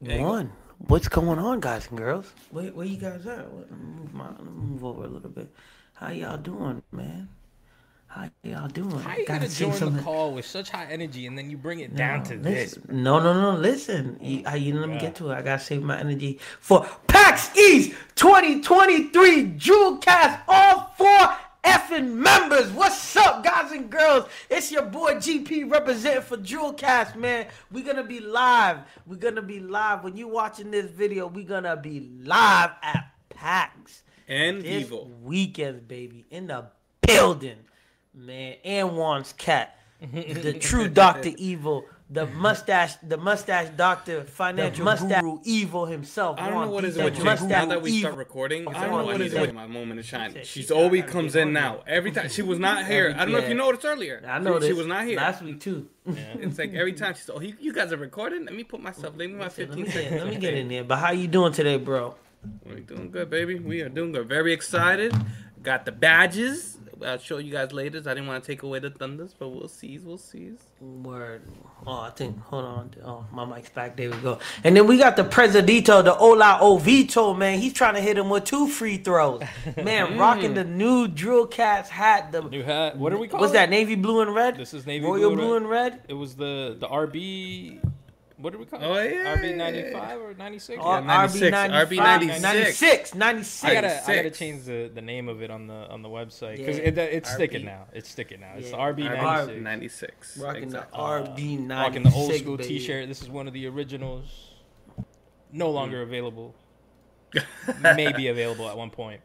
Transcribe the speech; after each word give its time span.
There 0.00 0.18
go. 0.18 0.24
One. 0.24 0.52
What's 0.78 1.08
going 1.08 1.38
on, 1.38 1.60
guys 1.60 1.88
and 1.88 1.98
girls? 1.98 2.32
Where, 2.50 2.70
where 2.70 2.86
you 2.86 2.98
guys 2.98 3.26
at? 3.26 3.52
Let 3.54 3.70
me 3.70 3.78
move 3.98 4.14
my, 4.14 4.28
let 4.28 4.44
me 4.44 4.50
move 4.52 4.84
over 4.84 5.04
a 5.04 5.08
little 5.08 5.30
bit. 5.30 5.50
How 5.94 6.10
y'all 6.10 6.36
doing, 6.36 6.82
man? 6.92 7.28
How 8.06 8.30
y'all 8.42 8.68
doing? 8.68 8.90
How 8.90 9.16
you 9.16 9.26
Gotta 9.26 9.40
gonna 9.40 9.50
say 9.50 9.78
join 9.78 9.96
the 9.96 10.02
call 10.02 10.32
with 10.32 10.46
such 10.46 10.70
high 10.70 10.86
energy 10.90 11.26
and 11.26 11.36
then 11.36 11.50
you 11.50 11.56
bring 11.56 11.80
it 11.80 11.94
down 11.96 12.22
to 12.24 12.36
this? 12.36 12.78
No, 12.88 13.20
no, 13.20 13.34
no. 13.34 13.58
Listen, 13.58 14.18
you, 14.22 14.42
I, 14.46 14.56
you 14.56 14.78
let 14.78 14.88
me 14.88 14.98
get 14.98 15.14
to 15.16 15.30
it. 15.30 15.34
I 15.34 15.42
gotta 15.42 15.62
save 15.62 15.82
my 15.82 15.98
energy 15.98 16.38
for 16.60 16.86
PAX 17.08 17.54
East 17.56 17.94
2023 18.14 19.52
Drulcast. 19.52 20.40
All 20.48 20.94
four 20.96 21.36
effing 21.66 22.12
members. 22.14 22.70
What's 22.70 23.16
up, 23.16 23.42
guys 23.44 23.72
and 23.72 23.90
girls? 23.90 24.28
It's 24.48 24.70
your 24.70 24.82
boy 24.84 25.14
GP 25.14 25.70
representing 25.70 26.22
for 26.22 26.36
Drulcast, 26.36 27.16
man. 27.16 27.48
We're 27.72 27.84
gonna 27.84 28.04
be 28.04 28.20
live. 28.20 28.78
We're 29.04 29.16
gonna 29.16 29.42
be 29.42 29.58
live. 29.58 30.04
When 30.04 30.16
you 30.16 30.28
watching 30.28 30.70
this 30.70 30.86
video, 30.90 31.26
we're 31.26 31.44
gonna 31.46 31.76
be 31.76 32.08
live 32.22 32.70
at 32.82 33.10
PAX 33.30 34.02
And 34.28 34.62
this 34.62 34.84
evil. 34.86 35.10
weekend, 35.22 35.88
baby, 35.88 36.24
in 36.30 36.46
the 36.46 36.66
building, 37.02 37.58
man. 38.14 38.54
And 38.64 38.90
Juan's 38.96 39.32
cat, 39.32 39.76
the 40.00 40.52
true 40.60 40.88
Doctor 40.88 41.30
Evil, 41.36 41.84
the 42.08 42.26
mustache, 42.26 42.94
the 43.02 43.16
mustache 43.16 43.68
Doctor, 43.76 44.22
financial 44.24 44.84
mustache 44.84 45.22
guru, 45.22 45.40
evil 45.44 45.86
himself. 45.86 46.38
I 46.38 46.48
don't 46.48 46.66
know 46.66 46.70
what 46.70 46.84
is 46.84 46.96
it 46.96 47.04
with 47.04 47.16
that 47.16 47.38
Jake. 47.38 47.48
Now 47.48 47.66
that 47.66 47.82
we 47.82 47.90
evil. 47.90 48.10
start 48.10 48.18
recording, 48.18 48.68
I 48.68 48.86
don't 48.86 48.98
know 48.98 49.04
what 49.04 49.20
is 49.20 49.34
it 49.34 49.40
with 49.40 49.54
my 49.54 49.66
moment 49.66 49.98
of 49.98 50.06
shine. 50.06 50.32
said 50.32 50.46
She's 50.46 50.66
she 50.66 50.72
always 50.72 51.04
comes 51.04 51.34
in 51.34 51.52
now. 51.52 51.82
Every 51.86 52.12
time 52.12 52.28
she 52.28 52.42
was 52.42 52.58
not 52.58 52.86
here. 52.86 53.12
I 53.16 53.24
don't 53.24 53.32
know 53.32 53.38
if 53.38 53.48
you 53.48 53.54
noticed 53.54 53.84
earlier. 53.84 54.22
I 54.26 54.38
know 54.38 54.60
she, 54.60 54.72
was 54.72 54.86
not 54.86 55.04
here. 55.04 55.16
last 55.16 55.42
week 55.42 55.60
too. 55.60 55.88
It's 56.38 56.58
like 56.58 56.74
every 56.74 56.92
time 56.92 57.14
she's 57.14 57.28
oh 57.28 57.40
you, 57.40 57.56
you 57.58 57.72
guys 57.72 57.92
are 57.92 57.96
recording. 57.96 58.44
Let 58.44 58.54
me 58.54 58.62
put 58.62 58.80
myself. 58.80 59.14
Let 59.16 59.28
me 59.28 59.34
my 59.34 59.44
Let 59.46 59.58
me, 59.58 59.64
15 59.66 59.84
get, 59.84 59.94
seconds. 59.94 60.22
let 60.22 60.28
me 60.28 60.36
get 60.36 60.54
in 60.54 60.68
there. 60.68 60.84
But 60.84 60.98
how 60.98 61.10
you 61.10 61.26
doing 61.26 61.52
today, 61.52 61.76
bro? 61.76 62.14
We're 62.64 62.80
doing 62.80 63.10
good, 63.10 63.28
baby. 63.30 63.58
We 63.58 63.80
are 63.82 63.88
doing 63.88 64.12
good. 64.12 64.28
Very 64.28 64.52
excited. 64.52 65.12
Got 65.62 65.84
the 65.84 65.92
badges. 65.92 66.75
I'll 67.04 67.18
show 67.18 67.38
you 67.38 67.52
guys 67.52 67.72
later. 67.72 67.98
I 67.98 68.14
didn't 68.14 68.26
want 68.26 68.42
to 68.42 68.46
take 68.46 68.62
away 68.62 68.78
the 68.78 68.90
thunders, 68.90 69.34
but 69.38 69.48
we'll 69.48 69.68
see. 69.68 69.98
We'll 69.98 70.18
see. 70.18 70.52
Word. 70.80 71.42
Oh, 71.86 72.00
I 72.00 72.10
think. 72.10 72.40
Hold 72.44 72.64
on. 72.64 72.94
Oh, 73.04 73.24
my 73.32 73.44
mic's 73.44 73.68
back. 73.68 73.96
There 73.96 74.10
we 74.10 74.16
go. 74.18 74.38
And 74.64 74.76
then 74.76 74.86
we 74.86 74.98
got 74.98 75.16
the 75.16 75.24
Presidito, 75.24 76.02
the 76.02 76.16
Ola 76.16 76.58
Ovito, 76.62 77.36
man. 77.36 77.58
He's 77.58 77.72
trying 77.72 77.94
to 77.94 78.00
hit 78.00 78.16
him 78.16 78.30
with 78.30 78.44
two 78.44 78.68
free 78.68 78.96
throws. 78.96 79.42
Man, 79.76 80.16
rocking 80.18 80.54
the 80.54 80.64
mm. 80.64 80.76
new 80.76 81.08
Drill 81.08 81.46
Cats 81.46 81.90
hat. 81.90 82.32
The 82.32 82.42
New 82.42 82.62
hat. 82.62 82.96
What 82.96 83.12
are 83.12 83.18
we 83.18 83.28
calling? 83.28 83.40
what's 83.40 83.52
that? 83.52 83.70
Navy 83.70 83.94
blue 83.94 84.20
and 84.20 84.34
red. 84.34 84.56
This 84.56 84.72
is 84.72 84.86
navy 84.86 85.04
Royal 85.04 85.30
blue, 85.30 85.36
blue 85.36 85.56
and 85.56 85.66
and 85.66 85.70
red. 85.70 86.00
It 86.08 86.14
was 86.14 86.36
the 86.36 86.76
the 86.78 86.88
RB. 86.88 87.80
What 88.38 88.52
do 88.52 88.58
we 88.58 88.66
call 88.66 88.80
it? 88.82 88.84
Oh, 88.84 89.02
yeah. 89.02 89.34
RB 89.36 89.56
ninety 89.56 89.90
five 89.92 90.20
or 90.20 90.34
ninety 90.34 90.58
six. 90.58 90.78
Oh, 90.82 91.00
96, 91.00 91.56
RB 91.56 91.96
RB 91.96 91.96
96. 91.96 92.42
96. 92.42 93.14
96. 93.14 93.14
96. 93.14 93.64
I 93.64 93.74
gotta, 93.74 94.10
I 94.12 94.16
gotta 94.16 94.30
change 94.30 94.64
the, 94.64 94.90
the 94.94 95.00
name 95.00 95.28
of 95.30 95.40
it 95.42 95.50
on 95.50 95.66
the 95.66 95.74
on 95.88 96.02
the 96.02 96.08
website 96.10 96.58
because 96.58 96.76
Yeah. 96.76 96.84
it, 96.84 96.98
it's 96.98 97.30
RB. 97.30 97.34
sticking 97.34 97.64
now. 97.64 97.86
It's 97.94 98.10
sticking 98.10 98.40
now. 98.40 98.52
It's 98.56 98.70
the 98.70 98.76
Yeah. 98.76 98.92
RB 98.92 99.08
RB. 99.08 99.62
ninety 99.62 99.88
six. 99.88 100.36
96. 100.36 100.38
Rocking 100.38 100.62
Exactly. 100.64 100.98
the 100.98 101.02
RB 101.02 101.58
96. 101.60 101.68
Rocking 101.68 102.02
the 102.02 102.12
old 102.14 102.34
school. 102.34 102.58
T-shirt. 102.58 103.08
This 103.08 103.22
is 103.22 103.30
one 103.30 103.46
of 103.48 103.54
the 103.54 103.66
originals. 103.68 104.50
No 105.52 105.70
longer 105.70 106.00
Mm. 106.00 106.08
available. 106.08 106.54
Maybe 107.80 108.28
available 108.28 108.68
at 108.68 108.76
one 108.76 108.90
point. 108.90 109.20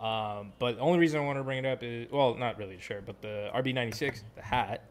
Um, 0.00 0.52
but 0.58 0.76
the 0.76 0.82
only 0.82 0.98
reason 0.98 1.20
I 1.20 1.24
want 1.24 1.38
to 1.38 1.42
bring 1.44 1.58
it 1.64 1.66
up 1.66 1.82
is 1.82 2.10
well, 2.10 2.34
not 2.34 2.58
really 2.58 2.78
sure, 2.80 3.00
but 3.00 3.22
the 3.22 3.50
RB96, 3.54 4.22
the 4.34 4.42
hat, 4.42 4.82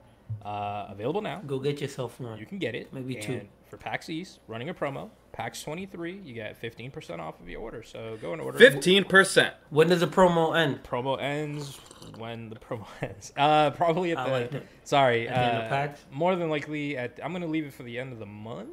uh, 0.44 0.88
available 0.89 1.22
now. 1.22 1.42
Go 1.45 1.59
get 1.59 1.81
yourself 1.81 2.20
one. 2.20 2.38
You 2.39 2.45
can 2.45 2.58
get 2.58 2.75
it. 2.75 2.94
Maybe 2.94 3.16
and 3.17 3.23
two. 3.25 3.42
For 3.70 3.78
PAX 3.78 4.09
East, 4.09 4.39
running 4.50 4.67
a 4.67 4.73
promo, 4.73 5.09
PAX 5.31 5.64
23, 5.64 6.20
you 6.25 6.33
get 6.33 6.61
15% 6.61 7.20
off 7.20 7.39
of 7.39 7.48
your 7.48 7.61
order. 7.61 7.83
So 7.83 8.17
go 8.22 8.33
and 8.33 8.42
order. 8.42 8.59
15%. 8.59 9.53
When 9.70 9.88
does 9.88 10.02
the 10.02 10.08
promo 10.08 10.58
end? 10.58 10.83
Promo 10.83 11.17
ends 11.21 11.80
when 12.17 12.49
the 12.49 12.58
promo 12.58 12.86
ends. 13.02 13.32
Uh, 13.38 13.70
probably 13.71 14.11
at 14.11 14.17
I 14.17 14.26
the. 14.26 14.32
like. 14.58 14.67
Sorry. 14.83 15.30
At 15.30 15.33
the 15.36 15.42
end 15.42 15.58
of 15.58 15.64
uh, 15.64 15.70
PAX? 15.70 16.02
More 16.11 16.36
than 16.36 16.49
likely, 16.49 16.98
at 16.98 17.17
I'm 17.23 17.32
gonna 17.32 17.48
leave 17.48 17.66
it 17.66 17.73
for 17.73 17.83
the 17.83 17.98
end 17.98 18.11
of 18.11 18.20
the 18.20 18.26
month. 18.26 18.71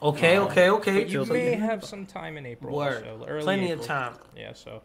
Okay, 0.00 0.36
Um, 0.36 0.46
okay, 0.46 0.70
okay. 0.70 1.00
But 1.04 1.08
you 1.10 1.24
may 1.24 1.54
have 1.56 1.84
some 1.84 2.06
time 2.06 2.36
in 2.36 2.46
April. 2.46 2.76
Word. 2.76 3.02
So 3.02 3.24
early 3.26 3.42
Plenty 3.42 3.72
of 3.72 3.82
time. 3.82 4.14
Yeah, 4.36 4.52
so 4.52 4.82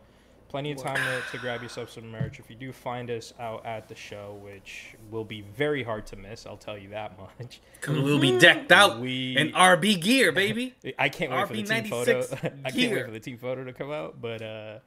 plenty 0.53 0.71
of 0.71 0.77
time 0.77 0.97
to, 0.97 1.31
to 1.31 1.37
grab 1.39 1.63
yourself 1.63 1.89
some 1.89 2.11
merch. 2.11 2.39
If 2.39 2.47
you 2.47 2.55
do 2.55 2.71
find 2.71 3.09
us 3.09 3.33
out 3.39 3.65
at 3.65 3.87
the 3.87 3.95
show, 3.95 4.39
which 4.43 4.93
will 5.09 5.23
be 5.25 5.41
very 5.41 5.81
hard 5.81 6.05
to 6.07 6.15
miss, 6.15 6.45
I'll 6.45 6.57
tell 6.57 6.77
you 6.77 6.89
that 6.89 7.17
much. 7.39 7.59
We'll 7.87 8.19
be 8.19 8.37
decked 8.37 8.71
out 8.71 8.99
We- 8.99 9.35
in 9.35 9.51
RB 9.53 9.99
gear, 9.99 10.31
baby. 10.31 10.75
I 10.99 11.09
can't 11.09 11.31
wait 11.31 11.47
for 11.47 11.55
the 11.55 11.63
team 11.63 11.85
photo. 11.85 12.19
I 12.63 12.69
can't 12.69 12.93
wait 12.93 13.05
for 13.05 13.09
the 13.11 13.19
team 13.19 13.39
photo 13.39 13.63
to 13.63 13.73
come 13.73 13.91
out. 13.91 14.21
But 14.21 14.43
uh, 14.43 14.77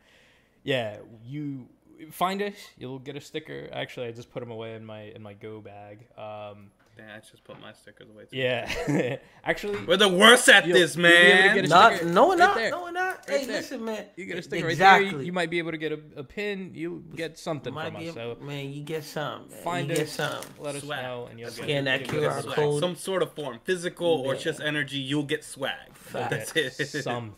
yeah, 0.62 0.99
you 1.26 1.66
find 2.12 2.41
us, 2.43 2.55
you'll 2.78 3.00
get 3.00 3.16
a 3.16 3.21
sticker. 3.21 3.69
Actually, 3.72 4.06
I 4.06 4.12
just 4.12 4.31
put 4.31 4.38
them 4.38 4.53
away 4.53 4.75
in 4.75 4.87
my 4.87 5.00
in 5.16 5.21
my 5.21 5.32
go 5.34 5.60
bag. 5.60 6.06
Um, 6.16 6.71
Damn, 6.97 7.11
I 7.17 7.19
just 7.19 7.45
put 7.45 7.61
my 7.61 7.75
stickers 7.75 8.09
away. 8.09 8.25
Too. 8.25 8.37
yeah, 8.39 9.17
actually, 9.45 9.84
We're 9.84 9.99
the 9.99 10.09
worst 10.09 10.49
at 10.49 10.67
You'll- 10.67 10.79
this, 10.79 10.97
you'll 10.97 11.03
be 11.07 11.09
able 11.12 11.55
to 11.55 11.61
man. 11.61 11.69
Not, 11.69 12.05
no, 12.07 12.29
we're 12.29 12.31
right 12.31 12.39
not. 12.39 12.55
there. 12.55 12.71
No, 12.71 12.83
we're 12.84 12.91
not. 12.93 13.19
Right 13.29 13.41
hey, 13.41 13.45
there. 13.47 13.57
listen, 13.59 13.84
man. 13.84 14.07
you 14.17 14.25
get 14.25 14.39
a 14.39 14.43
sticker 14.43 14.65
right 14.65 14.73
exactly. 14.73 15.11
there. 15.11 15.19
You, 15.21 15.27
you 15.27 15.33
might 15.35 15.51
be 15.51 15.59
able 15.59 15.73
to 15.73 15.77
get 15.77 15.93
a, 15.93 16.01
a 16.17 16.25
pin. 16.25 16.71
You 16.75 17.05
get 17.15 17.39
something 17.39 17.75
Might 17.75 17.93
from 17.93 18.01
be 18.01 18.09
us. 18.09 18.15
So 18.15 18.39
man, 18.41 18.73
you 18.73 18.83
get 18.83 19.05
some. 19.05 19.49
Man. 19.51 19.59
find 19.62 19.89
you 19.91 19.97
get 19.97 20.06
us, 20.06 20.12
some. 20.12 20.43
let 20.59 20.75
us 20.77 20.83
Swag. 20.85 21.03
know, 21.03 21.27
and 21.31 21.39
you'll 21.39 21.51
get, 21.51 21.65
Scan 21.65 21.85
that 21.85 22.05
get 22.05 22.09
QR 22.09 22.43
some- 22.43 22.53
code. 22.53 22.81
Some 22.81 22.97
sort 22.97 23.23
of 23.23 23.33
form, 23.33 23.61
physical 23.65 24.06
or 24.23 24.35
just 24.35 24.61
energy, 24.62 24.97
you'll 24.99 25.23
get 25.25 25.45
swag. 25.45 25.75
Facts. 25.93 26.53
That's 26.53 26.81
it. 26.81 27.03
something, 27.03 27.35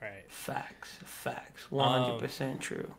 right? 0.00 0.24
Facts, 0.28 0.88
facts, 1.04 1.70
one 1.70 2.02
hundred 2.02 2.20
percent 2.20 2.52
um, 2.54 2.58
true. 2.60 2.94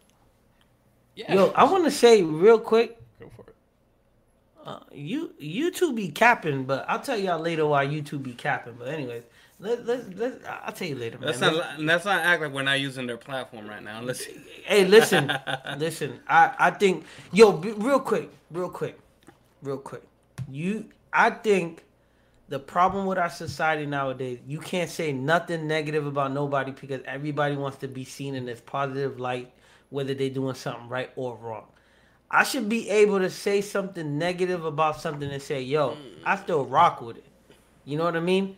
Yeah. 1.16 1.34
Yo, 1.34 1.48
I 1.56 1.64
want 1.64 1.86
to 1.86 1.92
say 1.92 2.22
real 2.24 2.60
quick, 2.60 2.90
go 2.90 2.94
for 2.94 3.00
it. 3.00 3.03
Uh, 4.66 4.80
you 4.92 5.72
two 5.72 5.94
be 5.94 6.10
capping, 6.10 6.64
but 6.64 6.86
I'll 6.88 7.02
tell 7.02 7.18
y'all 7.18 7.40
later 7.40 7.66
why 7.66 7.84
you 7.84 8.02
two 8.02 8.20
be 8.20 8.34
capping. 8.34 8.76
But 8.80 8.88
anyways, 8.90 9.24
let 9.60 9.86
let 9.86 10.18
let 10.18 10.42
I'll 10.66 10.74
tell 10.74 10.88
you 10.88 10.96
later, 10.96 11.18
man. 11.18 11.28
Let's 11.28 11.40
not 11.40 11.80
let's 11.80 12.06
not 12.06 12.22
act 12.22 12.42
like 12.42 12.52
we're 12.52 12.64
not 12.64 12.80
using 12.80 13.06
their 13.06 13.18
platform 13.18 13.68
right 13.68 13.84
now. 13.84 14.02
Let's 14.02 14.26
Hey, 14.66 14.86
listen, 14.86 15.32
listen. 15.78 16.20
I 16.28 16.54
I 16.58 16.72
think 16.72 17.06
yo, 17.32 17.52
real 17.54 18.00
quick, 18.00 18.30
real 18.52 18.70
quick, 18.70 19.00
real 19.62 19.78
quick. 19.78 20.04
You, 20.50 20.90
I 21.12 21.30
think 21.30 21.84
the 22.50 22.60
problem 22.60 23.06
with 23.06 23.18
our 23.18 23.30
society 23.30 23.86
nowadays, 23.86 24.40
you 24.46 24.60
can't 24.60 24.90
say 24.90 25.12
nothing 25.12 25.68
negative 25.68 26.06
about 26.06 26.32
nobody 26.34 26.72
because 26.72 27.02
everybody 27.06 27.56
wants 27.56 27.78
to 27.78 27.88
be 27.88 28.04
seen 28.04 28.36
in 28.36 28.46
this 28.46 28.62
positive 28.62 29.20
light, 29.20 29.52
whether 29.90 30.14
they're 30.14 30.30
doing 30.30 30.56
something 30.56 30.90
right 30.90 31.12
or 31.16 31.36
wrong. 31.38 31.66
I 32.34 32.44
should 32.44 32.68
be 32.68 32.90
able 32.90 33.20
to 33.20 33.30
say 33.30 33.62
something 33.62 34.18
negative 34.18 34.66
about 34.66 35.00
something 35.00 35.30
and 35.32 35.42
say, 35.42 35.62
"Yo, 35.62 35.96
I 36.26 36.36
still 36.38 36.66
rock 36.66 37.00
with 37.02 37.18
it." 37.18 37.26
You 37.86 37.98
know 37.98 38.06
what 38.06 38.16
I 38.18 38.22
mean? 38.22 38.58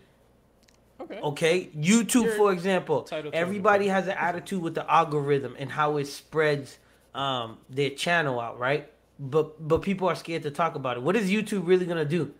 Okay. 1.01 1.19
Okay, 1.21 1.69
YouTube, 1.77 2.23
You're 2.23 2.37
for 2.37 2.53
example, 2.53 3.05
everybody 3.33 3.87
has 3.89 4.07
an 4.07 4.15
attitude 4.17 4.61
with 4.61 4.75
the 4.75 4.89
algorithm 4.89 5.55
and 5.59 5.69
how 5.69 5.97
it 5.97 6.07
spreads 6.07 6.77
um, 7.13 7.57
their 7.69 7.89
channel 7.89 8.39
out, 8.39 8.57
right? 8.57 8.89
But 9.19 9.67
but 9.67 9.81
people 9.81 10.07
are 10.07 10.15
scared 10.15 10.43
to 10.43 10.51
talk 10.51 10.75
about 10.75 10.95
it. 10.97 11.03
What 11.03 11.17
is 11.17 11.29
YouTube 11.29 11.67
really 11.67 11.85
gonna 11.85 12.05
do? 12.05 12.33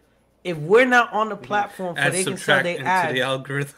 If 0.44 0.58
we're 0.58 0.86
not 0.86 1.12
on 1.12 1.30
the 1.30 1.36
platform 1.36 1.98
so 1.98 2.10
they 2.10 2.24
can 2.24 2.38
sell 2.38 2.64
their 2.64 2.76
into 2.78 2.88
ads, 2.88 3.14
the 3.14 3.22
algorithm. 3.22 3.76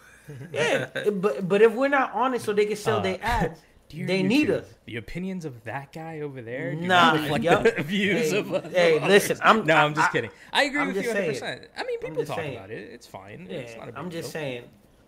yeah. 0.53 0.89
But 1.11 1.47
but 1.47 1.61
if 1.63 1.73
we're 1.73 1.89
not 1.89 2.13
on 2.13 2.35
it 2.35 2.41
so 2.41 2.53
they 2.53 2.65
can 2.65 2.75
sell 2.77 2.99
Uh, 2.99 3.01
their 3.01 3.19
ads, 3.21 3.59
Dear 3.89 4.05
they 4.07 4.21
need 4.23 4.49
us. 4.49 4.65
The 4.85 4.97
opinions 4.97 5.45
of 5.45 5.63
that 5.63 5.93
guy 5.93 6.19
over 6.21 6.41
there 6.41 6.75
do 6.75 6.81
Nah, 6.81 7.13
not 7.13 7.21
reflect 7.21 7.43
yup. 7.43 7.63
the 7.63 7.83
views 7.83 8.31
Hey, 8.31 8.37
of 8.37 8.53
us. 8.53 8.71
hey, 8.73 9.07
listen, 9.07 9.37
I'm- 9.41 9.65
no, 9.65 9.75
I'm 9.75 9.93
just 9.95 10.09
I- 10.09 10.11
kidding. 10.11 10.29
I 10.51 10.63
agree 10.63 10.81
I'm 10.81 10.87
with 10.87 10.97
you 10.97 11.03
just 11.03 11.15
100. 11.15 11.35
saying. 11.37 11.59
percent 11.59 11.71
I 11.77 11.83
mean, 11.83 11.99
people 11.99 12.25
talk 12.25 12.37
saying. 12.37 12.57
about 12.57 12.71
it. 12.71 12.89
It's 12.91 13.07
fine. 13.07 13.47
Yeah, 13.49 13.57
it's 13.59 13.75
not 13.77 13.83
a 13.83 13.91
big 13.93 13.97
I'm 13.97 14.09
just 14.09 14.23
deal. 14.23 14.31
saying. 14.41 14.63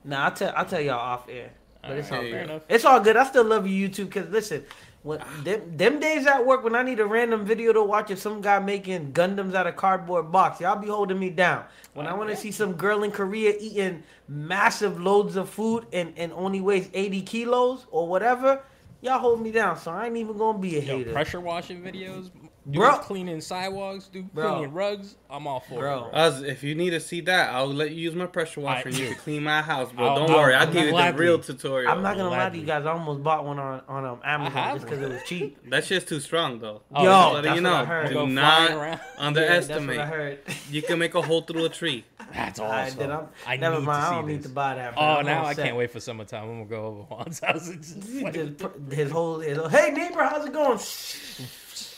Nah, 0.06 0.26
I'll 0.26 0.32
tell 0.32 0.54
I'll 0.56 0.66
tell 0.66 0.80
y'all 0.82 1.00
off 1.00 1.28
air. 1.30 1.50
But 1.82 1.92
it's 1.92 2.10
all 2.12 2.18
Alright, 2.18 2.32
fair 2.32 2.42
good. 2.46 2.50
enough. 2.52 2.62
It's 2.70 2.86
all 2.86 3.00
good. 3.00 3.16
I 3.18 3.24
still 3.26 3.46
love 3.46 3.66
you, 3.68 3.88
YouTube, 3.90 4.06
because 4.06 4.30
listen, 4.30 4.66
when 5.04 5.20
ah. 5.22 5.28
them, 5.46 5.78
them 5.78 6.00
days 6.02 6.26
at 6.26 6.46
work 6.46 6.64
when 6.64 6.76
I 6.76 6.84
need 6.84 7.00
a 7.00 7.06
random 7.06 7.46
video 7.46 7.72
to 7.72 7.82
watch 7.84 8.12
of 8.12 8.20
some 8.20 8.42
guy 8.42 8.60
making 8.60 9.14
Gundams 9.14 9.56
out 9.56 9.66
of 9.68 9.78
cardboard 9.78 10.30
box, 10.32 10.60
y'all 10.60 10.78
be 10.78 10.88
holding 10.90 11.18
me 11.20 11.30
down. 11.30 11.64
When 11.94 12.06
I 12.06 12.14
want 12.14 12.30
to 12.32 12.36
see 12.36 12.52
some 12.52 12.74
girl 12.74 13.04
in 13.04 13.12
Korea 13.12 13.54
eating 13.60 14.04
massive 14.28 15.00
loads 15.02 15.36
of 15.38 15.50
food 15.50 15.86
and, 15.94 16.14
and 16.18 16.32
only 16.34 16.60
weighs 16.62 16.90
80 16.94 17.22
kilos 17.22 17.86
or 17.92 18.08
whatever, 18.10 18.62
y'all 19.02 19.20
hold 19.20 19.42
me 19.42 19.52
down. 19.52 19.78
So 19.78 19.92
I 19.92 20.08
ain't 20.08 20.18
even 20.18 20.38
gonna 20.38 20.58
be 20.60 20.78
a 20.78 20.82
Yo, 20.82 20.98
hater. 20.98 21.12
pressure 21.12 21.40
washing 21.42 21.82
videos, 21.82 22.30
dudes 22.66 22.78
Bro. 22.78 22.98
cleaning 23.00 23.42
sidewalks, 23.42 24.08
dude 24.08 24.34
Bro. 24.34 24.54
cleaning 24.56 24.74
rugs. 24.74 25.16
I'm 25.30 25.46
all 25.48 25.60
for 25.60 25.80
Bro. 25.80 26.08
it. 26.08 26.16
Us, 26.16 26.42
if 26.42 26.64
you 26.64 26.76
need 26.76 26.92
to 26.92 27.00
see 27.00 27.22
that, 27.22 27.54
I'll 27.54 27.68
let 27.74 27.92
you 27.92 27.98
use 28.02 28.16
my 28.16 28.26
pressure 28.26 28.62
washer. 28.62 28.90
I- 28.90 28.92
you 28.92 29.08
can 29.08 29.16
clean 29.24 29.44
my 29.44 29.62
house, 29.62 29.92
bro. 29.92 30.06
I'll- 30.08 30.16
Don't 30.16 30.30
I'll- 30.32 30.36
worry, 30.38 30.54
I'll, 30.56 30.68
I'll 30.68 30.74
give 30.74 30.82
you 30.82 30.86
the 30.88 30.92
gladly- 30.92 31.22
real 31.26 31.40
tutorial. 31.40 31.92
I'm 31.92 32.02
not 32.02 32.18
gonna 32.18 32.30
lie 32.30 32.50
to 32.50 32.58
you 32.58 32.66
guys. 32.66 32.86
I 32.86 32.92
almost 32.92 33.24
bought 33.24 33.46
one 33.46 33.60
on 33.60 33.82
on 33.88 34.06
um, 34.06 34.20
Amazon 34.24 34.76
just 34.76 34.86
because 34.86 35.02
it 35.02 35.10
was 35.10 35.22
cheap. 35.26 35.58
That 35.70 35.86
shit's 35.86 36.06
too 36.06 36.20
strong, 36.20 36.60
though. 36.60 36.82
Oh, 36.94 37.04
Yo, 37.04 37.10
Just 37.10 37.34
letting 37.34 37.44
that's 37.44 37.58
you 37.60 37.64
what 37.64 37.74
I 37.74 37.80
know, 37.82 37.86
heard. 37.86 38.08
do 38.10 38.14
Go 38.16 38.26
not 38.26 38.66
flying 38.68 38.80
around. 38.82 38.92
Yeah, 39.00 39.00
underestimate. 39.20 39.98
that's 39.98 40.10
what 40.12 40.20
I 40.20 40.22
heard. 40.22 40.40
you 40.72 40.82
can 40.82 41.00
make 41.00 41.16
a 41.16 41.22
hole 41.22 41.42
through 41.42 41.66
a 41.66 41.70
tree. 41.70 42.06
That's 42.34 42.60
Alright, 42.60 42.88
awesome. 42.88 43.00
then 43.00 43.12
I'm- 43.12 43.28
I 43.48 43.58
never 43.58 43.80
mind. 43.82 44.04
I 44.04 44.10
see 44.10 44.16
don't 44.16 44.28
need 44.28 44.44
to 44.44 44.50
buy 44.50 44.76
that. 44.76 44.94
Oh, 44.98 45.02
man. 45.02 45.18
I'm 45.20 45.26
now 45.26 45.46
I 45.46 45.54
can't 45.54 45.76
wait 45.78 45.92
for 45.92 46.00
summertime. 46.00 46.44
I'm 46.44 46.50
gonna 46.50 46.66
go 46.66 46.86
over 46.86 47.02
Juan's 47.04 47.40
house. 47.40 47.68
and 47.70 47.82
just, 47.82 48.04
He 48.10 48.24
like, 48.24 48.34
just 48.34 48.58
put 48.58 48.76
his 48.94 49.12
whole, 49.12 49.40
his 49.40 49.58
whole, 49.58 49.68
hey 49.70 49.92
neighbor, 49.92 50.24
how's 50.24 50.46
it 50.46 50.54
going? 50.54 50.80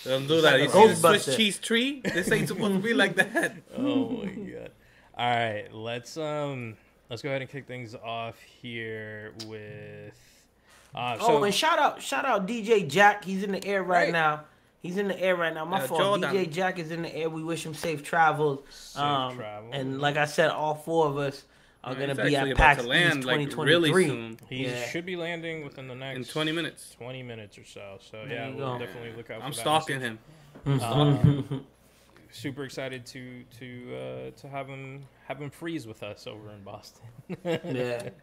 Don't 0.06 0.28
do 0.28 0.42
that. 0.42 0.54
like 0.60 0.62
You 0.62 0.68
a 0.68 0.72
see 0.72 1.02
the 1.02 1.08
Ghostbuster. 1.08 1.20
Swiss 1.24 1.36
cheese 1.36 1.60
tree? 1.60 2.02
This 2.04 2.32
ain't 2.32 2.48
supposed 2.48 2.74
to 2.74 2.80
be 2.80 2.94
like 2.94 3.16
that. 3.16 3.56
oh 3.78 4.08
my 4.10 4.26
god. 4.32 4.72
All 5.18 5.30
right, 5.30 5.66
let's 5.74 6.18
um 6.18 6.76
let's 7.10 7.22
go 7.22 7.30
ahead 7.30 7.42
and 7.42 7.50
kick 7.52 7.68
things 7.68 7.94
off 7.96 8.40
here 8.62 9.34
with 9.48 10.14
uh 10.96 11.18
so 11.20 11.38
oh, 11.38 11.44
and 11.44 11.54
shout 11.54 11.78
out, 11.80 12.02
shout 12.02 12.26
out 12.26 12.48
DJ 12.48 12.88
Jack. 12.88 13.24
He's 13.24 13.44
in 13.44 13.52
the 13.52 13.64
air 13.66 13.84
right, 13.84 14.06
Right. 14.06 14.12
now. 14.12 14.42
He's 14.82 14.98
in 14.98 15.08
the 15.08 15.20
air 15.22 15.36
right 15.36 15.54
now. 15.54 15.64
My 15.64 15.82
Uh, 15.84 15.88
fault. 15.88 16.02
Jordan. 16.02 16.34
DJ 16.36 16.52
Jack 16.52 16.80
is 16.80 16.90
in 16.90 17.04
the 17.04 17.16
air. 17.16 17.30
We 17.30 17.44
wish 17.44 17.64
him 17.64 17.76
safe 17.76 18.02
travels. 18.04 18.62
Safe 18.72 19.02
um, 19.04 19.38
travels. 19.38 19.72
And 19.76 20.02
like 20.02 20.18
I 20.18 20.26
said, 20.26 20.50
all 20.50 20.74
four 20.74 21.06
of 21.08 21.18
us 21.20 21.44
are 21.84 21.96
He's 21.96 22.00
gonna 22.02 22.16
be 22.16 22.22
actually 22.36 22.36
at 22.36 22.48
about 22.48 22.58
PAX 22.58 22.82
to 22.84 22.88
land 22.88 23.18
East 23.20 23.28
like 23.28 23.58
really 23.58 23.92
soon. 24.08 24.38
he 24.50 24.66
yeah. 24.68 24.86
should 24.90 25.06
be 25.06 25.16
landing 25.16 25.64
within 25.64 25.88
the 25.88 25.96
next 25.96 26.18
In 26.18 26.24
20 26.26 26.52
minutes. 26.52 26.96
20 26.98 27.24
minutes 27.24 27.58
or 27.58 27.66
so. 27.66 27.98
So 28.00 28.18
There 28.28 28.34
yeah, 28.36 28.50
we'll 28.50 28.78
go. 28.78 28.86
definitely 28.86 29.14
look 29.18 29.32
out 29.32 29.42
I'm 29.44 29.52
that 29.52 29.60
stalking 29.60 30.00
him. 30.00 30.20
Um, 30.66 31.66
super 32.32 32.64
excited 32.64 33.06
to 33.08 33.44
to 33.60 33.96
uh, 33.96 34.40
to 34.42 34.48
have 34.48 34.68
him 34.68 35.04
have 35.28 35.42
him 35.42 35.50
freeze 35.50 35.88
with 35.88 36.04
us 36.04 36.28
over 36.28 36.52
in 36.52 36.62
Boston. 36.64 37.06
yeah. 37.44 38.10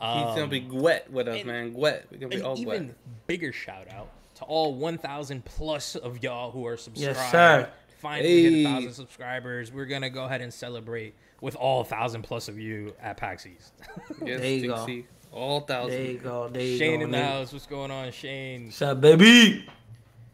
He's 0.00 0.34
gonna 0.36 0.46
be 0.46 0.60
Um, 0.60 0.78
wet 0.80 1.10
with 1.10 1.26
us, 1.28 1.38
and- 1.38 1.46
man. 1.46 1.74
Wet. 1.74 2.06
We're 2.10 2.18
gonna 2.18 2.30
be 2.30 2.36
An 2.36 2.42
all 2.42 2.58
even 2.58 2.86
wet. 2.88 2.96
bigger 3.26 3.52
shout 3.52 3.88
out 3.92 4.08
to 4.36 4.44
all 4.44 4.74
1,000 4.76 5.44
plus 5.44 5.96
of 5.96 6.22
y'all 6.22 6.52
who 6.52 6.64
are 6.66 6.76
subscribed. 6.76 7.16
Yes, 7.16 7.30
sir. 7.32 7.68
Finally 8.00 8.42
hit 8.44 8.52
Hey. 8.52 8.64
a 8.64 8.68
thousand 8.68 8.92
subscribers. 8.92 9.72
We're 9.72 9.86
gonna 9.86 10.10
go 10.10 10.24
ahead 10.24 10.40
and 10.40 10.54
celebrate 10.54 11.14
with 11.40 11.56
all 11.56 11.84
thousand 11.84 12.22
plus 12.22 12.48
of 12.48 12.58
you 12.58 12.94
at 13.00 13.16
PAX 13.16 13.46
East. 13.46 13.72
Yes, 14.24 14.40
There 14.40 14.50
you 14.50 14.68
go. 14.68 15.02
All 15.32 15.60
thousand. 15.60 15.90
There 15.92 16.10
you 16.12 16.18
go. 16.18 16.48
There 16.48 16.62
you 16.62 16.78
Shane 16.78 17.00
go. 17.00 17.04
in 17.04 17.10
the 17.12 17.18
nigga. 17.18 17.22
house. 17.24 17.52
What's 17.52 17.66
going 17.66 17.90
on, 17.90 18.10
Shane? 18.12 18.66
What's 18.66 18.82
up, 18.82 19.00
baby? 19.00 19.66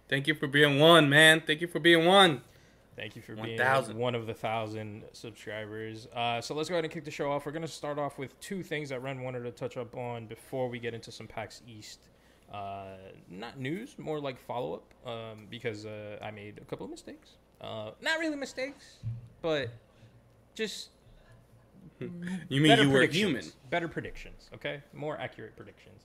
Thank 0.08 0.26
you 0.26 0.34
for 0.34 0.46
being 0.46 0.78
one, 0.78 1.08
man. 1.08 1.42
Thank 1.46 1.60
you 1.60 1.66
for 1.66 1.80
being 1.80 2.06
one. 2.06 2.42
Thank 2.96 3.16
you 3.16 3.22
for 3.22 3.34
being 3.34 3.58
1,000. 3.58 3.98
one 3.98 4.14
of 4.14 4.26
the 4.28 4.34
thousand 4.34 5.02
subscribers. 5.12 6.06
Uh, 6.14 6.40
so 6.40 6.54
let's 6.54 6.68
go 6.68 6.76
ahead 6.76 6.84
and 6.84 6.92
kick 6.92 7.04
the 7.04 7.10
show 7.10 7.32
off. 7.32 7.44
We're 7.44 7.50
going 7.50 7.62
to 7.62 7.68
start 7.68 7.98
off 7.98 8.18
with 8.18 8.38
two 8.38 8.62
things 8.62 8.90
that 8.90 9.02
Ren 9.02 9.22
wanted 9.22 9.42
to 9.42 9.50
touch 9.50 9.76
up 9.76 9.96
on 9.96 10.26
before 10.26 10.68
we 10.68 10.78
get 10.78 10.94
into 10.94 11.10
some 11.10 11.26
PAX 11.26 11.62
East. 11.66 11.98
Uh, 12.52 12.84
not 13.28 13.58
news, 13.58 13.96
more 13.98 14.20
like 14.20 14.38
follow 14.38 14.74
up, 14.74 15.08
um, 15.10 15.46
because 15.50 15.86
uh, 15.86 16.18
I 16.22 16.30
made 16.30 16.58
a 16.58 16.64
couple 16.66 16.84
of 16.84 16.90
mistakes. 16.90 17.30
Uh, 17.60 17.90
not 18.00 18.20
really 18.20 18.36
mistakes, 18.36 18.98
but 19.42 19.70
just 20.54 20.90
Mm-hmm. 22.00 22.34
You 22.48 22.60
mean 22.60 22.70
better 22.72 22.82
you 22.82 22.88
were 22.90 22.98
predictions. 22.98 23.20
human? 23.22 23.44
Better 23.70 23.88
predictions, 23.88 24.50
okay? 24.54 24.82
More 24.92 25.18
accurate 25.18 25.56
predictions. 25.56 26.02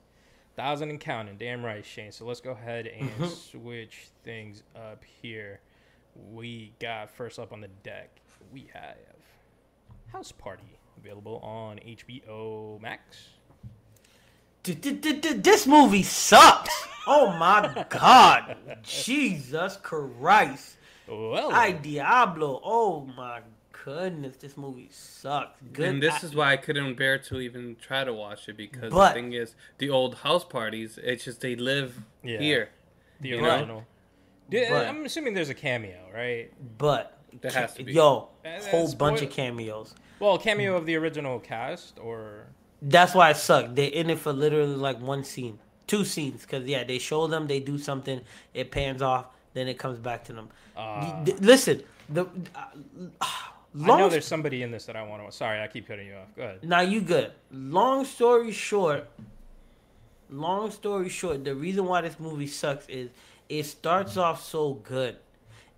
Thousand 0.56 0.90
and 0.90 1.00
counting. 1.00 1.36
Damn 1.36 1.64
right, 1.64 1.84
Shane. 1.84 2.12
So 2.12 2.24
let's 2.24 2.40
go 2.40 2.50
ahead 2.52 2.86
and 2.86 3.30
switch 3.50 4.08
things 4.24 4.62
up 4.76 5.02
here. 5.22 5.60
We 6.32 6.72
got 6.80 7.10
first 7.10 7.38
up 7.38 7.52
on 7.52 7.60
the 7.60 7.68
deck. 7.82 8.10
We 8.52 8.68
have 8.72 8.96
House 10.12 10.32
Party 10.32 10.76
available 10.98 11.38
on 11.38 11.78
HBO 11.78 12.80
Max. 12.80 13.28
This 14.62 15.66
movie 15.66 16.02
sucks. 16.02 16.86
Oh 17.06 17.32
my 17.32 17.86
god. 17.88 18.56
Jesus 18.82 19.78
Christ. 19.78 20.76
Well, 21.08 21.50
Ay 21.52 21.72
Diablo. 21.72 22.60
Oh 22.62 23.06
my 23.16 23.40
goodness. 23.84 24.36
This 24.36 24.56
movie 24.56 24.88
sucks. 24.92 25.58
Good. 25.72 25.88
and 25.88 26.02
this 26.02 26.22
I- 26.22 26.26
is 26.26 26.34
why 26.34 26.52
I 26.52 26.56
couldn't 26.56 26.94
bear 26.94 27.18
to 27.18 27.40
even 27.40 27.76
try 27.80 28.04
to 28.04 28.12
watch 28.12 28.48
it 28.48 28.56
because 28.56 28.92
But- 28.92 29.08
the 29.08 29.14
thing 29.14 29.32
is, 29.32 29.54
the 29.78 29.90
old 29.90 30.16
house 30.16 30.44
parties. 30.44 30.98
It's 31.02 31.24
just 31.24 31.40
they 31.40 31.56
live 31.56 32.00
Yeah. 32.22 32.38
here. 32.38 32.70
the 33.20 33.28
you 33.28 33.40
know? 33.42 33.50
original. 33.50 33.86
Yeah, 34.50 34.70
But- 34.70 34.86
I'm 34.86 35.04
assuming 35.04 35.34
there's 35.34 35.50
a 35.50 35.54
cameo, 35.54 36.08
right? 36.14 36.50
but 36.78 37.18
There 37.40 37.50
has 37.52 37.74
to 37.74 37.84
be. 37.84 37.92
yo, 37.92 38.28
And 38.44 38.62
then 38.62 38.70
whole 38.70 38.92
bunch 38.94 39.20
of 39.22 39.30
cameos. 39.30 39.94
Well, 40.18 40.38
cameo 40.38 40.74
of 40.76 40.86
the 40.86 40.96
original 40.96 41.38
cast, 41.38 41.98
or 41.98 42.46
That's 42.82 43.14
why 43.14 43.28
it 43.30 43.36
sucked. 43.36 43.74
They're 43.76 43.90
in 43.90 44.08
it 44.08 44.18
for 44.18 44.32
literally 44.32 44.74
like 44.74 44.98
one 45.00 45.22
scene, 45.24 45.58
two 45.86 46.06
scenes. 46.06 46.46
Cause 46.46 46.64
yeah, 46.64 46.82
they 46.82 46.98
show 46.98 47.26
them, 47.26 47.46
they 47.46 47.60
do 47.60 47.76
something, 47.78 48.22
it 48.54 48.70
pans 48.70 49.02
off, 49.02 49.26
then 49.52 49.68
it 49.68 49.78
comes 49.78 49.98
back 49.98 50.24
to 50.24 50.32
them. 50.32 50.48
uh, 50.76 51.22
D- 51.24 51.32
listen, 51.40 51.82
the 52.08 52.24
uh, 52.54 53.26
I 53.74 53.86
know 53.86 54.08
there's 54.08 54.26
somebody 54.26 54.62
in 54.62 54.70
this 54.70 54.86
that 54.86 54.96
I 54.96 55.02
want 55.02 55.24
to. 55.24 55.32
Sorry, 55.32 55.60
I 55.60 55.68
keep 55.68 55.86
cutting 55.86 56.08
you 56.08 56.14
off. 56.14 56.34
Go 56.36 56.42
ahead. 56.42 56.64
Now 56.64 56.80
you 56.80 57.00
good. 57.00 57.32
Long 57.52 58.04
story 58.04 58.50
short, 58.52 59.08
long 60.28 60.70
story 60.70 61.08
short, 61.08 61.44
the 61.44 61.54
reason 61.54 61.84
why 61.84 62.00
this 62.00 62.18
movie 62.18 62.46
sucks 62.46 62.86
is 62.88 63.10
it 63.48 63.64
starts 63.64 64.16
off 64.16 64.42
so 64.42 64.74
good. 64.74 65.16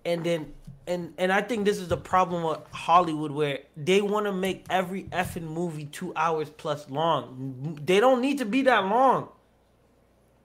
And 0.05 0.23
then 0.23 0.53
and 0.85 1.13
and 1.17 1.31
I 1.31 1.41
think 1.41 1.65
this 1.65 1.77
is 1.77 1.87
the 1.87 1.97
problem 1.97 2.43
with 2.43 2.59
Hollywood 2.71 3.31
where 3.31 3.59
they 3.77 4.01
want 4.01 4.25
to 4.25 4.33
make 4.33 4.65
every 4.69 5.03
effing 5.03 5.43
movie 5.43 5.85
2 5.85 6.13
hours 6.15 6.49
plus 6.49 6.89
long. 6.89 7.79
They 7.85 7.99
don't 7.99 8.21
need 8.21 8.39
to 8.39 8.45
be 8.45 8.63
that 8.63 8.83
long. 8.85 9.29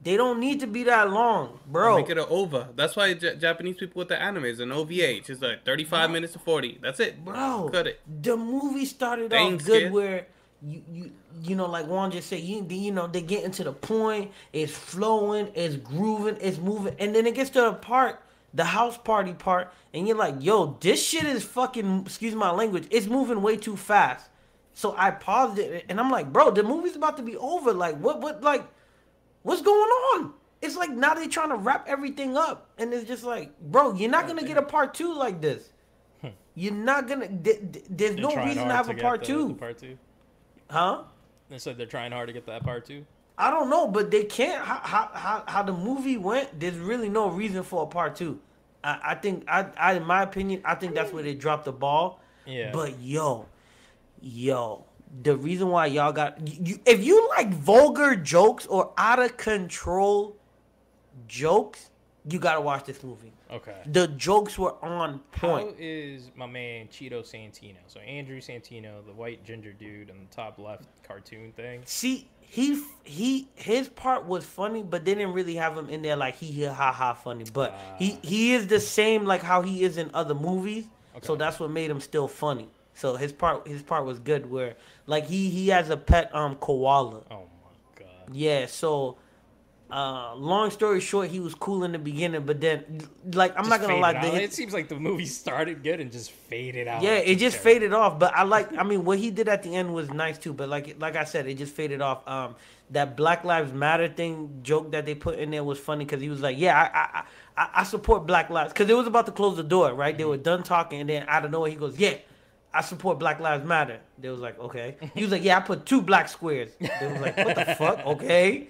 They 0.01 0.15
don't 0.15 0.39
need 0.39 0.61
to 0.61 0.67
be 0.67 0.83
that 0.83 1.09
long, 1.11 1.59
bro. 1.67 1.97
Make 1.97 2.09
it 2.09 2.17
an 2.17 2.25
OVA. 2.29 2.69
That's 2.75 2.95
why 2.95 3.13
J- 3.15 3.35
Japanese 3.35 3.75
people 3.77 3.99
with 3.99 4.07
the 4.07 4.21
anime 4.21 4.45
is 4.45 4.61
an 4.61 4.71
OVA 4.71 5.21
is 5.29 5.41
like 5.41 5.65
35 5.65 6.09
minutes 6.11 6.33
to 6.33 6.39
40. 6.39 6.79
That's 6.81 6.99
it. 7.01 7.23
bro. 7.23 7.69
Cut 7.71 7.87
it. 7.87 7.99
The 8.21 8.37
movie 8.37 8.85
started 8.85 9.29
They 9.29 9.37
off 9.37 9.57
good 9.57 9.63
scared. 9.65 9.91
where 9.93 10.27
you 10.65 10.81
you 10.91 11.11
you 11.41 11.55
know 11.55 11.65
like 11.67 11.85
Juan 11.87 12.11
just 12.11 12.27
said 12.29 12.39
you 12.41 12.65
you 12.69 12.91
know 12.91 13.07
they 13.07 13.21
getting 13.21 13.51
to 13.51 13.63
the 13.63 13.71
point 13.71 14.29
it's 14.51 14.73
flowing 14.73 15.49
it's 15.53 15.77
grooving 15.77 16.37
it's 16.41 16.57
moving 16.57 16.93
and 16.99 17.15
then 17.15 17.25
it 17.25 17.33
gets 17.33 17.49
to 17.51 17.61
the 17.61 17.71
part 17.71 18.21
the 18.53 18.65
house 18.65 18.97
party 18.97 19.31
part 19.31 19.71
and 19.93 20.05
you're 20.05 20.17
like 20.17 20.35
yo 20.41 20.75
this 20.81 21.01
shit 21.01 21.23
is 21.23 21.45
fucking 21.45 22.01
excuse 22.05 22.35
my 22.35 22.51
language 22.51 22.85
it's 22.91 23.07
moving 23.07 23.41
way 23.41 23.55
too 23.55 23.77
fast 23.77 24.27
so 24.73 24.93
I 24.97 25.11
paused 25.11 25.59
it 25.59 25.85
and 25.87 25.97
I'm 25.97 26.11
like 26.11 26.33
bro 26.33 26.51
the 26.51 26.61
movie's 26.63 26.97
about 26.97 27.15
to 27.15 27.23
be 27.23 27.37
over 27.37 27.71
like 27.71 27.95
what 27.99 28.19
what 28.19 28.43
like 28.43 28.65
what's 29.43 29.61
going 29.61 29.79
on 29.79 30.33
it's 30.61 30.75
like 30.75 30.89
now 30.89 31.13
they're 31.13 31.27
trying 31.27 31.49
to 31.49 31.55
wrap 31.55 31.87
everything 31.87 32.35
up 32.35 32.69
and 32.77 32.93
it's 32.93 33.07
just 33.07 33.23
like 33.23 33.57
bro 33.59 33.93
you're 33.93 34.09
not 34.09 34.27
gonna 34.27 34.43
get 34.43 34.57
a 34.57 34.61
part 34.61 34.93
two 34.93 35.13
like 35.13 35.41
this 35.41 35.69
hmm. 36.21 36.29
you're 36.55 36.73
not 36.73 37.07
gonna. 37.07 37.27
th- 37.27 37.59
th- 37.71 37.85
there's 37.89 38.15
They're 38.15 38.21
no 38.21 38.35
reason 38.35 38.67
to 38.67 38.73
have 38.73 38.89
a 38.89 38.93
part 38.93 39.21
the- 39.21 39.27
two, 39.27 39.47
the 39.49 39.53
part 39.53 39.77
two. 39.77 39.97
huh? 40.69 41.03
They 41.49 41.57
said 41.57 41.77
they're 41.77 41.87
trying 41.87 42.11
hard 42.11 42.27
to 42.27 42.33
get 42.33 42.45
that 42.45 42.63
part 42.63 42.85
two. 42.85 43.05
I 43.37 43.49
don't 43.49 43.69
know, 43.69 43.87
but 43.87 44.11
they 44.11 44.25
can't. 44.25 44.63
How 44.63 44.81
how 44.83 45.09
how, 45.13 45.43
how 45.47 45.63
the 45.63 45.73
movie 45.73 46.17
went? 46.17 46.59
There's 46.59 46.77
really 46.77 47.09
no 47.09 47.29
reason 47.29 47.63
for 47.63 47.83
a 47.83 47.87
part 47.87 48.15
two. 48.15 48.39
I, 48.83 48.99
I 49.03 49.15
think 49.15 49.45
I, 49.47 49.65
I 49.77 49.93
in 49.93 50.03
my 50.03 50.23
opinion, 50.23 50.61
I 50.65 50.75
think 50.75 50.93
that's 50.93 51.09
hmm. 51.09 51.15
where 51.15 51.23
they 51.23 51.35
dropped 51.35 51.65
the 51.65 51.71
ball. 51.71 52.19
Yeah. 52.45 52.71
But 52.71 52.99
yo, 52.99 53.45
yo, 54.21 54.83
the 55.23 55.35
reason 55.35 55.69
why 55.69 55.87
y'all 55.87 56.11
got 56.11 56.45
you, 56.47 56.79
if 56.85 57.03
you 57.03 57.27
like 57.29 57.49
vulgar 57.49 58.15
jokes 58.15 58.65
or 58.67 58.93
out 58.97 59.19
of 59.19 59.37
control 59.37 60.35
jokes, 61.27 61.89
you 62.27 62.39
gotta 62.39 62.61
watch 62.61 62.85
this 62.85 63.03
movie. 63.03 63.31
Okay. 63.51 63.75
The 63.87 64.07
jokes 64.09 64.57
were 64.59 64.75
on 64.85 65.19
point. 65.31 65.69
How 65.69 65.75
is 65.79 66.29
my 66.35 66.45
man 66.45 66.87
Cheeto 66.87 67.21
Santino? 67.23 67.77
So 67.87 67.99
Andrew 68.01 68.39
Santino, 68.39 69.03
the 69.05 69.13
white 69.13 69.43
ginger 69.43 69.73
dude 69.73 70.11
on 70.11 70.17
the 70.19 70.35
top 70.35 70.59
left 70.59 70.83
cartoon 71.03 71.51
thing. 71.53 71.81
See, 71.85 72.27
he 72.41 72.83
he 73.03 73.47
his 73.55 73.89
part 73.89 74.25
was 74.25 74.45
funny, 74.45 74.83
but 74.83 75.05
they 75.05 75.15
didn't 75.15 75.33
really 75.33 75.55
have 75.55 75.75
him 75.75 75.89
in 75.89 76.01
there 76.03 76.15
like 76.15 76.35
he 76.35 76.47
he 76.47 76.65
ha 76.65 76.91
ha 76.91 77.13
funny. 77.13 77.45
But 77.51 77.73
he 77.97 78.13
Ah. 78.13 78.17
he 78.21 78.53
is 78.53 78.67
the 78.67 78.79
same 78.79 79.25
like 79.25 79.41
how 79.41 79.63
he 79.63 79.83
is 79.83 79.97
in 79.97 80.11
other 80.13 80.35
movies. 80.35 80.85
So 81.21 81.35
that's 81.35 81.59
what 81.59 81.69
made 81.71 81.89
him 81.89 81.99
still 81.99 82.27
funny. 82.27 82.69
So 82.99 83.15
his 83.15 83.31
part 83.31 83.65
his 83.67 83.81
part 83.81 84.05
was 84.05 84.19
good 84.19 84.51
where 84.51 84.75
like 85.05 85.25
he 85.27 85.49
he 85.49 85.69
has 85.69 85.89
a 85.89 85.95
pet 85.97 86.35
um 86.35 86.55
koala. 86.55 87.23
Oh 87.31 87.43
my 87.63 87.95
god. 87.95 88.07
Yeah, 88.35 88.65
so 88.65 89.17
uh 89.89 90.35
long 90.35 90.69
story 90.69 90.99
short, 90.99 91.29
he 91.29 91.39
was 91.39 91.55
cool 91.55 91.83
in 91.85 91.93
the 91.93 91.97
beginning, 91.97 92.43
but 92.45 92.59
then 92.61 92.99
like 93.33 93.53
I'm 93.57 93.65
Just 93.65 93.69
not 93.69 93.81
gonna 93.81 93.95
lie, 94.01 94.13
out. 94.15 94.21
the- 94.21 94.43
it 94.43 94.53
seems 94.53 94.73
like 94.73 94.89
the 94.89 94.99
movie 94.99 95.25
started 95.25 95.81
good 95.81 95.99
and 96.01 96.11
just 96.11 96.29
faded 96.31 96.87
out. 96.89 97.01
yeah, 97.01 97.13
it 97.15 97.37
just 97.37 97.55
terrible. 97.63 97.79
faded 97.81 97.93
off. 97.93 98.19
But 98.19 98.35
I 98.35 98.43
like. 98.43 98.77
I 98.77 98.83
mean, 98.83 99.03
what 99.09 99.17
he 99.17 99.31
did 99.31 99.47
at 99.47 99.63
the 99.63 99.73
end 99.75 99.93
was 99.95 100.11
nice 100.11 100.37
too. 100.37 100.53
But 100.53 100.67
like, 100.69 100.97
like 100.99 101.15
I 101.15 101.23
said, 101.23 101.47
it 101.47 101.55
just 101.55 101.73
faded 101.73 102.01
off. 102.01 102.27
Um, 102.27 102.55
that 102.91 103.15
Black 103.15 103.43
Lives 103.45 103.71
Matter 103.71 104.09
thing 104.09 104.59
joke 104.61 104.91
that 104.91 105.05
they 105.05 105.15
put 105.15 105.39
in 105.39 105.51
there 105.51 105.63
was 105.63 105.79
funny 105.79 106.03
because 106.05 106.21
he 106.21 106.29
was 106.29 106.41
like, 106.41 106.57
"Yeah, 106.59 106.75
I, 106.77 106.99
I, 106.99 107.23
I, 107.63 107.81
I 107.81 107.83
support 107.83 108.27
Black 108.27 108.49
Lives," 108.49 108.73
because 108.73 108.89
it 108.89 108.95
was 108.97 109.07
about 109.07 109.25
to 109.27 109.31
close 109.31 109.55
the 109.57 109.63
door, 109.63 109.93
right? 109.93 110.15
They 110.17 110.25
were 110.25 110.37
done 110.37 110.63
talking, 110.63 110.99
and 110.99 111.09
then 111.09 111.25
out 111.29 111.45
of 111.45 111.51
nowhere 111.51 111.69
he 111.69 111.75
goes, 111.77 111.97
"Yeah." 111.97 112.15
I 112.73 112.81
support 112.81 113.17
Black 113.19 113.39
Lives 113.39 113.65
Matter. 113.65 113.99
They 114.19 114.29
was 114.29 114.39
like, 114.41 114.59
okay. 114.59 114.95
He 115.15 115.23
was 115.23 115.31
like, 115.31 115.43
yeah, 115.43 115.57
I 115.57 115.61
put 115.61 115.85
two 115.85 116.01
black 116.01 116.29
squares. 116.29 116.69
They 116.79 117.07
was 117.11 117.19
like, 117.21 117.37
what 117.37 117.55
the 117.55 117.65
fuck? 117.77 118.05
Okay. 118.05 118.67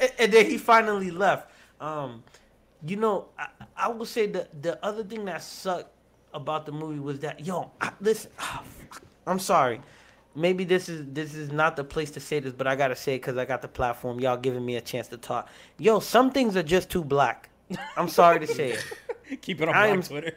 And, 0.00 0.12
and 0.18 0.32
then 0.32 0.46
he 0.46 0.58
finally 0.58 1.10
left. 1.10 1.50
Um, 1.80 2.22
you 2.86 2.96
know, 2.96 3.26
I, 3.38 3.48
I 3.76 3.88
will 3.88 4.06
say 4.06 4.26
the 4.26 4.46
the 4.60 4.84
other 4.84 5.02
thing 5.02 5.24
that 5.24 5.42
sucked 5.42 5.90
about 6.34 6.66
the 6.66 6.72
movie 6.72 7.00
was 7.00 7.18
that 7.20 7.44
yo, 7.44 7.70
I, 7.80 7.90
listen, 8.00 8.30
fuck. 8.36 9.02
I'm 9.26 9.38
sorry. 9.38 9.80
Maybe 10.34 10.64
this 10.64 10.88
is 10.88 11.04
this 11.12 11.34
is 11.34 11.50
not 11.50 11.76
the 11.76 11.82
place 11.84 12.10
to 12.12 12.20
say 12.20 12.38
this, 12.40 12.52
but 12.52 12.66
I 12.66 12.76
gotta 12.76 12.94
say 12.94 13.14
it 13.14 13.18
because 13.18 13.38
I 13.38 13.44
got 13.44 13.60
the 13.62 13.68
platform. 13.68 14.20
Y'all 14.20 14.36
giving 14.36 14.64
me 14.64 14.76
a 14.76 14.80
chance 14.80 15.08
to 15.08 15.16
talk. 15.16 15.48
Yo, 15.78 15.98
some 15.98 16.30
things 16.30 16.56
are 16.56 16.62
just 16.62 16.90
too 16.90 17.02
black. 17.02 17.48
I'm 17.96 18.08
sorry 18.08 18.38
to 18.40 18.46
say 18.46 18.72
it. 18.72 18.84
Keep 19.42 19.62
it 19.62 19.68
on 19.68 19.74
I 19.74 19.86
Black 19.88 19.90
am- 19.96 20.02
Twitter. 20.02 20.36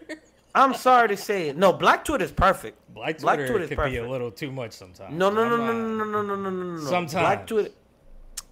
I'm 0.56 0.74
sorry 0.74 1.10
to 1.10 1.18
say 1.18 1.50
it. 1.50 1.58
No, 1.58 1.72
Black 1.74 2.04
Twitter 2.04 2.24
is 2.26 2.32
perfect. 2.32 2.79
Black 2.94 3.20
Black 3.20 3.38
Twitter, 3.38 3.48
Twitter 3.52 3.64
is 3.66 3.70
could 3.70 3.92
be 3.92 3.98
a 3.98 4.10
little 4.10 4.32
too 4.32 4.52
much 4.52 4.72
sometimes. 4.74 5.14
No, 5.16 5.30
no, 5.30 5.48
no, 5.48 5.58
no, 5.58 5.72
no, 5.74 5.94
no, 5.94 6.06
no, 6.06 6.22
no, 6.22 6.36
no, 6.36 6.50
no, 6.50 6.76
no. 6.76 6.80
Sometimes. 6.82 7.14
Black 7.14 7.48
Twitter. 7.48 7.70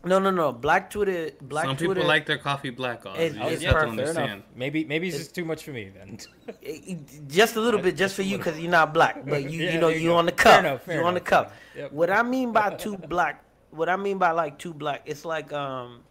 No, 0.06 0.20
no, 0.20 0.29
no. 0.32 0.53
Black 0.53 0.89
Twitter. 0.89 1.32
Black 1.41 1.65
Some 1.65 1.75
Twitter. 1.75 1.96
people 1.96 2.08
like 2.08 2.25
their 2.27 2.38
coffee 2.38 2.70
black. 2.70 3.06
Oz. 3.06 3.17
It's- 3.17 3.34
You 3.36 3.41
it's 3.41 3.62
just 3.62 3.65
have 3.65 3.74
to 3.74 3.79
perfect. 3.89 4.00
Understand. 4.10 4.44
Maybe 4.56 4.86
maybe 4.86 5.08
it's 5.10 5.17
just 5.17 5.34
too 5.36 5.44
much 5.44 5.63
for 5.63 5.72
me 5.72 5.89
then. 5.89 6.20
it- 6.62 6.84
it- 6.88 7.27
just 7.27 7.56
a 7.56 7.60
little 7.60 7.82
bit, 7.86 7.98
just 7.98 8.15
for 8.15 8.22
you, 8.22 8.38
because 8.38 8.58
you're 8.60 8.72
not 8.72 8.94
black. 8.94 9.25
But 9.25 9.44
you, 9.51 9.63
Yeah, 9.63 9.74
you 9.74 9.79
know, 9.79 9.88
there 9.89 9.98
you 9.98 10.12
you 10.12 10.15
on 10.15 10.27
the 10.27 10.32
Fair 10.34 10.44
cup. 10.53 10.60
enough, 10.65 10.84
fair 10.84 11.00
you 11.01 11.06
on 11.06 11.13
the 11.15 11.20
cup. 11.20 11.51
Yep. 11.75 11.91
What 11.91 12.10
I 12.12 12.22
mean 12.22 12.51
by 12.53 12.70
too 12.75 12.96
black, 12.98 13.44
what 13.72 13.89
I 13.89 13.96
mean 13.96 14.17
by 14.20 14.32
like 14.32 14.58
too 14.60 14.74
black, 14.74 15.01
it's 15.06 15.25
like 15.25 15.51
um, 15.51 16.01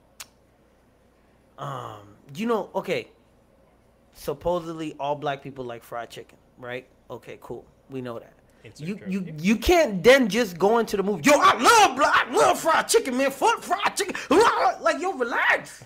um, 1.59 2.01
you 2.35 2.47
know, 2.47 2.71
okay. 2.75 3.09
Supposedly, 4.19 4.97
all 4.99 5.15
black 5.15 5.43
people 5.43 5.65
like 5.65 5.85
fried 5.85 6.09
chicken, 6.11 6.39
right? 6.59 6.87
Okay, 7.11 7.39
cool. 7.41 7.67
We 7.91 8.01
know 8.01 8.19
that. 8.19 8.33
You 8.79 8.99
you 9.07 9.35
you 9.39 9.57
can't 9.57 10.03
then 10.03 10.29
just 10.29 10.59
go 10.59 10.79
into 10.79 10.97
the 10.97 11.03
movie. 11.05 11.23
Yo, 11.25 11.33
I 11.37 11.53
love 11.57 11.97
black, 11.97 12.27
I 12.29 12.35
love 12.35 12.59
fried 12.59 12.89
chicken, 12.89 13.17
man. 13.17 13.31
Fuck 13.31 13.63
fried 13.63 13.95
chicken. 13.97 14.17
Like 14.81 15.01
yo, 15.01 15.13
relax. 15.13 15.85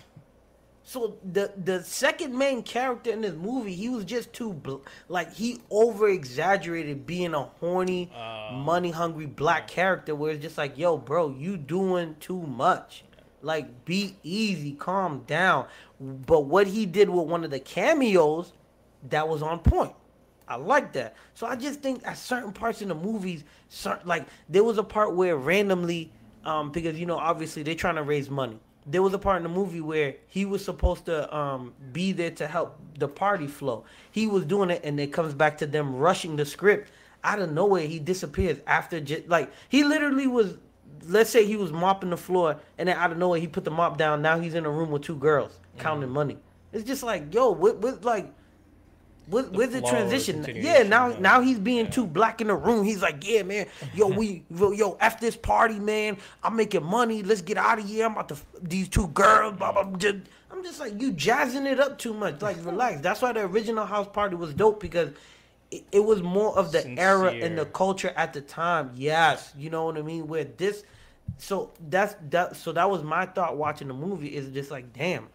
So 0.82 1.18
the 1.32 1.52
the 1.62 1.84
second 1.84 2.36
main 2.36 2.62
character 2.62 3.10
in 3.10 3.20
this 3.20 3.34
movie, 3.34 3.74
he 3.74 3.90
was 3.90 4.04
just 4.06 4.32
too 4.32 4.54
bl- 4.54 4.76
like 5.08 5.32
he 5.32 5.60
over 5.70 6.08
exaggerated 6.08 7.06
being 7.06 7.34
a 7.34 7.42
horny, 7.42 8.10
Uh. 8.16 8.52
money 8.54 8.90
hungry 8.90 9.26
black 9.26 9.68
character. 9.68 10.14
Where 10.14 10.32
it's 10.32 10.42
just 10.42 10.56
like, 10.56 10.78
yo, 10.78 10.96
bro, 10.96 11.30
you 11.38 11.58
doing 11.58 12.16
too 12.18 12.40
much. 12.40 13.04
Like, 13.42 13.84
be 13.84 14.16
easy, 14.22 14.72
calm 14.72 15.22
down. 15.26 15.66
But 16.00 16.46
what 16.46 16.66
he 16.66 16.86
did 16.86 17.08
with 17.10 17.26
one 17.26 17.44
of 17.44 17.50
the 17.50 17.60
cameos, 17.60 18.52
that 19.10 19.28
was 19.28 19.42
on 19.42 19.60
point. 19.60 19.92
I 20.50 20.56
like 20.56 20.92
that. 20.94 21.14
So 21.34 21.46
I 21.46 21.54
just 21.54 21.80
think 21.80 22.04
at 22.04 22.18
certain 22.18 22.52
parts 22.52 22.82
in 22.82 22.88
the 22.88 22.94
movies, 22.94 23.44
certain, 23.68 24.08
like 24.08 24.26
there 24.48 24.64
was 24.64 24.78
a 24.78 24.82
part 24.82 25.14
where 25.14 25.36
randomly, 25.36 26.12
um, 26.44 26.72
because 26.72 26.98
you 26.98 27.06
know 27.06 27.16
obviously 27.16 27.62
they're 27.62 27.76
trying 27.76 27.94
to 27.94 28.02
raise 28.02 28.28
money. 28.28 28.58
There 28.84 29.00
was 29.00 29.14
a 29.14 29.18
part 29.18 29.36
in 29.36 29.44
the 29.44 29.48
movie 29.48 29.80
where 29.80 30.16
he 30.26 30.44
was 30.46 30.64
supposed 30.64 31.04
to 31.06 31.34
um, 31.34 31.72
be 31.92 32.10
there 32.10 32.32
to 32.32 32.48
help 32.48 32.80
the 32.98 33.06
party 33.06 33.46
flow. 33.46 33.84
He 34.10 34.26
was 34.26 34.44
doing 34.44 34.70
it, 34.70 34.80
and 34.82 34.98
it 34.98 35.12
comes 35.12 35.34
back 35.34 35.56
to 35.58 35.66
them 35.66 35.94
rushing 35.94 36.34
the 36.34 36.44
script. 36.44 36.90
Out 37.22 37.38
of 37.38 37.52
nowhere, 37.52 37.86
he 37.86 38.00
disappears 38.00 38.58
after 38.66 39.00
just 39.00 39.28
like 39.28 39.52
he 39.68 39.84
literally 39.84 40.26
was. 40.26 40.58
Let's 41.06 41.30
say 41.30 41.46
he 41.46 41.56
was 41.56 41.70
mopping 41.70 42.10
the 42.10 42.16
floor, 42.16 42.58
and 42.76 42.88
then 42.88 42.96
out 42.96 43.12
of 43.12 43.18
nowhere 43.18 43.38
he 43.38 43.46
put 43.46 43.64
the 43.64 43.70
mop 43.70 43.96
down. 43.96 44.20
Now 44.20 44.40
he's 44.40 44.54
in 44.54 44.66
a 44.66 44.70
room 44.70 44.90
with 44.90 45.02
two 45.02 45.16
girls 45.16 45.60
counting 45.78 46.10
money. 46.10 46.38
It's 46.72 46.84
just 46.84 47.02
like, 47.02 47.32
yo, 47.32 47.50
what, 47.50 47.78
what, 47.78 48.04
like, 48.04 48.32
what, 49.30 49.52
The 49.52 49.58
where's 49.58 49.70
the 49.70 49.80
transition? 49.82 50.44
Yeah, 50.54 50.82
now 50.82 51.08
now 51.18 51.40
he's 51.40 51.58
being 51.58 51.86
Yeah. 51.86 51.90
too 51.90 52.06
black 52.06 52.40
in 52.40 52.48
the 52.48 52.54
room. 52.54 52.84
He's 52.84 53.02
like, 53.02 53.26
yeah, 53.26 53.42
man, 53.42 53.66
yo, 53.94 54.06
we, 54.20 54.44
yo, 54.50 54.96
after 55.00 55.24
this 55.26 55.36
party, 55.36 55.78
man, 55.78 56.16
I'm 56.42 56.56
making 56.56 56.84
money. 56.84 57.22
Let's 57.22 57.42
get 57.42 57.56
out 57.56 57.78
of 57.78 57.86
here. 57.88 58.06
I'm 58.06 58.12
about 58.12 58.28
to 58.28 58.34
f- 58.34 58.46
these 58.62 58.88
two 58.88 59.08
girls. 59.08 59.56
Blah, 59.56 59.72
blah, 59.72 59.96
just, 59.96 60.16
I'm 60.50 60.62
just 60.62 60.80
like, 60.80 61.00
you 61.00 61.12
jazzing 61.12 61.66
it 61.66 61.78
up 61.80 61.98
too 61.98 62.12
much. 62.14 62.42
Like, 62.42 62.56
relax. 62.64 63.00
That's 63.00 63.22
why 63.22 63.32
the 63.32 63.40
original 63.42 63.86
house 63.86 64.08
party 64.12 64.36
was 64.36 64.52
dope 64.52 64.80
because 64.80 65.10
it, 65.70 65.84
it 65.92 66.00
was 66.04 66.22
more 66.22 66.56
of 66.58 66.72
the 66.72 66.86
era 66.98 67.32
and 67.32 67.56
the 67.56 67.66
culture 67.66 68.12
at 68.16 68.32
the 68.32 68.40
time. 68.40 68.90
Yes, 68.94 69.52
you 69.56 69.70
know 69.70 69.84
what 69.86 69.96
I 69.96 70.02
mean. 70.02 70.26
Where 70.26 70.44
this, 70.44 70.82
so 71.38 71.70
that's 71.88 72.16
that. 72.30 72.56
So 72.56 72.72
that 72.72 72.90
was 72.90 73.02
my 73.04 73.26
thought 73.26 73.56
watching 73.56 73.86
the 73.88 73.94
movie. 73.94 74.28
Is 74.34 74.48
just 74.48 74.70
like, 74.72 74.92
damn, 74.92 75.28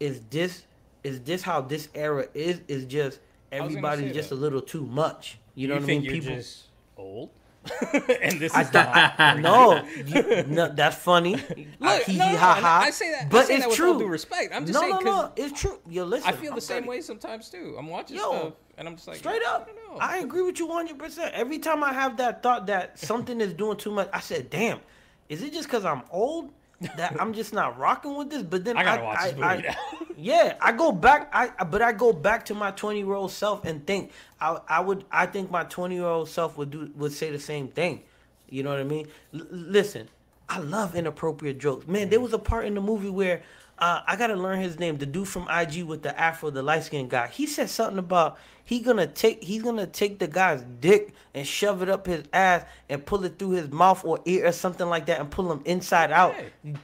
is 0.00 0.20
this 0.30 0.64
is 1.04 1.20
this 1.20 1.42
how 1.42 1.60
this 1.60 1.88
era 1.94 2.26
is? 2.34 2.60
Is 2.66 2.84
just 2.86 3.20
everybody's 3.52 4.12
just 4.14 4.30
that. 4.30 4.34
a 4.36 4.38
little 4.38 4.60
too 4.60 4.84
much. 4.86 5.38
You 5.54 5.68
know 5.68 5.74
you 5.74 5.80
what 5.80 5.84
I 5.84 5.86
mean? 5.86 6.02
you're 6.02 6.12
People. 6.14 6.34
just 6.36 6.64
old, 6.96 7.30
and 8.22 8.38
this 8.38 8.54
I, 8.54 8.62
is 8.62 8.72
not. 8.72 9.14
I, 9.18 9.34
no, 9.40 9.84
you, 10.06 10.44
no, 10.48 10.68
that's 10.72 10.96
funny. 10.96 11.32
Look, 11.80 12.02
hee 12.02 12.16
no, 12.18 12.26
hee 12.26 12.32
no, 12.32 12.38
ha 12.38 12.58
ha. 12.60 12.80
I 12.84 12.90
say 12.90 13.10
that, 13.10 13.22
I 13.24 13.28
but 13.28 13.46
say 13.46 13.54
it's 13.54 13.62
that 13.64 13.68
with 13.70 13.76
true. 13.76 13.92
all 13.94 13.98
due 13.98 14.06
respect. 14.06 14.54
I'm 14.54 14.66
just 14.66 14.74
no, 14.74 14.80
saying 14.80 14.92
no, 14.92 15.12
'cause 15.12 15.30
no, 15.36 15.44
it's 15.44 15.60
true. 15.60 15.78
Yo, 15.88 16.04
listen. 16.04 16.28
I 16.28 16.32
feel 16.32 16.50
the 16.50 16.56
I'm 16.56 16.60
same 16.60 16.74
telling- 16.82 16.88
way 16.90 17.00
sometimes 17.00 17.48
too. 17.48 17.74
I'm 17.78 17.88
watching 17.88 18.16
Yo, 18.18 18.30
stuff, 18.38 18.52
and 18.78 18.86
I'm 18.88 18.94
just 18.96 19.08
like, 19.08 19.16
Straight 19.18 19.42
I 19.46 19.54
up, 19.54 19.66
don't 19.66 19.76
know. 19.76 19.98
I 20.00 20.18
agree 20.18 20.42
with 20.42 20.58
you 20.58 20.66
100. 20.66 20.98
percent 20.98 21.32
Every 21.34 21.58
time 21.58 21.82
I 21.82 21.92
have 21.92 22.16
that 22.18 22.42
thought 22.42 22.66
that 22.66 22.98
something 22.98 23.40
is 23.40 23.52
doing 23.54 23.76
too 23.78 23.90
much, 23.90 24.08
I 24.12 24.20
said, 24.20 24.50
"Damn, 24.50 24.80
is 25.28 25.42
it 25.42 25.52
just 25.52 25.66
because 25.68 25.84
I'm 25.84 26.02
old 26.10 26.52
that 26.96 27.20
I'm 27.20 27.32
just 27.32 27.52
not 27.52 27.78
rocking 27.78 28.16
with 28.16 28.30
this?" 28.30 28.42
But 28.42 28.64
then 28.64 28.76
I 28.76 28.80
I, 28.80 28.84
gotta 28.84 29.04
watch 29.04 29.18
I, 29.18 29.24
this 29.24 29.34
movie 29.34 29.44
I- 29.46 29.56
now. 29.56 29.74
yeah, 30.16 30.54
I 30.60 30.72
go 30.72 30.92
back. 30.92 31.30
I 31.32 31.50
I- 31.58 31.64
but 31.64 31.82
I 31.82 31.92
go 31.92 32.12
back 32.12 32.44
to 32.46 32.54
my 32.54 32.70
20 32.70 32.98
year 33.00 33.14
old 33.14 33.32
self 33.32 33.64
and 33.64 33.86
think 33.86 34.12
I 34.40 34.58
I 34.68 34.80
would 34.80 35.04
I 35.10 35.26
think 35.26 35.50
my 35.50 35.64
20 35.64 35.94
year 35.94 36.04
old 36.04 36.28
self 36.28 36.56
would 36.58 36.70
do 36.70 36.90
would 36.96 37.12
say 37.12 37.30
the 37.30 37.38
same 37.38 37.68
thing. 37.68 38.02
You 38.48 38.62
know 38.62 38.70
what 38.70 38.80
I 38.80 38.84
mean? 38.84 39.08
L- 39.34 39.46
listen, 39.50 40.08
I 40.48 40.58
love 40.58 40.94
inappropriate 40.94 41.58
jokes. 41.58 41.86
Man, 41.86 42.08
there 42.08 42.18
mm. 42.18 42.24
was 42.24 42.32
a 42.32 42.38
part 42.38 42.66
in 42.66 42.74
the 42.74 42.80
movie 42.80 43.10
where 43.10 43.42
uh, 43.78 44.00
I 44.06 44.16
gotta 44.16 44.36
learn 44.36 44.60
his 44.60 44.78
name. 44.78 44.96
The 44.96 45.06
dude 45.06 45.28
from 45.28 45.48
IG 45.48 45.82
with 45.84 46.02
the 46.02 46.18
afro, 46.18 46.50
the 46.50 46.62
light 46.62 46.84
skinned 46.84 47.10
guy. 47.10 47.28
He 47.28 47.46
said 47.46 47.68
something 47.68 47.98
about 47.98 48.38
he 48.64 48.80
gonna 48.80 49.06
take 49.06 49.42
he's 49.44 49.62
gonna 49.62 49.86
take 49.86 50.18
the 50.18 50.26
guy's 50.26 50.62
dick 50.80 51.14
and 51.34 51.46
shove 51.46 51.82
it 51.82 51.88
up 51.88 52.06
his 52.06 52.24
ass 52.32 52.64
and 52.88 53.04
pull 53.04 53.24
it 53.24 53.38
through 53.38 53.50
his 53.50 53.70
mouth 53.70 54.02
or 54.04 54.20
ear 54.24 54.46
or 54.46 54.52
something 54.52 54.88
like 54.88 55.06
that 55.06 55.20
and 55.20 55.30
pull 55.30 55.50
him 55.52 55.60
inside 55.66 56.10
out. 56.10 56.34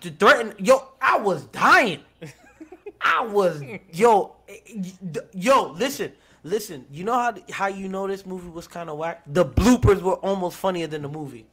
To 0.02 0.11
threaten 0.11 0.54
yo, 0.58 0.88
I 1.00 1.18
was 1.18 1.44
dying. 1.46 2.00
I 3.00 3.25
was 3.25 3.62
yo 3.92 4.37
eh, 4.49 4.82
yo. 5.32 5.72
Listen, 5.72 6.12
listen. 6.44 6.84
You 6.90 7.04
know 7.04 7.14
how 7.14 7.34
how 7.50 7.66
you 7.68 7.88
know 7.88 8.06
this 8.06 8.26
movie 8.26 8.50
was 8.50 8.68
kind 8.68 8.90
of 8.90 8.99
whack? 8.99 9.22
The 9.26 9.46
bloopers 9.46 10.02
were 10.02 10.16
almost 10.16 10.58
funnier 10.58 10.87
than 10.88 11.02
the 11.02 11.08
movie. 11.08 11.46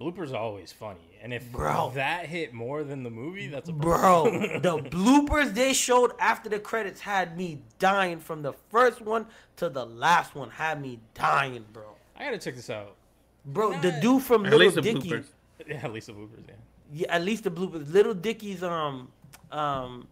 Bloopers 0.00 0.32
are 0.32 0.36
always 0.36 0.70
funny, 0.70 1.00
and 1.22 1.32
if 1.32 1.50
Bro. 1.52 1.92
that 1.94 2.26
hit 2.26 2.52
more 2.52 2.84
than 2.84 3.02
the 3.02 3.10
movie, 3.10 3.48
that's 3.48 3.68
a 3.68 3.72
Bro, 3.72 4.24
the 4.62 4.78
bloopers 4.78 5.54
they 5.54 5.72
showed 5.72 6.12
after 6.18 6.48
the 6.48 6.58
credits 6.58 7.00
had 7.00 7.36
me 7.36 7.62
dying 7.78 8.20
from 8.20 8.42
the 8.42 8.52
first 8.70 9.00
one 9.00 9.26
to 9.56 9.68
the 9.68 9.84
last 9.84 10.34
one. 10.34 10.50
Had 10.50 10.80
me 10.80 11.00
dying, 11.14 11.64
bro. 11.72 11.84
I 12.16 12.24
gotta 12.24 12.38
check 12.38 12.56
this 12.56 12.70
out. 12.70 12.94
Bro, 13.44 13.80
the 13.80 13.92
dude 14.00 14.22
from 14.22 14.44
At 14.46 14.52
Little 14.52 14.82
least 14.82 15.02
Dicky. 15.02 15.24
Yeah, 15.66 15.84
at 15.84 15.92
least 15.92 16.06
the 16.06 16.12
bloopers. 16.12 16.46
Yeah. 16.46 16.54
yeah, 16.92 17.14
at 17.14 17.22
least 17.22 17.44
the 17.44 17.50
bloopers. 17.50 17.92
Little 17.92 18.14
Dicky's 18.14 18.62
um 18.62 19.08
um 19.50 20.06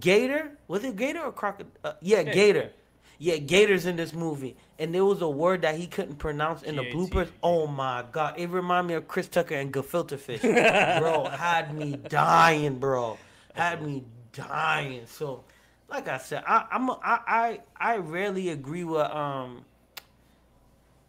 Gator 0.00 0.52
was 0.66 0.84
it 0.84 0.96
Gator 0.96 1.20
or 1.20 1.32
Crocodile? 1.32 1.72
Uh, 1.84 1.92
yeah, 2.00 2.20
Yeah, 2.20 2.32
Gator. 2.32 2.70
Yeah. 3.18 3.34
Yeah, 3.34 3.40
Gator's 3.40 3.86
in 3.86 3.96
this 3.96 4.12
movie, 4.14 4.56
and 4.78 4.94
there 4.94 5.04
was 5.04 5.22
a 5.22 5.28
word 5.28 5.62
that 5.62 5.76
he 5.76 5.86
couldn't 5.86 6.16
pronounce 6.16 6.62
in 6.62 6.76
the 6.76 6.82
bloopers. 6.84 7.30
Oh 7.42 7.66
my 7.66 8.04
god, 8.12 8.38
it 8.38 8.48
reminded 8.48 8.88
me 8.88 8.94
of 8.94 9.08
Chris 9.08 9.28
Tucker 9.28 9.56
and 9.56 9.72
Gefilte 9.72 10.18
fish. 10.18 10.42
bro, 10.98 11.26
had 11.26 11.74
me 11.74 11.96
dying, 11.96 12.78
bro. 12.78 13.18
Had 13.54 13.82
me 13.82 14.04
dying. 14.32 15.06
So, 15.06 15.44
like 15.88 16.08
I 16.08 16.18
said, 16.18 16.44
I, 16.46 16.66
I'm 16.70 16.88
a, 16.88 17.00
I, 17.02 17.20
I 17.26 17.60
I 17.94 17.96
rarely 17.98 18.50
agree 18.50 18.84
with 18.84 19.02
um 19.02 19.64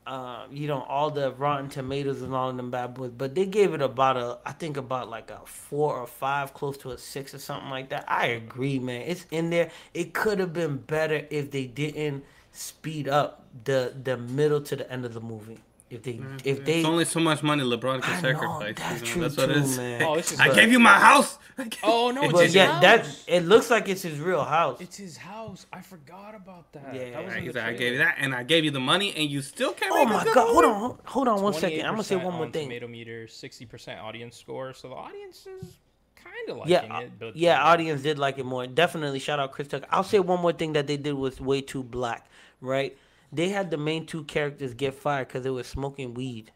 uh, 0.10 0.48
you 0.52 0.68
know, 0.68 0.82
all 0.90 1.12
the 1.12 1.32
Rotten 1.34 1.70
Tomatoes 1.70 2.24
and 2.24 2.34
all 2.34 2.50
of 2.50 2.58
them 2.58 2.72
bad 2.72 2.96
boys, 2.96 3.12
but 3.16 3.36
they 3.36 3.46
gave 3.46 3.76
it 3.76 3.82
about 3.82 4.18
a, 4.18 4.40
I 4.44 4.54
think 4.54 4.76
about 4.76 5.08
like 5.08 5.30
a 5.30 5.40
four 5.46 5.96
or 6.00 6.08
five, 6.08 6.52
close 6.56 6.78
to 6.80 6.90
a 6.90 6.98
six 6.98 7.36
or 7.36 7.38
something 7.38 7.70
like 7.70 7.90
that. 7.90 8.06
I 8.08 8.26
agree, 8.28 8.80
man. 8.80 9.02
It's 9.02 9.28
in 9.30 9.52
there. 9.52 9.70
It 9.94 10.16
could 10.16 10.40
have 10.40 10.52
been 10.52 10.78
better 10.78 11.28
if 11.30 11.52
they 11.52 11.68
didn't 11.68 12.26
speed 12.52 13.08
up 13.08 13.46
the 13.66 13.94
the 14.04 14.18
middle 14.18 14.62
to 14.62 14.76
the 14.76 14.92
end 14.92 15.06
of 15.06 15.14
the 15.14 15.22
movie. 15.22 15.60
If 15.90 16.04
they, 16.04 16.14
mm-hmm. 16.14 16.38
if 16.46 16.64
they, 16.66 16.80
It's 16.80 16.88
only 16.88 17.06
so 17.06 17.20
much 17.20 17.42
money 17.42 17.64
LeBron 17.64 18.02
can 18.04 18.14
I 18.14 18.22
know, 18.22 18.40
sacrifice. 18.40 18.76
that's 18.78 19.02
you 19.02 19.08
true 19.08 19.22
know? 19.24 19.28
That's 19.28 19.38
what 19.38 19.50
it 19.50 19.54
too, 19.56 19.60
is. 19.62 19.78
man. 19.78 20.02
Oh, 20.08 20.16
this 20.16 20.32
is 20.32 20.40
I 20.40 20.48
a- 20.48 20.56
gave 20.56 20.72
you 20.72 20.80
my 20.80 20.94
house. 21.00 21.38
Oh 21.84 22.12
no, 22.12 22.24
it's 22.24 22.32
but 22.32 22.44
his 22.46 22.56
yeah, 22.56 22.72
house. 22.72 22.82
that 22.82 23.20
it 23.28 23.44
looks 23.46 23.70
like 23.70 23.90
it's 23.90 24.02
his 24.04 24.18
real 24.18 24.46
house. 24.46 24.80
It's 24.80 24.96
his 24.96 25.18
house. 25.18 25.66
I 25.74 25.82
forgot 25.82 26.34
about 26.34 26.72
that. 26.72 26.96
Yeah. 26.96 27.10
that 27.12 27.26
was 27.26 27.34
Right, 27.34 27.44
in 27.44 27.52
the 27.52 27.60
like, 27.60 27.64
I 27.70 27.74
gave 27.74 27.92
you 27.92 27.98
that, 27.98 28.16
and 28.18 28.34
I 28.34 28.44
gave 28.44 28.64
you 28.64 28.72
the 28.72 28.80
money, 28.80 29.14
and 29.14 29.30
you 29.30 29.42
still 29.42 29.74
can't. 29.74 29.92
Oh 29.94 30.06
make 30.06 30.14
a 30.14 30.18
my 30.18 30.24
good 30.24 30.36
god! 30.36 30.48
Hold 30.54 30.64
on, 30.66 30.98
hold 31.04 31.28
on 31.28 31.42
one 31.42 31.54
second. 31.54 31.82
I'm 31.82 31.94
gonna 31.94 32.04
say 32.06 32.16
one 32.16 32.34
more 32.34 32.46
on 32.46 32.52
thing. 32.54 32.70
Tomato 32.70 32.88
meter, 32.88 33.28
sixty 33.28 33.66
percent 33.66 34.00
audience 34.00 34.38
score. 34.38 34.74
So 34.74 34.88
the 34.88 34.96
audience 34.96 35.48
is 35.48 35.80
kind 36.16 36.50
of 36.50 36.58
liking 36.60 36.72
yeah, 36.72 37.00
it. 37.02 37.12
But 37.20 37.36
yeah, 37.36 37.62
audience 37.62 38.04
did 38.04 38.18
like 38.18 38.38
it 38.38 38.46
more. 38.46 38.66
Definitely 38.66 39.20
shout 39.20 39.40
out 39.40 39.52
Chris 39.52 39.68
Tucker. 39.68 39.86
I'll 39.90 40.04
say 40.04 40.20
one 40.20 40.40
more 40.40 40.54
thing 40.54 40.72
that 40.74 40.88
they 40.88 40.96
did 40.96 41.14
was 41.14 41.42
way 41.42 41.60
too 41.60 41.84
black, 41.84 42.28
right? 42.62 42.98
They 43.32 43.50
had 43.50 43.72
the 43.72 43.78
main 43.78 44.06
two 44.06 44.24
characters 44.26 44.74
get 44.76 44.94
fired 44.94 45.28
because 45.30 45.44
they 45.44 45.50
were 45.50 45.64
smoking 45.64 46.14
weed. 46.14 46.52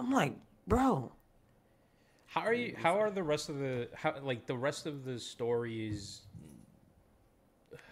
I'm 0.00 0.12
like, 0.12 0.36
bro, 0.66 1.12
How 2.26 2.42
are 2.42 2.52
you? 2.54 2.74
How 2.76 2.98
are 3.00 3.10
the 3.10 3.22
rest 3.22 3.48
of 3.50 3.58
the 3.58 3.88
how 3.94 4.14
like 4.22 4.46
the 4.46 4.56
rest 4.56 4.86
of 4.86 5.04
the 5.04 5.18
stories? 5.18 6.22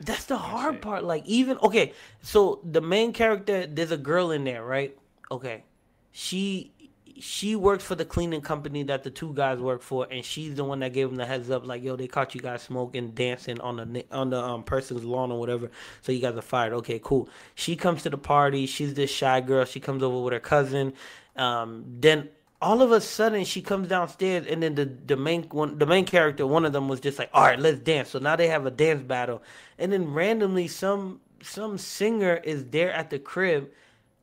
that's 0.01 0.25
the 0.27 0.37
hard 0.39 0.77
say. 0.77 0.81
part. 0.81 1.05
Like 1.05 1.25
even 1.27 1.59
okay, 1.63 1.93
so 2.23 2.61
the 2.65 2.81
main 2.81 3.13
character, 3.13 3.67
there's 3.67 3.91
a 3.91 3.97
girl 3.97 4.31
in 4.31 4.45
there, 4.45 4.65
right? 4.65 4.97
Okay, 5.31 5.65
she 6.13 6.75
she 7.21 7.57
works 7.57 7.85
for 7.85 7.95
the 7.95 8.05
cleaning 8.05 8.41
company 8.41 8.83
that 8.85 9.03
the 9.03 9.11
two 9.11 9.33
guys 9.35 9.59
work 9.59 9.83
for, 9.83 10.07
and 10.11 10.25
she's 10.25 10.55
the 10.55 10.65
one 10.65 10.81
that 10.81 10.93
gave 10.93 11.09
them 11.09 11.17
the 11.17 11.27
heads 11.27 11.51
up, 11.51 11.67
like, 11.67 11.83
yo, 11.83 11.97
they 11.97 12.07
caught 12.07 12.35
you 12.35 12.41
guys 12.41 12.63
smoking, 12.63 13.11
dancing 13.11 13.61
on 13.61 13.77
the 13.77 14.05
on 14.11 14.31
the 14.31 14.43
um, 14.43 14.63
person's 14.63 15.05
lawn 15.05 15.33
or 15.33 15.39
whatever, 15.39 15.71
so 16.03 16.13
you 16.13 16.21
guys 16.21 16.37
are 16.37 16.43
fired. 16.43 16.73
Okay, 16.75 17.01
cool. 17.03 17.29
She 17.55 17.77
comes 17.77 18.03
to 18.03 18.11
the 18.11 18.19
party. 18.19 18.67
She's 18.67 18.95
this 18.95 19.11
shy 19.11 19.41
girl. 19.41 19.65
She 19.65 19.81
comes 19.81 20.03
over 20.03 20.21
with 20.21 20.33
her 20.33 20.41
cousin. 20.41 20.93
Um, 21.37 21.85
then 21.87 22.29
all 22.61 22.83
of 22.83 22.91
a 22.91 23.01
sudden 23.01 23.45
she 23.45 23.63
comes 23.63 23.89
downstairs, 23.89 24.47
and 24.47 24.63
then 24.63 24.75
the 24.75 24.85
the 24.85 25.17
main 25.17 25.45
one, 25.45 25.79
the 25.79 25.87
main 25.87 26.05
character, 26.05 26.47
one 26.47 26.65
of 26.65 26.73
them 26.73 26.89
was 26.89 27.01
just 27.01 27.19
like, 27.19 27.31
all 27.33 27.45
right, 27.45 27.59
let's 27.59 27.79
dance. 27.79 28.11
So 28.11 28.19
now 28.19 28.37
they 28.37 28.49
have 28.49 28.67
a 28.67 28.71
dance 28.71 29.03
battle, 29.03 29.43
and 29.79 29.93
then 29.93 30.13
randomly 30.13 30.69
some 30.69 31.21
some 31.43 31.79
singer 31.79 32.41
is 32.45 32.65
there 32.67 32.93
at 32.93 33.11
the 33.11 33.19
crib 33.19 33.71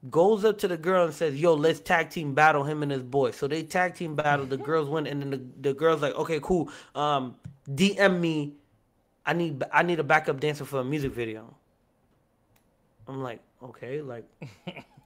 goes 0.09 0.45
up 0.45 0.57
to 0.59 0.67
the 0.67 0.77
girl 0.77 1.05
and 1.05 1.13
says, 1.13 1.35
"Yo, 1.35 1.53
let's 1.53 1.79
tag 1.79 2.09
team 2.09 2.33
battle 2.33 2.63
him 2.63 2.83
and 2.83 2.91
his 2.91 3.03
boy." 3.03 3.31
So 3.31 3.47
they 3.47 3.63
tag 3.63 3.95
team 3.95 4.15
battle. 4.15 4.45
The 4.45 4.57
girls 4.57 4.89
win, 4.89 5.07
and 5.07 5.21
then 5.21 5.29
the, 5.31 5.41
the 5.69 5.73
girls 5.73 6.01
like, 6.01 6.15
"Okay, 6.15 6.39
cool. 6.41 6.69
Um, 6.93 7.35
DM 7.69 8.19
me. 8.19 8.55
I 9.25 9.33
need 9.33 9.63
I 9.71 9.83
need 9.83 9.99
a 9.99 10.03
backup 10.03 10.39
dancer 10.39 10.65
for 10.65 10.79
a 10.79 10.83
music 10.83 11.13
video." 11.13 11.55
I'm 13.07 13.21
like, 13.21 13.39
okay, 13.63 14.01
like, 14.01 14.25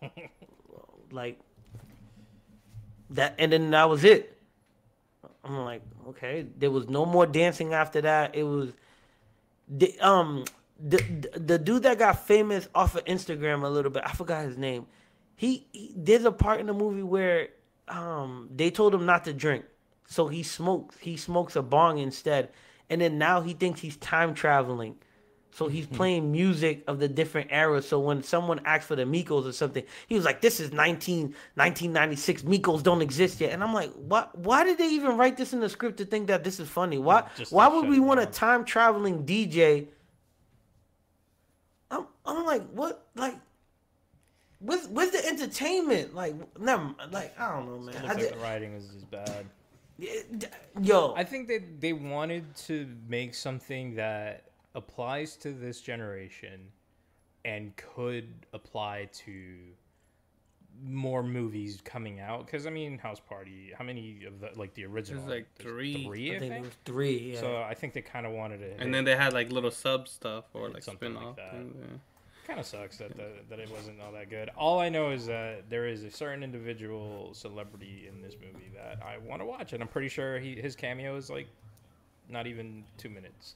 like 1.11 1.39
that, 3.11 3.35
and 3.37 3.51
then 3.51 3.71
that 3.71 3.89
was 3.89 4.03
it. 4.03 4.37
I'm 5.43 5.57
like, 5.65 5.81
okay. 6.09 6.45
There 6.57 6.71
was 6.71 6.87
no 6.87 7.05
more 7.05 7.25
dancing 7.25 7.73
after 7.73 8.01
that. 8.01 8.35
It 8.35 8.43
was, 8.43 8.71
the 9.67 9.97
um 9.99 10.45
the, 10.81 10.97
the 10.97 11.39
the 11.39 11.59
dude 11.59 11.83
that 11.83 11.99
got 11.99 12.25
famous 12.25 12.67
off 12.73 12.95
of 12.95 13.05
Instagram 13.05 13.63
a 13.63 13.67
little 13.67 13.91
bit. 13.91 14.03
I 14.05 14.13
forgot 14.13 14.45
his 14.45 14.57
name. 14.57 14.85
He, 15.35 15.67
he 15.71 15.93
there's 15.95 16.25
a 16.25 16.31
part 16.31 16.59
in 16.59 16.67
the 16.67 16.73
movie 16.73 17.03
where 17.03 17.49
um 17.87 18.49
they 18.55 18.71
told 18.71 18.93
him 18.93 19.05
not 19.05 19.25
to 19.25 19.33
drink, 19.33 19.65
so 20.07 20.27
he 20.27 20.43
smokes. 20.43 20.97
He 20.99 21.17
smokes 21.17 21.55
a 21.55 21.61
bong 21.61 21.97
instead, 21.97 22.49
and 22.89 23.01
then 23.01 23.17
now 23.17 23.41
he 23.41 23.53
thinks 23.53 23.81
he's 23.81 23.97
time 23.97 24.33
traveling. 24.33 24.95
So 25.51 25.67
he's 25.67 25.87
playing 25.87 26.31
music 26.31 26.83
of 26.87 26.99
the 26.99 27.07
different 27.07 27.51
eras. 27.51 27.87
So 27.87 27.99
when 27.99 28.21
someone 28.21 28.61
asks 28.65 28.85
for 28.85 28.95
the 28.95 29.03
Migos 29.03 29.47
or 29.47 29.51
something, 29.51 29.83
he 30.07 30.15
was 30.15 30.23
like, 30.23 30.41
"This 30.41 30.59
is 30.59 30.71
19, 30.71 31.33
1996. 31.55 32.43
Migos 32.43 32.83
don't 32.83 33.01
exist 33.01 33.41
yet." 33.41 33.51
And 33.51 33.63
I'm 33.63 33.73
like, 33.73 33.91
"What? 33.93 34.37
Why 34.37 34.63
did 34.63 34.77
they 34.77 34.89
even 34.89 35.17
write 35.17 35.37
this 35.37 35.51
in 35.51 35.59
the 35.59 35.67
script 35.67 35.97
to 35.97 36.05
think 36.05 36.27
that 36.27 36.43
this 36.43 36.59
is 36.59 36.69
funny? 36.69 36.99
Why? 36.99 37.27
Just 37.35 37.51
Why 37.51 37.67
would 37.67 37.89
we 37.89 37.99
want 37.99 38.19
a 38.19 38.27
time 38.27 38.63
traveling 38.63 39.25
DJ?" 39.25 39.87
I'm, 41.91 42.05
I'm 42.25 42.45
like, 42.45 42.67
what? 42.71 43.07
Like, 43.15 43.35
where's, 44.59 44.87
where's 44.87 45.11
the 45.11 45.25
entertainment? 45.25 46.13
Like, 46.13 46.35
never, 46.59 46.93
like, 47.11 47.39
I 47.39 47.55
don't 47.55 47.65
know, 47.67 47.77
man. 47.77 47.85
Looks 47.85 47.97
I 47.97 48.13
like 48.13 48.33
the 48.33 48.39
writing 48.39 48.73
is 48.73 48.87
just 48.89 49.09
bad. 49.11 49.45
yo, 50.81 51.13
I 51.15 51.23
think 51.23 51.47
that 51.47 51.81
they 51.81 51.93
wanted 51.93 52.55
to 52.67 52.87
make 53.07 53.33
something 53.33 53.95
that 53.95 54.45
applies 54.75 55.35
to 55.37 55.51
this 55.51 55.81
generation 55.81 56.61
and 57.45 57.75
could 57.75 58.45
apply 58.53 59.09
to 59.11 59.57
more 60.85 61.21
movies 61.23 61.79
coming 61.83 62.19
out 62.19 62.45
because 62.45 62.65
I 62.65 62.69
mean 62.69 62.97
House 62.97 63.19
Party 63.19 63.71
how 63.77 63.83
many 63.83 64.23
of 64.25 64.39
the 64.39 64.51
like 64.55 64.73
the 64.75 64.85
original 64.85 65.23
like 65.27 65.45
There's 65.57 65.67
three. 65.67 66.05
three 66.05 66.31
I, 66.33 66.35
I 66.35 66.39
think 66.39 66.51
think, 66.53 66.63
it 66.65 66.67
was 66.67 66.77
three. 66.85 67.33
Yeah. 67.33 67.39
so 67.39 67.57
I 67.61 67.73
think 67.73 67.93
they 67.93 68.01
kind 68.01 68.25
of 68.25 68.31
wanted 68.33 68.59
to 68.59 68.81
And 68.81 68.93
then 68.93 69.03
they 69.05 69.15
had 69.15 69.33
like 69.33 69.51
little 69.51 69.71
sub 69.71 70.07
stuff 70.07 70.45
or 70.53 70.69
like 70.69 70.83
Something 70.83 71.11
spin 71.13 71.15
like 71.15 71.25
off. 71.31 71.35
that. 71.37 71.51
things, 71.51 71.75
yeah. 71.79 71.97
kind 72.47 72.59
of 72.59 72.65
sucks 72.65 72.97
that, 72.97 73.15
that 73.17 73.49
that 73.49 73.59
it 73.59 73.69
wasn't 73.71 73.99
all 74.01 74.11
that 74.13 74.29
good. 74.29 74.49
All 74.57 74.79
I 74.79 74.89
know 74.89 75.11
is 75.11 75.25
that 75.27 75.69
there 75.69 75.85
is 75.87 76.03
a 76.03 76.11
certain 76.11 76.43
individual 76.43 77.33
celebrity 77.33 78.09
in 78.11 78.21
this 78.21 78.35
movie 78.41 78.71
that 78.75 78.99
I 79.05 79.17
want 79.17 79.41
to 79.41 79.45
watch, 79.45 79.73
and 79.73 79.81
I'm 79.83 79.89
pretty 79.89 80.09
sure 80.09 80.39
he 80.39 80.55
his 80.55 80.75
cameo 80.75 81.15
is 81.17 81.29
like 81.29 81.47
not 82.29 82.47
even 82.47 82.83
two 82.97 83.09
minutes. 83.09 83.55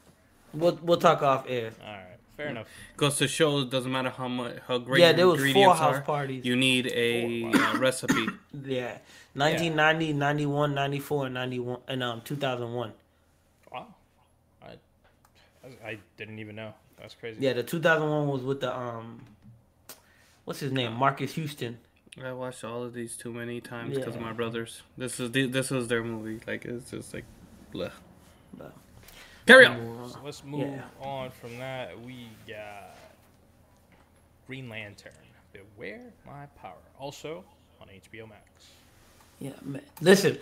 we'll 0.52 0.78
we'll 0.82 0.98
talk 0.98 1.22
off 1.22 1.44
air. 1.48 1.72
all 1.84 1.92
right, 1.92 2.17
fair 2.38 2.48
enough. 2.48 2.68
Goes 2.96 3.18
to 3.18 3.28
show 3.28 3.58
it 3.60 3.70
doesn't 3.70 3.90
matter 3.92 4.10
how 4.10 4.28
much 4.28 4.56
how 4.66 4.78
great 4.78 5.00
Yeah, 5.00 5.08
your 5.08 5.16
there 5.16 5.26
was 5.26 5.40
four 5.40 5.46
ingredients 5.48 5.80
house 5.80 5.96
are, 5.96 6.00
parties. 6.00 6.44
You 6.44 6.56
need 6.56 6.86
a 6.86 7.44
uh, 7.52 7.78
recipe. 7.78 8.28
Yeah, 8.64 8.98
1990, 9.34 10.12
91, 10.14 10.74
94, 10.74 11.26
and 11.26 11.34
91, 11.34 11.80
and 11.88 12.02
um 12.02 12.22
2001. 12.24 12.92
Wow, 13.72 13.86
I 14.62 14.66
I, 15.64 15.88
I 15.90 15.98
didn't 16.16 16.38
even 16.38 16.56
know. 16.56 16.72
That's 16.98 17.14
crazy. 17.14 17.38
Yeah, 17.40 17.52
the 17.52 17.62
2001 17.62 18.28
was 18.28 18.42
with 18.42 18.60
the 18.60 18.74
um, 18.76 19.24
what's 20.44 20.60
his 20.60 20.72
name, 20.72 20.92
Marques 20.94 21.34
Houston. 21.34 21.78
I 22.24 22.32
watched 22.32 22.64
all 22.64 22.82
of 22.82 22.94
these 22.94 23.16
too 23.16 23.32
many 23.32 23.60
times 23.60 23.96
because 23.96 24.16
of 24.16 24.20
Yeah. 24.20 24.26
my 24.28 24.32
brothers. 24.32 24.82
This 24.96 25.20
is 25.20 25.30
the, 25.30 25.46
this 25.46 25.70
was 25.70 25.86
their 25.86 26.02
movie. 26.02 26.40
Like 26.48 26.64
it's 26.64 26.90
just 26.90 27.14
like, 27.14 27.24
bleh. 27.72 27.92
But- 28.56 28.74
Carry 29.48 29.64
on. 29.64 30.10
So 30.10 30.18
let's 30.22 30.44
move 30.44 30.60
Yeah. 30.60 30.82
on 31.00 31.30
from 31.30 31.56
that. 31.56 31.98
We 32.02 32.28
got 32.46 32.94
Green 34.46 34.68
Lantern. 34.68 35.12
Beware 35.54 36.12
my 36.26 36.44
power. 36.60 36.76
Also 36.98 37.42
on 37.80 37.88
HBO 37.88 38.26
Max. 38.26 38.42
Yeah, 39.38 39.52
man. 39.62 39.80
Listen, 40.02 40.36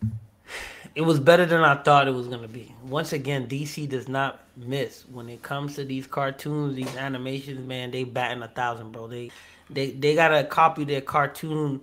it 0.94 1.02
was 1.02 1.20
better 1.20 1.44
than 1.44 1.60
I 1.60 1.74
thought 1.82 2.08
it 2.08 2.14
was 2.14 2.26
gonna 2.26 2.48
be. 2.48 2.74
Once 2.82 3.12
again, 3.12 3.48
DC 3.48 3.86
does 3.86 4.08
not 4.08 4.40
miss 4.56 5.04
when 5.12 5.28
it 5.28 5.42
comes 5.42 5.74
to 5.74 5.84
these 5.84 6.06
cartoons, 6.06 6.74
these 6.74 6.96
animations. 6.96 7.66
Man, 7.68 7.90
they 7.90 8.04
batting 8.04 8.42
a 8.42 8.48
thousand, 8.48 8.92
bro. 8.92 9.08
They 9.08 9.30
they 9.68 9.90
they 9.90 10.14
gotta 10.14 10.44
copy 10.44 10.84
their 10.84 11.02
cartoon 11.02 11.82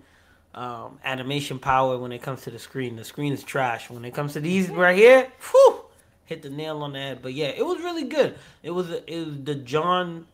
um, 0.56 0.98
animation 1.04 1.60
power 1.60 2.00
when 2.00 2.12
it 2.12 2.24
comes 2.24 2.42
to 2.42 2.50
the 2.50 2.58
screen. 2.58 2.96
The 2.96 3.06
screen 3.06 3.34
is 3.34 3.44
trash. 3.44 3.92
When 3.92 4.04
it 4.04 4.16
comes 4.16 4.34
to 4.34 4.40
these 4.40 4.68
right 4.72 4.98
here, 4.98 5.32
whew, 5.52 5.82
hit 6.30 6.44
the 6.44 6.50
nail 6.50 6.84
on 6.84 6.94
the 6.94 7.00
head. 7.00 7.22
But 7.24 7.34
yeah, 7.34 7.48
it 7.48 7.66
was 7.66 7.80
really 7.80 8.04
good. 8.04 8.38
It 8.62 8.70
was 8.70 8.90
it 8.92 9.26
was 9.26 9.44
the 9.44 9.56
John. 9.56 10.28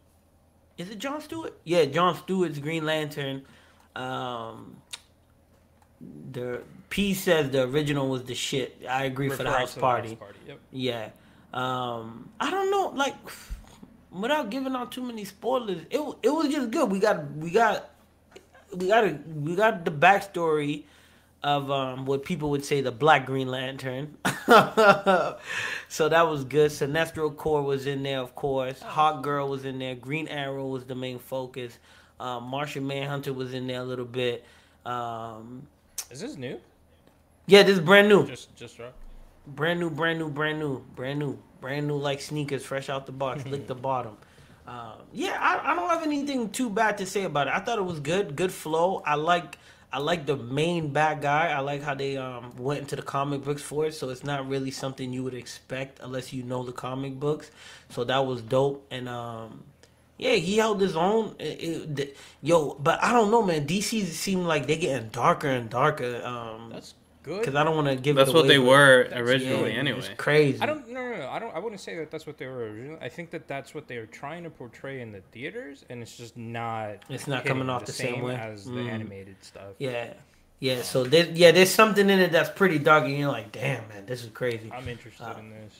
Is 0.77 0.89
it 0.89 0.99
John 0.99 1.21
Stewart? 1.21 1.57
Yeah, 1.63 1.85
John 1.85 2.15
Stewart's 2.17 2.59
Green 2.59 2.85
Lantern. 2.85 3.43
Um, 3.95 4.75
the 6.31 6.61
P 6.89 7.13
says 7.13 7.49
the 7.49 7.63
original 7.63 8.09
was 8.09 8.23
the 8.25 8.35
shit. 8.35 8.81
I 8.87 9.05
agree 9.05 9.29
for 9.29 9.43
the 9.43 9.51
house 9.51 9.73
party. 9.73 10.17
party. 10.17 10.37
Yep. 10.47 10.59
Yeah. 10.71 11.09
Um, 11.53 12.29
I 12.41 12.51
don't 12.51 12.69
know, 12.69 12.89
like 12.89 13.15
without 14.11 14.49
giving 14.49 14.75
out 14.75 14.91
too 14.91 15.01
many 15.01 15.23
spoilers, 15.23 15.81
it 15.89 16.01
it 16.21 16.29
was 16.29 16.49
just 16.49 16.71
good. 16.71 16.91
We 16.91 16.99
got 16.99 17.31
we 17.37 17.51
got 17.51 17.89
we 18.75 18.87
got 18.89 19.05
a, 19.05 19.17
we 19.33 19.55
got 19.55 19.85
the 19.85 19.91
backstory 19.91 20.83
of 21.45 21.69
um 21.69 22.05
what 22.05 22.25
people 22.25 22.49
would 22.49 22.65
say 22.65 22.81
the 22.81 22.91
Black 22.91 23.27
Green 23.27 23.47
Lantern. 23.47 24.17
so 25.87 26.09
that 26.09 26.27
was 26.27 26.43
good. 26.43 26.71
Sinestro 26.71 27.33
Corps 27.35 27.61
was 27.61 27.85
in 27.85 28.01
there, 28.01 28.19
of 28.19 28.33
course. 28.33 28.81
Hawk 28.81 29.21
Girl 29.23 29.47
was 29.47 29.63
in 29.63 29.77
there. 29.77 29.93
Green 29.93 30.27
Arrow 30.27 30.65
was 30.67 30.85
the 30.85 30.95
main 30.95 31.19
focus. 31.19 31.77
Um, 32.19 32.45
Martian 32.45 32.87
Manhunter 32.87 33.31
was 33.31 33.53
in 33.53 33.67
there 33.67 33.81
a 33.81 33.83
little 33.83 34.05
bit. 34.05 34.43
Um, 34.85 35.67
Is 36.09 36.19
this 36.19 36.35
new? 36.35 36.59
yeah, 37.45 37.61
this 37.61 37.77
is 37.77 37.79
brand 37.83 38.09
new. 38.09 38.25
Just 38.25 38.55
just 38.55 38.77
dropped. 38.77 38.95
Brand 39.45 39.79
new, 39.79 39.91
brand 39.91 40.17
new, 40.17 40.29
brand 40.29 40.57
new, 40.57 40.79
brand 40.95 41.19
new, 41.19 41.37
brand 41.61 41.87
new, 41.87 41.97
like 41.97 42.21
sneakers, 42.21 42.65
fresh 42.65 42.89
out 42.89 43.05
the 43.05 43.11
box, 43.11 43.45
lick 43.45 43.67
the 43.73 43.75
bottom. 43.75 44.17
Um, 44.65 44.93
yeah, 45.13 45.37
I, 45.39 45.71
I 45.71 45.75
don't 45.75 45.89
have 45.89 46.01
anything 46.01 46.49
too 46.49 46.71
bad 46.71 46.97
to 46.97 47.05
say 47.05 47.23
about 47.25 47.45
it. 47.47 47.53
I 47.53 47.59
thought 47.59 47.77
it 47.77 47.85
was 47.85 47.99
good, 47.99 48.35
good 48.35 48.51
flow. 48.51 49.03
I 49.05 49.13
like, 49.13 49.59
I 49.95 49.99
like 49.99 50.25
the 50.25 50.35
main 50.35 50.89
bad 50.91 51.21
guy. 51.21 51.47
I 51.51 51.59
like 51.59 51.81
how 51.81 51.95
they 51.95 52.17
um 52.17 52.51
went 52.57 52.81
into 52.81 52.97
the 52.97 53.01
comic 53.01 53.45
books 53.45 53.61
for 53.61 53.85
it. 53.85 53.93
So 53.93 54.09
it's 54.09 54.25
not 54.25 54.45
really 54.49 54.69
something 54.71 55.13
you 55.13 55.23
would 55.23 55.33
expect 55.33 56.01
unless 56.03 56.33
you 56.33 56.43
know 56.43 56.63
the 56.63 56.73
comic 56.73 57.17
books. 57.17 57.49
So 57.91 58.03
that 58.03 58.25
was 58.25 58.41
dope. 58.41 58.85
And 58.91 59.07
um, 59.07 59.63
yeah, 60.17 60.33
he 60.33 60.57
held 60.57 60.81
his 60.81 60.97
own. 60.97 61.35
It- 61.39 61.99
it- 61.99 62.17
yo, 62.41 62.73
but 62.73 63.01
I 63.01 63.13
don't 63.13 63.31
know, 63.31 63.41
man. 63.41 63.65
DC 63.65 64.03
seem 64.07 64.43
like 64.43 64.67
they 64.67 64.75
getting 64.75 65.07
darker 65.09 65.47
and 65.47 65.69
darker. 65.69 66.21
Um, 66.25 66.71
That's 66.73 66.93
good. 67.25 67.39
because 67.41 67.55
I 67.55 67.63
don't 67.63 67.75
want 67.75 67.87
to 67.89 67.95
give. 67.95 68.15
That's 68.15 68.29
it 68.29 68.35
what 68.35 68.47
they 68.47 68.57
but- 68.57 68.65
were 68.67 69.07
yeah, 69.09 69.19
originally, 69.19 69.73
anyway. 69.73 69.99
It's 69.99 70.09
crazy. 70.17 70.59
I 70.61 70.65
don't 70.65 70.87
no, 70.89 71.01
no 71.11 71.17
no 71.17 71.27
I 71.29 71.39
don't 71.39 71.53
I 71.55 71.59
wouldn't 71.59 71.81
say 71.81 71.95
that 71.97 72.11
that's 72.11 72.25
what 72.25 72.37
they 72.37 72.45
were 72.47 72.69
originally. 72.71 72.99
I 73.01 73.09
think 73.09 73.31
that 73.31 73.47
that's 73.47 73.73
what 73.75 73.87
they 73.87 73.97
were 73.97 74.05
trying 74.05 74.43
to 74.43 74.49
portray 74.49 75.01
in 75.01 75.11
the 75.11 75.21
theaters, 75.31 75.83
and 75.89 76.01
it's 76.01 76.15
just 76.15 76.37
not. 76.37 77.03
It's 77.09 77.27
not 77.27 77.43
coming 77.45 77.69
off 77.69 77.85
the 77.85 77.91
same 77.91 78.21
way. 78.21 78.35
as 78.35 78.65
the 78.65 78.71
Mm. 78.71 78.89
animated 78.89 79.35
stuff. 79.41 79.73
Yeah, 79.79 80.13
yeah. 80.59 80.81
So 80.83 81.03
there, 81.03 81.25
yeah, 81.33 81.51
there's 81.51 81.71
something 81.71 82.09
in 82.09 82.19
it 82.19 82.31
that's 82.31 82.49
pretty 82.49 82.79
dark, 82.79 83.03
and 83.05 83.17
you're 83.17 83.31
like, 83.31 83.51
damn, 83.51 83.87
man, 83.89 84.05
this 84.05 84.23
is 84.23 84.29
crazy. 84.29 84.71
I'm 84.71 84.87
interested 84.87 85.25
Uh, 85.25 85.35
in 85.39 85.49
this. 85.49 85.73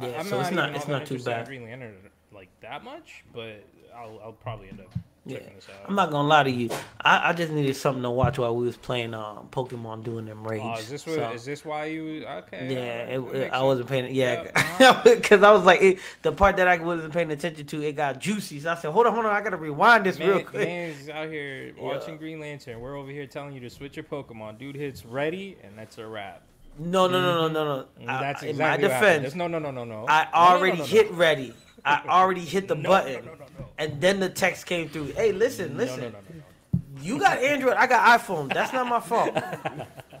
yeah, 0.00 0.06
I, 0.08 0.20
am 0.20 0.26
so 0.26 0.40
it's 0.40 0.50
not- 0.50 0.68
even 0.70 0.76
it's 0.76 0.84
all 0.84 0.90
that 0.92 0.98
not 1.00 1.06
too 1.06 1.14
interested 1.14 1.30
in 1.30 1.36
bad. 1.38 1.46
Green 1.46 1.64
Lantern 1.64 1.94
like 2.32 2.48
that 2.60 2.84
much, 2.84 3.24
but 3.34 3.64
I'll 3.94 4.20
I'll 4.22 4.32
probably 4.32 4.68
end 4.68 4.80
up 4.80 4.92
Yeah. 5.30 5.38
checking 5.38 5.54
this 5.56 5.66
out. 5.68 5.88
I'm 5.88 5.94
not 5.94 6.10
gonna 6.10 6.28
lie 6.28 6.42
to 6.42 6.50
you. 6.50 6.70
I, 7.00 7.30
I 7.30 7.32
just 7.32 7.52
needed 7.52 7.74
something 7.76 8.02
to 8.02 8.10
watch 8.10 8.38
while 8.38 8.54
we 8.56 8.66
was 8.66 8.76
playing 8.76 9.14
um, 9.14 9.48
Pokemon 9.50 10.04
doing 10.04 10.26
them 10.26 10.46
raids. 10.46 10.64
Oh, 10.66 10.74
is 10.78 10.88
this 10.88 11.06
what, 11.06 11.14
So, 11.16 11.30
is 11.32 11.44
this 11.44 11.64
why 11.64 11.86
you 11.86 12.24
okay? 12.26 12.68
yeah, 12.72 13.16
it, 13.16 13.18
it- 13.20 13.46
I 13.48 13.50
sense. 13.50 13.62
wasn't 13.62 13.88
paying. 13.88 14.14
Yeah, 14.14 14.50
Yeah, 14.80 15.00
because 15.04 15.42
I 15.42 15.50
was 15.52 15.64
like 15.64 15.80
it, 15.82 15.98
the 16.22 16.32
part 16.32 16.56
that 16.58 16.68
I 16.68 16.76
wasn't 16.78 17.12
paying 17.12 17.30
attention 17.30 17.66
to. 17.66 17.82
It 17.82 17.92
got 17.96 18.18
juicy. 18.20 18.60
So 18.60 18.72
I 18.72 18.74
said, 18.76 18.90
"Hold 18.92 19.06
on, 19.06 19.14
hold 19.14 19.26
on. 19.26 19.32
I 19.34 19.40
gotta 19.40 19.56
rewind 19.56 20.04
this 20.06 20.18
real 20.18 20.36
Man, 20.36 20.44
quick." 20.44 20.66
man's 20.68 21.08
out 21.08 21.28
here 21.28 21.72
watching 21.78 22.16
Green 22.16 22.40
Lantern. 22.40 22.80
We're 22.80 22.96
over 22.96 23.10
here 23.10 23.26
telling 23.26 23.54
you 23.54 23.60
to 23.60 23.70
switch 23.70 23.96
your 23.96 24.04
Pokemon. 24.04 24.58
Dude 24.58 24.76
hits 24.76 25.04
ready, 25.04 25.56
and 25.62 25.76
that's 25.78 25.98
a 25.98 26.06
wrap. 26.06 26.42
No, 26.78 27.06
no, 27.08 27.20
no, 27.20 27.48
no, 27.48 27.48
no, 27.48 27.64
no. 27.80 27.86
And 28.00 28.10
I- 28.10 28.20
that's 28.20 28.42
in 28.42 28.56
my 28.56 28.76
defense, 28.76 29.34
no, 29.34 29.48
no, 29.48 29.58
no, 29.58 29.70
no, 29.70 29.84
no. 29.84 30.06
I 30.08 30.24
No, 30.24 30.30
no, 30.30 30.36
already 30.36 30.78
no, 30.78 30.84
no, 30.84 30.88
hit 30.88 31.10
ready. 31.10 31.52
I 31.84 32.02
already 32.08 32.42
hit 32.44 32.68
the 32.68 32.76
button, 32.76 33.24
no, 33.24 33.32
no, 33.32 33.38
no. 33.58 33.59
And 33.80 34.00
then 34.00 34.20
the 34.20 34.28
text 34.28 34.66
came 34.66 34.88
through. 34.88 35.06
Hey, 35.06 35.32
listen, 35.32 35.72
No, 35.76 35.82
listen. 35.82 36.00
no, 36.00 36.08
no, 36.10 36.18
no, 36.34 37.02
You 37.02 37.18
got 37.18 37.38
Android. 37.38 37.74
I 37.74 37.86
got 37.88 38.20
iPhone. 38.20 38.52
That's 38.54 38.72
not 38.72 38.86
my 38.86 39.00
fault. 39.00 39.36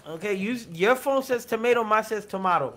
Okay, 0.08 0.34
you 0.34 0.58
your 0.72 0.96
phone 0.96 1.22
says 1.22 1.44
tomato. 1.44 1.84
Mine 1.84 2.02
says 2.02 2.26
tomato. 2.26 2.76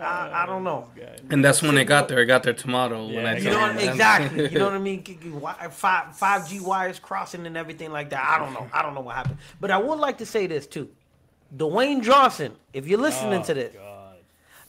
I, 0.00 0.42
I 0.44 0.46
don't 0.46 0.62
know. 0.62 0.88
Oh, 0.96 1.02
and 1.30 1.44
that's 1.44 1.60
when 1.60 1.74
they 1.74 1.84
got 1.84 2.06
there. 2.06 2.20
It 2.20 2.26
got 2.26 2.44
their 2.44 2.52
tomato. 2.52 3.04
when 3.06 3.14
Yeah, 3.14 3.30
I 3.32 3.36
you 3.36 3.44
You 3.44 3.50
know 3.50 3.60
what, 3.62 3.82
exactly. 3.82 4.48
You 4.52 4.58
know 4.60 4.66
what 4.66 4.74
I 4.74 4.78
mean? 4.90 5.02
G- 5.02 5.18
g- 5.20 5.30
wi- 5.30 5.68
Five 5.70 6.14
five 6.16 6.48
G 6.48 6.60
wires 6.60 7.00
crossing 7.00 7.46
and 7.46 7.56
everything 7.56 7.90
like 7.90 8.10
that. 8.10 8.24
I 8.24 8.38
don't 8.38 8.52
know. 8.52 8.68
I 8.72 8.82
don't 8.82 8.94
know 8.94 9.00
what 9.00 9.16
happened. 9.16 9.38
But 9.60 9.72
I 9.72 9.78
would 9.78 9.98
like 9.98 10.18
to 10.18 10.26
say 10.26 10.46
this 10.46 10.68
too. 10.68 10.88
Dwayne 11.56 12.00
Johnson, 12.02 12.52
if 12.72 12.86
you're 12.86 13.00
listening 13.00 13.40
Oh, 13.40 13.44
to 13.44 13.54
this, 13.54 13.74
God. 13.74 14.16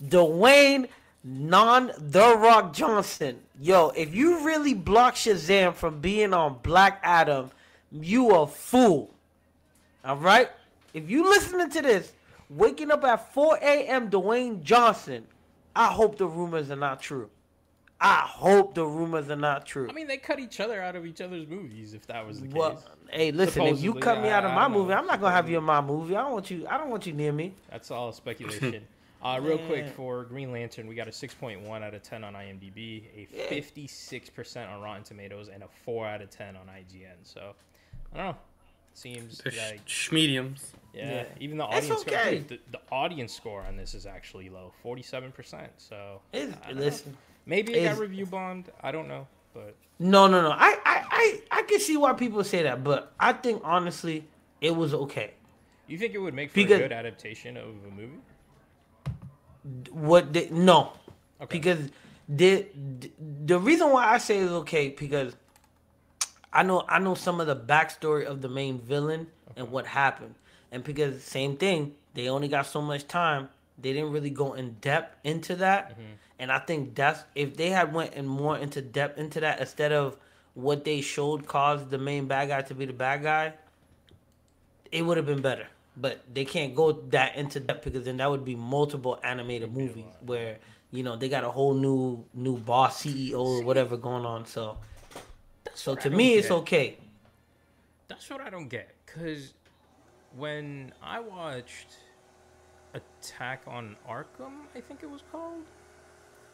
Dwayne 0.04 0.88
non 1.24 1.92
The 1.98 2.36
Rock 2.38 2.74
Johnson. 2.74 3.40
Yo, 3.60 3.90
if 3.90 4.14
you 4.14 4.46
really 4.46 4.74
block 4.74 5.16
Shazam 5.16 5.74
from 5.74 6.00
being 6.00 6.34
on 6.34 6.58
Black 6.64 7.00
Adam, 7.04 7.52
you 7.92 8.32
a 8.36 8.48
fool. 8.48 9.14
All 10.06 10.16
right? 10.18 10.50
If 10.94 11.10
you 11.10 11.24
listening 11.24 11.70
to 11.72 11.82
this, 11.82 12.14
waking 12.50 12.90
up 12.92 13.04
at 13.04 13.34
4 13.34 13.58
a.m. 13.62 14.10
Dwayne 14.10 14.64
Johnson, 14.64 15.26
I 15.76 15.88
hope 15.88 16.18
the 16.18 16.28
rumors 16.28 16.72
are 16.72 16.76
not 16.76 17.02
true. 17.02 17.30
I 18.02 18.22
hope 18.26 18.76
the 18.76 18.86
rumors 18.86 19.30
are 19.30 19.36
not 19.36 19.66
true. 19.66 19.88
I 19.90 19.92
mean, 19.94 20.08
they 20.08 20.16
cut 20.16 20.40
each 20.40 20.62
other 20.62 20.82
out 20.82 20.96
of 20.96 21.06
each 21.06 21.20
other's 21.20 21.46
movies. 21.48 21.94
If 21.94 22.08
that 22.08 22.26
was 22.26 22.40
the 22.40 22.48
Well, 22.48 22.72
case, 22.76 22.84
hey, 23.12 23.32
listen, 23.34 23.64
if 23.64 23.82
you 23.82 23.94
cut 23.96 24.22
me 24.22 24.30
out 24.30 24.46
of 24.46 24.52
my 24.54 24.62
don't 24.64 24.72
know. 24.72 24.80
movie, 24.80 24.94
I'm 24.94 25.06
not 25.06 25.20
gonna 25.20 25.36
have 25.36 25.50
you 25.50 25.58
in 25.58 25.66
my 25.66 25.82
movie. 25.82 26.16
I 26.16 26.22
don't 26.22 26.32
want 26.32 26.50
you. 26.50 26.66
I 26.70 26.78
don't 26.78 26.90
want 26.90 27.06
you 27.06 27.12
near 27.12 27.34
me. 27.34 27.54
that's 27.70 27.92
all 27.92 28.14
speculation. 28.14 28.88
Uh, 29.22 29.38
real 29.42 29.58
quick 29.58 29.88
for 29.96 30.24
Green 30.24 30.52
Lantern, 30.52 30.88
we 30.88 30.96
got 30.96 31.08
a 31.08 31.12
6.1 31.12 31.84
out 31.84 31.94
of 31.94 32.02
10 32.02 32.24
on 32.24 32.34
IMDb, 32.36 33.04
a 33.18 33.52
56% 33.54 34.70
on 34.70 34.82
Rotten 34.82 35.04
Tomatoes, 35.04 35.50
and 35.54 35.62
a 35.62 35.68
4 35.84 36.08
out 36.08 36.22
of 36.22 36.30
10 36.30 36.56
on 36.56 36.68
IGN. 36.68 37.16
So, 37.24 37.54
I 38.14 38.18
don't 38.18 38.26
know. 38.28 38.36
Seems 38.94 39.40
They're 39.40 39.54
like 39.72 39.82
sh- 39.86 40.12
mediums. 40.14 40.72
yeah, 40.94 41.10
Yeah. 41.10 41.26
even 41.40 41.58
the 41.58 41.68
That's 41.68 41.86
audience 41.86 42.02
score, 42.02 42.18
okay. 42.18 42.38
dude, 42.40 42.48
the, 42.48 42.60
the 42.72 42.80
audience 42.92 43.34
score 43.34 43.62
on 43.64 43.76
this 43.78 43.94
is 43.94 44.06
actually 44.06 44.50
low, 44.50 44.72
47%. 44.84 45.68
So, 45.78 46.22
It's, 46.34 46.52
know. 46.54 46.58
listen, 46.74 47.18
maybe 47.46 47.74
it 47.74 47.84
got 47.86 47.98
review 48.00 48.26
bombed. 48.26 48.72
I 48.82 48.92
don't 48.92 49.08
know, 49.10 49.28
but 49.54 49.76
no, 50.00 50.28
no, 50.28 50.42
no. 50.42 50.52
I, 50.52 50.78
I, 50.86 51.04
I, 51.12 51.42
I 51.52 51.62
can 51.64 51.80
see 51.82 51.98
why 51.98 52.14
people 52.14 52.44
say 52.44 52.64
that, 52.64 52.84
but 52.86 53.14
I 53.20 53.34
think 53.34 53.62
honestly, 53.66 54.26
it 54.62 54.74
was 54.76 54.94
okay. 54.94 55.32
you 55.88 55.98
think 55.98 56.14
it 56.14 56.20
would 56.20 56.34
make 56.34 56.50
for 56.52 56.56
Because- 56.56 56.80
a 56.80 56.84
good 56.84 56.94
adaptation 56.94 57.58
of 57.58 57.66
a 57.86 57.92
movie? 57.94 58.18
What? 59.92 60.34
They, 60.34 60.50
no, 60.50 60.94
Okay. 61.42 61.58
because 61.58 61.90
the 62.28 62.68
the 63.46 63.60
reason 63.60 63.90
why 63.92 64.14
I 64.14 64.18
say 64.18 64.40
it's 64.40 64.52
okay 64.52 64.90
because 64.90 65.36
I 66.54 66.64
know 66.64 66.84
I 66.88 67.00
know 67.00 67.16
some 67.16 67.40
of 67.42 67.48
the 67.48 67.56
backstory 67.56 68.26
of 68.26 68.42
the 68.42 68.50
main 68.50 68.80
villain 68.80 69.28
and 69.56 69.72
what 69.72 69.86
happened, 69.86 70.36
and 70.72 70.84
because 70.84 71.24
same 71.24 71.58
thing, 71.58 71.96
they 72.14 72.30
only 72.30 72.48
got 72.48 72.66
so 72.68 72.82
much 72.82 73.08
time. 73.08 73.50
They 73.82 73.94
didn't 73.94 74.12
really 74.12 74.30
go 74.30 74.54
in 74.54 74.74
depth 74.82 75.16
into 75.24 75.56
that, 75.58 75.92
mm-hmm. 75.92 76.14
and 76.40 76.52
I 76.52 76.60
think 76.60 76.96
that's 76.96 77.24
if 77.36 77.56
they 77.56 77.70
had 77.70 77.94
went 77.94 78.14
in 78.14 78.28
more 78.28 78.58
into 78.58 78.82
depth 78.82 79.18
into 79.18 79.40
that 79.42 79.60
instead 79.60 79.92
of 79.92 80.18
what 80.54 80.84
they 80.84 81.02
showed 81.02 81.48
caused 81.48 81.90
the 81.90 81.98
main 81.98 82.28
bad 82.28 82.50
guy 82.50 82.62
to 82.62 82.76
be 82.76 82.86
the 82.86 82.94
bad 82.94 83.24
guy, 83.24 83.54
it 84.92 85.04
would 85.04 85.18
have 85.18 85.26
been 85.26 85.42
better. 85.42 85.68
But 86.00 86.24
they 86.34 86.46
can't 86.46 86.76
go 86.76 86.94
that 87.10 87.36
into 87.36 87.60
depth 87.60 87.84
because 87.84 88.06
then 88.06 88.18
that 88.18 88.30
would 88.30 88.46
be 88.46 88.56
multiple 88.56 89.20
animated 89.24 89.74
movies 89.74 90.06
where 90.22 90.58
you 90.92 91.04
know 91.04 91.16
they 91.18 91.28
got 91.28 91.44
a 91.44 91.52
whole 91.52 91.74
new 91.74 92.24
new 92.34 92.58
boss 92.58 93.04
CEO 93.04 93.40
or 93.40 93.64
whatever 93.64 93.98
going 93.98 94.26
on. 94.26 94.46
So, 94.46 94.78
so 95.74 95.96
to 95.96 96.10
me, 96.10 96.36
it's 96.36 96.52
okay. 96.52 96.98
That's 98.08 98.30
what 98.30 98.42
I 98.42 98.50
don't 98.50 98.70
get. 98.70 98.96
Because 99.06 99.54
when 100.38 100.94
I 101.02 101.20
watched 101.20 101.98
Attack 102.94 103.64
on 103.68 103.96
Arkham, 104.10 104.66
I 104.76 104.82
think 104.82 105.04
it 105.04 105.10
was 105.10 105.24
called, 105.32 105.64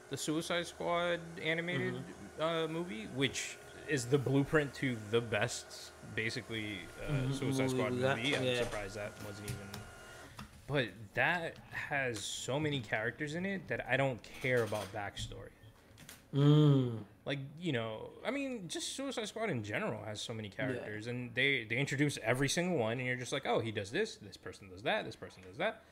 the 0.10 0.18
Suicide 0.18 0.68
Squad 0.68 1.20
animated 1.42 1.96
uh, 2.40 2.68
movie, 2.68 3.08
which 3.16 3.58
is 3.90 4.06
the 4.06 4.18
blueprint 4.18 4.74
to 4.76 4.98
the 5.12 5.22
best, 5.22 5.92
basically, 6.16 6.80
uh, 7.08 7.32
Suicide 7.34 7.70
Squad 7.70 7.94
movie. 7.94 8.36
I'm 8.36 8.56
surprised 8.58 8.96
that 8.96 9.12
wasn't 9.26 9.50
even. 9.50 9.68
But 10.68 10.88
that 11.14 11.58
has 11.72 12.20
so 12.20 12.60
many 12.60 12.80
characters 12.82 13.36
in 13.36 13.46
it 13.46 13.68
that 13.68 13.86
I 13.88 13.98
don't 13.98 14.20
care 14.42 14.64
about 14.64 14.92
backstory. 14.94 15.50
Mm. 16.34 16.98
like 17.24 17.40
you 17.62 17.72
know 17.72 18.10
i 18.26 18.30
mean 18.30 18.68
just 18.68 18.94
suicide 18.94 19.26
squad 19.26 19.50
in 19.50 19.64
general 19.64 20.04
has 20.04 20.20
so 20.20 20.34
many 20.34 20.50
characters 20.50 21.08
and 21.08 21.34
they 21.34 21.66
they 21.70 21.78
introduce 21.78 22.18
every 22.22 22.50
single 22.50 22.78
one 22.78 22.98
and 22.98 23.08
you're 23.08 23.16
just 23.16 23.32
like 23.32 23.46
oh 23.46 23.60
he 23.60 23.72
does 23.72 23.90
this 23.90 24.18
this 24.18 24.36
person 24.36 24.68
does 24.70 24.82
that 24.84 25.06
this 25.06 25.16
person 25.16 25.44
does 25.48 25.58
that 25.58 25.84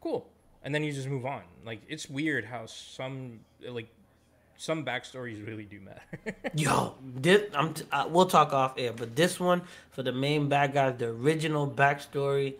cool 0.00 0.28
and 0.62 0.72
then 0.72 0.84
you 0.84 0.92
just 0.92 1.08
move 1.08 1.26
on 1.26 1.42
like 1.66 1.80
it's 1.88 2.08
weird 2.08 2.44
how 2.44 2.64
some 2.66 3.40
like 3.68 3.88
some 4.60 4.84
backstories 4.84 5.46
really 5.46 5.64
do 5.64 5.80
matter 5.80 6.34
Yo, 6.54 6.94
this 7.02 7.48
I'm 7.54 7.72
t- 7.74 7.84
uh, 7.92 8.06
we'll 8.10 8.26
talk 8.26 8.52
off 8.52 8.74
air, 8.76 8.92
but 8.92 9.14
this 9.16 9.38
one 9.40 9.62
for 9.90 10.02
the 10.02 10.12
main 10.12 10.48
bad 10.48 10.72
guys, 10.74 10.96
the 10.98 11.06
original 11.08 11.66
backstory 11.70 12.54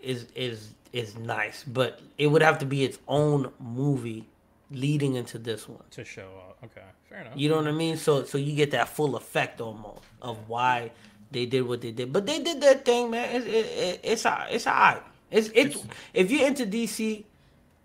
is 0.00 0.26
is 0.34 0.70
is 0.92 1.16
nice, 1.18 1.62
but 1.64 2.00
it 2.16 2.28
would 2.28 2.42
have 2.42 2.58
to 2.60 2.66
be 2.66 2.84
its 2.84 2.98
own 3.08 3.50
movie 3.60 4.24
leading 4.70 5.14
into 5.16 5.38
this 5.38 5.68
one. 5.68 5.82
to 5.90 6.04
show 6.04 6.28
up 6.48 6.58
okay 6.64 6.86
fair 7.08 7.20
enough 7.20 7.32
You 7.36 7.48
know 7.50 7.56
what 7.56 7.66
I 7.68 7.72
mean? 7.72 7.96
So 7.96 8.24
so 8.24 8.38
you 8.38 8.54
get 8.54 8.70
that 8.70 8.88
full 8.88 9.16
effect 9.16 9.60
almost 9.60 10.02
of 10.22 10.48
why 10.48 10.90
they 11.32 11.44
did 11.46 11.62
what 11.66 11.80
they 11.80 11.90
did. 11.90 12.12
But 12.12 12.24
they 12.26 12.38
did 12.42 12.60
their 12.60 12.74
thing, 12.74 13.10
man. 13.10 13.34
It's 13.36 13.46
it, 13.46 13.66
it, 13.66 14.00
it's 14.04 14.24
a- 14.24 14.46
it's 14.50 14.66
alright. 14.66 15.02
It's 15.30 15.50
it's 15.54 15.82
if 16.14 16.30
you're 16.30 16.46
into 16.46 16.64
DC, 16.66 17.24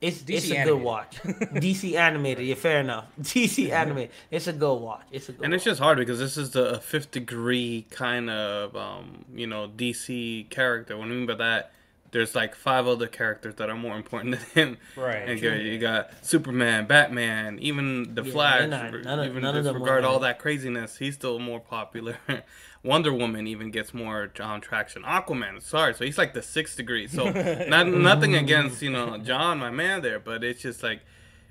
it's 0.02 0.18
DC 0.24 0.34
it's 0.36 0.50
a 0.52 0.58
animated. 0.58 0.74
good 0.74 0.84
watch. 0.84 1.18
DC 1.24 1.96
animated, 1.96 2.46
yeah, 2.46 2.56
fair 2.56 2.80
enough. 2.82 3.06
DC 3.22 3.70
animated, 3.70 4.12
it's 4.32 4.48
a 4.48 4.54
good 4.54 4.74
watch. 4.76 5.04
It's 5.12 5.30
a 5.30 5.34
good. 5.34 5.46
And 5.46 5.54
it's 5.54 5.64
just 5.64 5.80
hard 5.80 5.98
because 6.00 6.18
this 6.20 6.38
is 6.38 6.52
the 6.52 6.80
fifth 6.80 7.12
degree 7.12 7.86
kind 7.92 8.30
of, 8.30 8.76
um, 8.76 9.26
you 9.34 9.46
know, 9.48 9.68
DC 9.70 10.50
character. 10.50 10.98
What 10.98 11.06
I 11.06 11.10
mean 11.12 11.26
by 11.28 11.36
that, 11.36 11.72
there's 12.12 12.36
like 12.36 12.56
five 12.56 12.88
other 12.88 13.08
characters 13.08 13.56
that 13.56 13.70
are 13.70 13.76
more 13.78 13.96
important 13.96 14.38
than 14.38 14.50
him. 14.70 14.78
Right. 14.98 15.30
And 15.30 15.40
you 15.40 15.50
got, 15.50 15.60
you 15.62 15.78
got 15.80 16.26
Superman, 16.26 16.86
Batman, 16.88 17.58
even 17.60 18.16
the 18.16 18.24
Yeah, 18.24 18.32
Flash. 18.34 18.70
not- 18.70 18.92
none 19.04 19.20
of- 19.20 19.26
even 19.28 19.42
none 19.44 19.56
of 19.56 19.64
them 19.64 19.76
disregard 19.76 20.04
all 20.04 20.20
that 20.20 20.40
craziness, 20.40 20.98
he's 20.98 21.14
still 21.16 21.40
more 21.40 21.60
popular. 21.62 22.18
Wonder 22.84 23.13
Woman 23.13 23.48
even 23.48 23.70
gets 23.72 23.94
more 23.94 24.28
John 24.28 24.60
traction. 24.62 25.04
Aquaman, 25.04 25.62
sorry, 25.62 25.94
so 25.94 26.04
he's 26.04 26.17
like 26.17 26.34
the 26.34 26.41
sixth 26.41 26.78
degree. 26.78 27.08
So 27.08 27.30
not 27.67 27.88
nothing 27.88 28.36
against 28.36 28.82
you 28.82 28.89
know 28.89 29.17
John, 29.17 29.60
my 29.60 29.70
man 29.70 30.02
there, 30.02 30.20
but 30.20 30.44
it's 30.44 30.62
just 30.62 30.84
like. 30.84 31.02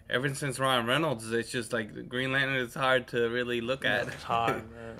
Ever 0.08 0.34
since 0.34 0.58
Ryan 0.58 0.86
Reynolds, 0.86 1.30
it's 1.30 1.52
just 1.52 1.72
like 1.72 2.08
Green 2.08 2.32
Lantern 2.32 2.56
is 2.56 2.74
hard 2.74 3.06
to 3.08 3.28
really 3.28 3.60
look 3.60 3.84
at. 3.84 4.08
it's 4.08 4.24
hard, 4.24 4.68
man. 4.74 4.96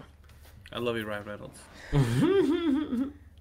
I 0.73 0.79
love 0.79 0.97
you, 0.97 1.05
Ryan 1.05 1.25
Reynolds. 1.25 1.59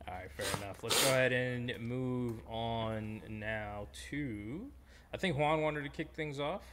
all 0.09 0.15
right 0.15 0.31
fair 0.35 0.63
enough 0.63 0.81
let's 0.81 1.03
go 1.05 1.11
ahead 1.11 1.31
and 1.31 1.73
move 1.79 2.39
on 2.47 3.21
now 3.29 3.87
to 4.09 4.65
i 5.13 5.17
think 5.17 5.37
juan 5.37 5.61
wanted 5.61 5.83
to 5.83 5.89
kick 5.89 6.09
things 6.15 6.39
off 6.39 6.63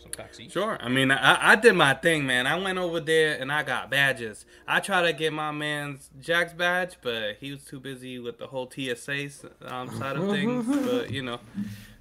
some 0.00 0.10
taxi 0.10 0.48
Sure. 0.48 0.78
I 0.80 0.88
mean, 0.88 1.10
I, 1.10 1.52
I 1.52 1.56
did 1.56 1.74
my 1.74 1.94
thing, 1.94 2.26
man. 2.26 2.46
I 2.46 2.56
went 2.56 2.78
over 2.78 3.00
there 3.00 3.36
and 3.38 3.52
I 3.52 3.62
got 3.62 3.90
badges. 3.90 4.44
I 4.66 4.80
tried 4.80 5.02
to 5.02 5.12
get 5.12 5.32
my 5.32 5.50
man's 5.50 6.10
Jack's 6.20 6.52
badge, 6.52 6.96
but 7.02 7.36
he 7.40 7.52
was 7.52 7.64
too 7.64 7.80
busy 7.80 8.18
with 8.18 8.38
the 8.38 8.46
whole 8.46 8.70
TSA 8.70 9.28
um, 9.62 9.90
side 9.98 10.16
of 10.16 10.30
things. 10.30 10.66
But 10.90 11.10
you 11.10 11.22
know, 11.22 11.40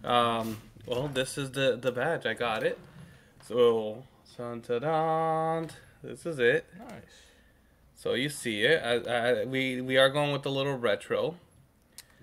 um, 0.03 0.57
well, 0.85 1.07
this 1.07 1.37
is 1.37 1.51
the 1.51 1.77
the 1.79 1.91
badge. 1.91 2.25
I 2.25 2.33
got 2.33 2.63
it. 2.63 2.79
So, 3.45 4.03
dun, 4.37 5.69
this 6.03 6.25
is 6.25 6.39
it. 6.39 6.65
nice 6.77 7.23
So 7.95 8.13
you 8.13 8.29
see 8.29 8.61
it. 8.61 8.81
I, 8.83 9.41
I, 9.41 9.45
we 9.45 9.81
we 9.81 9.97
are 9.97 10.09
going 10.09 10.31
with 10.31 10.43
the 10.43 10.51
little 10.51 10.77
retro. 10.77 11.35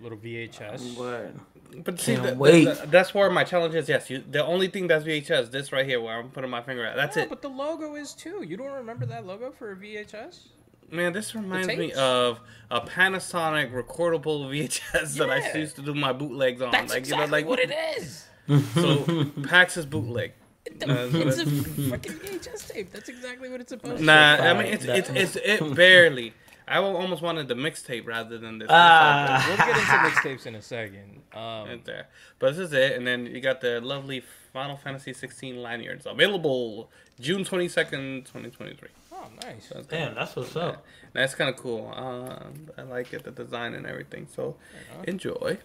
Little 0.01 0.19
vhs 0.19 0.97
Word. 0.97 1.39
But 1.85 1.99
see, 2.01 2.15
the, 2.15 2.35
wait. 2.35 2.65
the- 2.65 2.75
the- 2.75 2.87
that's 2.87 3.13
where 3.15 3.29
my 3.31 3.45
challenge 3.45 3.75
is. 3.75 3.89
Yes, 3.89 4.09
you, 4.09 4.23
the 4.31 4.45
only 4.45 4.69
thing 4.69 4.87
that's 4.87 5.05
VHS, 5.05 5.51
this 5.51 5.73
right 5.73 5.85
here, 5.87 6.01
where 6.01 6.19
I'm 6.19 6.31
putting 6.31 6.51
my 6.51 6.63
finger 6.63 6.85
at. 6.85 6.97
That's 6.97 7.17
Yeah, 7.17 7.25
it. 7.25 7.29
but 7.29 7.43
the 7.43 7.49
logo 7.49 7.95
is 7.97 8.13
too. 8.13 8.45
You 8.47 8.57
don't 8.57 8.73
remember 8.73 9.05
that 9.07 9.27
logo 9.27 9.51
for 9.51 9.73
a 9.73 9.77
VHS? 9.77 10.39
Man, 10.91 11.13
this 11.13 11.35
reminds 11.35 11.67
me 11.69 11.93
of 11.95 12.39
a 12.71 12.81
Panasonic 12.81 13.73
recordable 13.73 14.47
VHS 14.49 15.17
that 15.19 15.29
I 15.31 15.59
used 15.59 15.75
to 15.77 15.83
do 15.83 15.95
my 15.95 16.13
bootlegs 16.13 16.63
on. 16.63 16.71
That's 16.71 16.91
like 16.93 16.99
exactly 16.99 17.25
you 17.25 17.31
know, 17.31 17.37
like 17.37 17.47
what 17.47 17.59
it 17.59 17.75
is. 17.99 18.25
So 18.75 19.25
PAX 19.43 19.77
is 19.77 19.87
bootleg. 19.87 20.33
It's 20.65 20.85
a 20.85 21.07
it- 21.41 21.91
fucking 21.91 22.13
VHS 22.13 22.73
tape. 22.73 22.93
That's 22.93 23.09
exactly 23.09 23.49
what 23.51 23.61
it's 23.61 23.71
supposed 23.71 23.95
to. 23.97 24.01
Be. 24.01 24.07
Nah, 24.07 24.37
I 24.37 24.53
mean 24.55 24.73
it's 24.73 24.87
That- 24.87 24.99
it's, 24.99 25.11
it's 25.37 25.37
it 25.37 25.75
barely. 25.75 26.33
I 26.69 26.79
almost 26.79 27.23
wanted 27.23 27.47
the 27.49 27.55
mixtape 27.55 28.07
rather 28.07 28.39
than 28.39 28.59
this. 28.59 28.69
This 28.69 29.47
We'll 29.47 29.57
get 29.57 29.77
into 29.77 29.93
mixtapes 29.93 30.47
in 30.47 30.55
a 30.57 30.63
second. 30.63 31.23
Um, 31.33 31.69
right 31.69 31.85
there. 31.85 32.09
But 32.39 32.51
this 32.57 32.59
is 32.59 32.73
it, 32.73 32.97
and 32.97 33.07
then 33.07 33.27
you 33.27 33.41
got 33.41 33.61
the 33.61 33.81
lovely 33.81 34.23
Final 34.53 34.77
Fantasy 34.77 35.13
16 35.13 35.63
lanyards 35.63 36.07
available 36.07 36.91
June 37.21 37.45
22nd, 37.45 38.25
2023. 38.25 38.89
oh, 39.13 39.29
nice. 39.43 39.71
That's 39.73 39.87
Damn, 39.87 40.15
that's 40.15 40.35
what's 40.35 40.57
up. 40.57 40.85
That's 41.13 41.35
kind 41.35 41.51
of 41.51 41.57
cool. 41.57 41.93
Um, 41.95 42.69
I 42.77 42.83
like 42.83 43.13
it, 43.13 43.23
the 43.23 43.31
design 43.31 43.75
and 43.75 43.87
everything. 43.87 44.27
So 44.35 44.57
enjoy. 45.07 45.59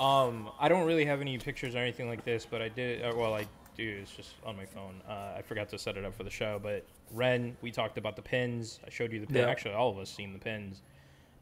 Um, 0.00 0.48
I 0.58 0.68
don't 0.68 0.86
really 0.86 1.04
have 1.04 1.20
any 1.20 1.36
pictures 1.38 1.74
or 1.74 1.78
anything 1.78 2.08
like 2.08 2.24
this, 2.24 2.46
but 2.50 2.62
I 2.62 2.68
did. 2.68 3.02
Uh, 3.04 3.12
well, 3.14 3.34
I 3.34 3.46
do. 3.76 3.98
It's 4.02 4.12
just 4.12 4.30
on 4.44 4.56
my 4.56 4.64
phone. 4.64 5.00
Uh, 5.08 5.34
I 5.36 5.42
forgot 5.42 5.68
to 5.70 5.78
set 5.78 5.96
it 5.96 6.04
up 6.04 6.14
for 6.16 6.24
the 6.24 6.30
show. 6.30 6.58
But 6.62 6.84
Ren, 7.12 7.56
we 7.60 7.70
talked 7.70 7.98
about 7.98 8.16
the 8.16 8.22
pins. 8.22 8.80
I 8.86 8.90
showed 8.90 9.12
you 9.12 9.20
the 9.20 9.26
pin. 9.26 9.36
Yeah. 9.42 9.48
Actually, 9.48 9.74
all 9.74 9.90
of 9.90 9.98
us 9.98 10.10
seen 10.10 10.32
the 10.32 10.38
pins. 10.38 10.82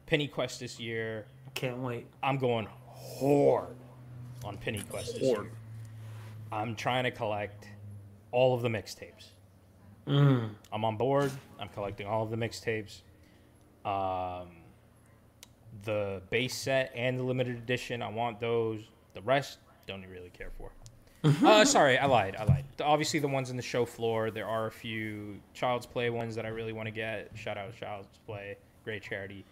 Pinny 0.05 0.27
Quest 0.27 0.59
this 0.59 0.79
year. 0.79 1.25
Can't 1.53 1.77
wait. 1.77 2.07
I'm 2.21 2.37
going 2.37 2.67
hard 2.89 3.75
on 4.43 4.57
Pinny 4.57 4.81
Quest 4.89 5.13
this 5.13 5.23
year. 5.23 5.51
I'm 6.51 6.75
trying 6.75 7.05
to 7.05 7.11
collect 7.11 7.67
all 8.31 8.53
of 8.53 8.61
the 8.61 8.69
mixtapes. 8.69 9.27
Mm. 10.07 10.49
I'm 10.73 10.85
on 10.85 10.97
board. 10.97 11.31
I'm 11.59 11.69
collecting 11.69 12.07
all 12.07 12.23
of 12.23 12.29
the 12.29 12.35
mixtapes. 12.35 13.01
Um, 13.85 14.47
the 15.83 16.21
base 16.29 16.55
set 16.55 16.91
and 16.95 17.17
the 17.17 17.23
limited 17.23 17.57
edition. 17.57 18.01
I 18.01 18.09
want 18.09 18.39
those. 18.39 18.81
The 19.13 19.21
rest 19.21 19.59
don't 19.87 20.05
really 20.05 20.29
care 20.29 20.51
for. 20.57 20.71
Uh, 21.23 21.65
sorry, 21.65 21.97
I 21.97 22.05
lied. 22.05 22.35
I 22.35 22.45
lied. 22.45 22.65
Obviously, 22.83 23.19
the 23.19 23.27
ones 23.27 23.49
in 23.49 23.57
the 23.57 23.61
show 23.61 23.85
floor. 23.85 24.31
There 24.31 24.47
are 24.47 24.67
a 24.67 24.71
few 24.71 25.39
Child's 25.53 25.85
Play 25.85 26.09
ones 26.09 26.35
that 26.35 26.45
I 26.45 26.49
really 26.49 26.73
want 26.73 26.87
to 26.87 26.91
get. 26.91 27.31
Shout 27.35 27.57
out 27.57 27.73
to 27.73 27.79
Child's 27.79 28.17
Play, 28.25 28.57
great 28.83 29.03
charity. 29.03 29.45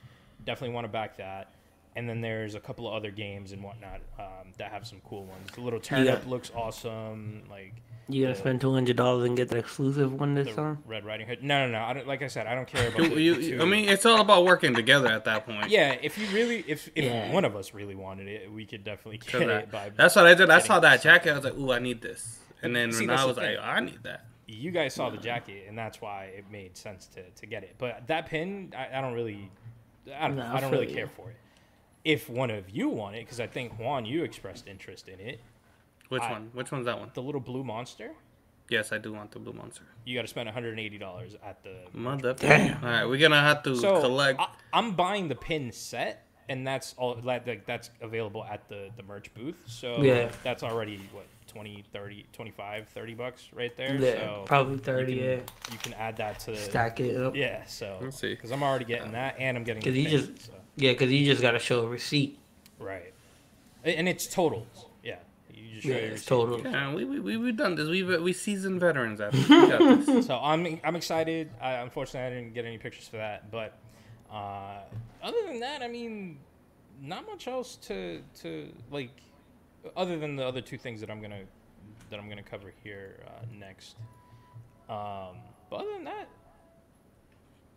Definitely 0.45 0.73
want 0.73 0.85
to 0.85 0.89
back 0.89 1.17
that. 1.17 1.51
And 1.95 2.07
then 2.07 2.21
there's 2.21 2.55
a 2.55 2.59
couple 2.59 2.87
of 2.87 2.93
other 2.93 3.11
games 3.11 3.51
and 3.51 3.63
whatnot 3.63 3.99
um, 4.19 4.53
that 4.57 4.71
have 4.71 4.87
some 4.87 5.01
cool 5.03 5.25
ones. 5.25 5.49
The 5.55 5.61
little 5.61 5.79
turnip 5.79 6.25
looks 6.27 6.51
awesome. 6.55 7.43
Like 7.49 7.73
You 8.07 8.21
gotta 8.23 8.35
the- 8.35 8.39
spend 8.39 8.61
two 8.61 8.71
hundred 8.73 8.95
dollars 8.95 9.25
and 9.25 9.35
get 9.35 9.49
the 9.49 9.57
exclusive 9.57 10.13
one 10.13 10.35
this 10.35 10.47
the 10.49 10.53
time? 10.53 10.83
Red 10.85 11.03
Riding 11.03 11.27
Hood. 11.27 11.43
No, 11.43 11.65
no, 11.65 11.73
no. 11.73 11.83
I 11.83 11.93
don't, 11.93 12.07
like 12.07 12.21
I 12.21 12.27
said, 12.27 12.45
I 12.47 12.55
don't 12.55 12.67
care 12.67 12.87
about. 12.89 12.99
You, 13.01 13.09
the, 13.09 13.21
you- 13.21 13.35
the 13.35 13.49
two. 13.57 13.61
I 13.61 13.65
mean, 13.65 13.89
it's 13.89 14.05
all 14.05 14.21
about 14.21 14.45
working 14.45 14.73
together 14.75 15.07
at 15.07 15.25
that 15.25 15.45
point. 15.45 15.69
yeah. 15.69 15.97
If 16.01 16.17
you 16.17 16.27
really, 16.27 16.63
if 16.67 16.89
if 16.95 17.03
Yeah. 17.05 17.31
one 17.33 17.43
of 17.43 17.55
us 17.55 17.73
really 17.73 17.95
wanted 17.95 18.27
it, 18.27 18.51
we 18.51 18.65
could 18.65 18.83
definitely 18.83 19.17
get 19.17 19.49
I- 19.49 19.57
it. 19.59 19.71
By 19.71 19.89
that's 19.89 20.15
what 20.15 20.27
I 20.27 20.35
did. 20.35 20.49
I 20.49 20.59
saw 20.59 20.79
that 20.79 21.01
jacket. 21.01 21.31
I 21.31 21.35
was 21.35 21.43
like, 21.43 21.57
"Ooh, 21.57 21.71
I 21.71 21.79
need 21.79 22.01
this." 22.01 22.39
And 22.61 22.75
then 22.75 22.91
See, 22.91 23.01
Renata 23.01 23.11
that's 23.11 23.21
the 23.23 23.27
was 23.29 23.37
like, 23.37 23.45
thing. 23.57 23.57
"I 23.61 23.79
need 23.81 24.03
that." 24.03 24.25
you 24.51 24.71
guys 24.71 24.93
saw 24.95 25.09
the 25.11 25.17
jacket, 25.17 25.65
and 25.67 25.77
that's 25.77 26.01
why 26.01 26.25
it 26.35 26.45
made 26.51 26.75
sense 26.75 27.05
to, 27.07 27.21
to 27.31 27.45
get 27.45 27.61
it. 27.63 27.75
But 27.77 28.07
that 28.07 28.25
pin, 28.25 28.73
I, 28.75 28.97
I 28.97 29.01
don't 29.01 29.13
really, 29.13 29.51
I 30.15 30.27
don't, 30.27 30.37
No, 30.37 30.43
I 30.43 30.55
I 30.55 30.59
don't 30.59 30.71
really 30.71 30.87
you. 30.89 30.95
care 30.95 31.07
for 31.07 31.29
it. 31.29 31.35
If 32.05 32.29
one 32.29 32.49
of 32.49 32.69
you 32.69 32.89
want 32.89 33.15
it, 33.15 33.25
because 33.25 33.39
I 33.39 33.47
think 33.47 33.77
Juan, 33.77 34.05
you 34.05 34.23
expressed 34.23 34.67
interest 34.67 35.07
in 35.09 35.19
it, 35.19 35.41
Which 36.09 36.21
I- 36.21 36.31
one? 36.31 36.49
Which 36.53 36.71
one's 36.71 36.85
that 36.85 36.99
one? 36.99 37.11
the 37.13 37.21
little 37.21 37.41
blue 37.41 37.63
monster, 37.63 38.11
Yes, 38.69 38.91
I 38.91 38.99
do 38.99 39.11
want 39.13 39.31
the 39.31 39.39
blue 39.39 39.53
monster. 39.53 39.81
you 40.05 40.13
got 40.15 40.21
to 40.21 40.27
spend 40.27 40.45
180 40.45 40.97
dollars 40.99 41.35
at 41.43 41.63
the. 41.63 41.75
Mother. 41.91 42.33
Damn. 42.35 42.83
All 42.83 42.89
right, 42.91 43.05
we're 43.05 43.17
gonna 43.19 43.41
have 43.41 43.63
to 43.63 43.75
So 43.75 43.99
collect. 43.99 44.39
I, 44.39 44.47
I'm 44.71 44.91
buying 44.95 45.27
the 45.27 45.33
pin 45.35 45.71
set, 45.71 46.23
and 46.49 46.67
that's 46.67 46.93
all. 46.95 47.19
Like 47.23 47.47
like, 47.47 47.65
that's 47.65 47.89
available 47.99 48.45
at 48.45 48.69
the 48.69 48.91
the 48.95 49.01
merch 49.03 49.33
booth. 49.33 49.57
So 49.65 50.03
Yeah. 50.03 50.29
that's 50.43 50.61
already 50.61 50.97
what 51.11 51.25
20, 51.47 51.83
30, 51.91 52.27
25, 52.31 52.87
30 52.89 53.13
bucks 53.15 53.47
right 53.53 53.75
there. 53.75 53.95
Yeah, 53.95 54.13
so 54.19 54.43
probably 54.45 54.73
you 54.73 54.79
thirty. 54.79 55.15
can, 55.15 55.23
Yeah, 55.25 55.35
you 55.71 55.77
can 55.79 55.93
add 55.93 56.17
that 56.17 56.39
to 56.41 56.51
the 56.51 56.57
stack 56.57 56.99
it 56.99 57.17
up. 57.19 57.35
Yeah, 57.35 57.65
so 57.65 57.97
Let's 57.99 58.19
see. 58.19 58.35
because 58.35 58.51
I'm 58.51 58.61
already 58.61 58.85
getting 58.85 59.09
uh, 59.09 59.11
that, 59.13 59.35
and 59.39 59.57
I'm 59.57 59.63
getting 59.63 59.81
'Cause 59.81 59.93
the 59.93 60.01
you 60.01 60.09
just- 60.09 60.45
so, 60.45 60.53
Yeah, 60.75 60.91
because 60.91 61.11
you 61.11 61.25
just 61.25 61.41
gotta 61.41 61.59
show 61.59 61.81
a 61.85 61.87
receipt. 61.87 62.37
right, 62.79 63.13
and 63.83 64.07
it's 64.07 64.27
totals. 64.27 64.85
Yeah, 65.03 65.15
you 65.53 65.71
just 65.75 65.83
show 65.83 65.89
Yeah, 65.89 65.95
your 65.97 66.05
it's 66.05 66.13
receipt. 66.13 66.27
total. 66.27 66.59
yeah, 66.61 66.93
we 66.93 67.03
we 67.05 67.19
we 67.19 67.37
we've 67.37 67.57
done 67.57 67.75
this. 67.75 67.87
We 67.89 68.03
we 68.03 68.33
seasoned 68.33 68.79
veterans 68.79 69.19
at 69.21 69.31
this. 69.33 69.49
We 69.49 69.67
got 69.67 69.79
this. 70.05 70.27
So 70.27 70.37
I'm 70.41 70.79
I'm 70.83 70.95
excited. 70.95 71.49
I, 71.61 71.73
unfortunately, 71.73 72.27
I 72.27 72.29
didn't 72.41 72.53
get 72.53 72.65
any 72.65 72.77
pictures 72.77 73.07
for 73.07 73.17
that, 73.17 73.51
but 73.51 73.77
uh, 74.31 74.79
other 75.23 75.37
than 75.47 75.59
that, 75.61 75.81
I 75.81 75.87
mean, 75.87 76.37
not 77.01 77.25
much 77.25 77.47
else 77.47 77.75
to 77.87 78.21
to 78.41 78.69
like, 78.91 79.11
other 79.97 80.17
than 80.17 80.35
the 80.35 80.45
other 80.45 80.61
two 80.61 80.77
things 80.77 81.01
that 81.01 81.09
I'm 81.11 81.21
gonna 81.21 81.41
that 82.09 82.19
I'm 82.19 82.29
gonna 82.29 82.43
cover 82.43 82.73
here 82.83 83.19
uh, 83.27 83.45
next. 83.53 83.95
Um, 84.89 85.37
but 85.69 85.77
other 85.81 85.91
than 85.93 86.05
that, 86.05 86.27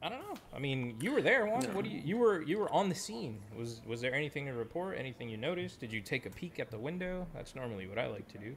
I 0.03 0.09
don't 0.09 0.19
know. 0.19 0.35
I 0.53 0.59
mean, 0.59 0.97
you 1.01 1.13
were 1.13 1.23
there, 1.23 1.47
one. 1.47 1.63
What 1.75 1.85
do 1.85 1.91
you 1.91 2.01
you 2.05 2.17
were 2.19 2.43
you 2.43 2.59
were 2.59 2.73
on 2.73 2.89
the 2.89 2.95
scene? 2.95 3.39
Was 3.57 3.81
was 3.87 4.01
there 4.01 4.13
anything 4.15 4.47
to 4.47 4.53
report? 4.53 4.99
Anything 4.99 5.29
you 5.29 5.37
noticed? 5.37 5.79
Did 5.79 5.93
you 5.93 6.01
take 6.01 6.27
a 6.27 6.31
peek 6.31 6.59
at 6.59 6.71
the 6.71 6.79
window? 6.79 7.27
That's 7.35 7.55
normally 7.55 7.87
what 7.87 7.99
I 7.99 8.07
like 8.09 8.27
to 8.33 8.39
do. 8.39 8.57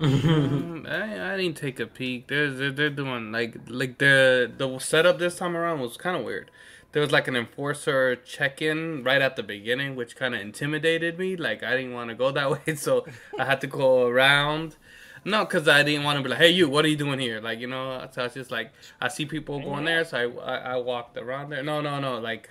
Um, 0.00 0.86
I, 0.90 1.34
I 1.34 1.36
didn't 1.36 1.56
take 1.56 1.78
a 1.78 1.86
peek. 1.86 2.26
They're, 2.26 2.50
they're 2.50 2.72
they're 2.72 2.90
doing 2.90 3.30
like 3.30 3.56
like 3.68 3.98
the 3.98 4.50
the 4.56 4.78
setup 4.80 5.18
this 5.18 5.36
time 5.36 5.56
around 5.56 5.80
was 5.80 5.96
kind 5.96 6.16
of 6.16 6.24
weird. 6.24 6.50
There 6.92 7.02
was 7.02 7.12
like 7.12 7.28
an 7.28 7.36
enforcer 7.36 8.16
check 8.16 8.60
in 8.60 9.04
right 9.04 9.22
at 9.22 9.36
the 9.36 9.44
beginning, 9.44 9.94
which 9.94 10.16
kind 10.16 10.34
of 10.34 10.40
intimidated 10.40 11.20
me. 11.20 11.36
Like 11.36 11.62
I 11.62 11.76
didn't 11.76 11.92
want 11.92 12.10
to 12.10 12.16
go 12.16 12.32
that 12.32 12.50
way, 12.66 12.74
so 12.74 13.06
I 13.38 13.44
had 13.44 13.60
to 13.60 13.68
go 13.68 14.08
around. 14.08 14.76
No, 15.24 15.44
because 15.44 15.68
I 15.68 15.82
didn't 15.82 16.04
want 16.04 16.16
to 16.18 16.22
be 16.22 16.30
like, 16.30 16.38
"Hey, 16.38 16.50
you, 16.50 16.68
what 16.68 16.84
are 16.84 16.88
you 16.88 16.96
doing 16.96 17.18
here?" 17.18 17.40
Like 17.40 17.58
you 17.60 17.66
know. 17.66 18.08
So 18.12 18.22
I 18.22 18.24
was 18.24 18.34
just 18.34 18.50
like, 18.50 18.72
I 19.00 19.08
see 19.08 19.26
people 19.26 19.60
going 19.60 19.84
there, 19.84 20.04
so 20.04 20.16
I, 20.40 20.54
I 20.54 20.56
I 20.72 20.76
walked 20.76 21.16
around 21.18 21.50
there. 21.50 21.62
No, 21.62 21.80
no, 21.80 22.00
no. 22.00 22.18
Like 22.18 22.48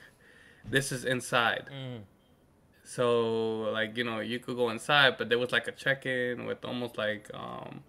this 0.70 0.92
is 0.92 1.04
inside. 1.06 1.66
Mm. 1.74 2.02
So 2.84 3.62
like 3.72 3.98
you 3.98 4.04
know 4.04 4.20
you 4.20 4.40
could 4.40 4.56
go 4.56 4.70
inside, 4.70 5.18
but 5.18 5.30
there 5.30 5.40
was 5.40 5.52
like 5.52 5.68
a 5.68 5.72
check-in 5.72 6.46
with 6.46 6.64
almost 6.66 6.98
like 6.98 7.30
um 7.34 7.82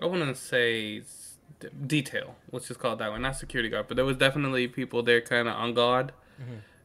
I 0.00 0.06
wouldn't 0.06 0.36
say 0.36 1.00
s- 1.00 1.36
d- 1.60 1.68
detail, 1.86 2.36
let's 2.50 2.68
just 2.68 2.80
call 2.80 2.94
it 2.94 2.98
that 2.98 3.12
way, 3.12 3.18
not 3.18 3.36
security 3.36 3.68
guard, 3.68 3.86
but 3.88 3.96
there 3.96 4.04
was 4.06 4.16
definitely 4.16 4.66
people 4.68 5.02
there 5.02 5.20
kind 5.20 5.46
of 5.48 5.54
on 5.54 5.74
guard, 5.74 6.12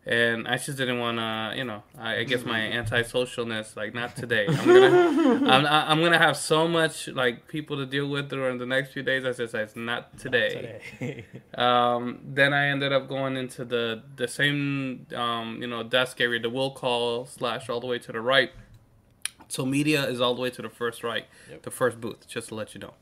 and 0.08 0.48
I 0.48 0.56
just 0.58 0.78
didn't 0.78 1.00
want 1.00 1.17
to, 1.17 1.54
you 1.58 1.65
know, 1.65 1.84
I, 2.00 2.17
I 2.20 2.24
guess 2.24 2.43
my 2.46 2.60
antisocialness, 2.82 3.76
like 3.76 3.93
not 3.93 4.15
today. 4.15 4.46
I'm 4.48 4.65
gonna 4.65 5.52
I'm, 5.52 5.65
I'm 5.65 6.02
gonna 6.02 6.17
have 6.17 6.38
so 6.38 6.67
much 6.67 7.08
like 7.10 7.48
people 7.48 7.76
to 7.78 7.86
deal 7.86 8.08
with 8.08 8.30
during 8.30 8.58
the 8.58 8.65
next 8.65 8.93
few 8.93 9.04
days. 9.04 9.26
I 9.26 9.34
just 9.34 9.54
it's 9.54 9.76
not 9.76 10.17
today. 10.17 10.80
Today. 11.00 11.26
Um, 11.58 12.20
then 12.24 12.54
I 12.54 12.67
ended 12.67 12.93
up 12.93 13.08
going 13.10 13.36
into 13.36 13.65
the 13.65 14.04
the 14.15 14.28
same 14.28 15.08
um, 15.15 15.60
you 15.62 15.67
know 15.67 15.84
desk 15.84 16.22
area, 16.22 16.39
the 16.39 16.50
will 16.50 16.72
call 16.72 17.26
slash 17.26 17.67
all 17.70 17.80
the 17.80 17.88
way 17.88 18.00
to 18.00 18.12
the 18.12 18.22
right. 18.22 18.52
So 19.50 19.65
media 19.65 20.04
is 20.08 20.20
all 20.22 20.36
the 20.36 20.41
way 20.41 20.50
to 20.52 20.62
the 20.62 20.70
first 20.70 21.04
right, 21.04 21.26
Yep. 21.50 21.63
the 21.63 21.72
first 21.72 22.00
booth, 22.02 22.28
just 22.28 22.50
to 22.50 22.56
let 22.56 22.74
you 22.76 22.82
know. 22.82 22.93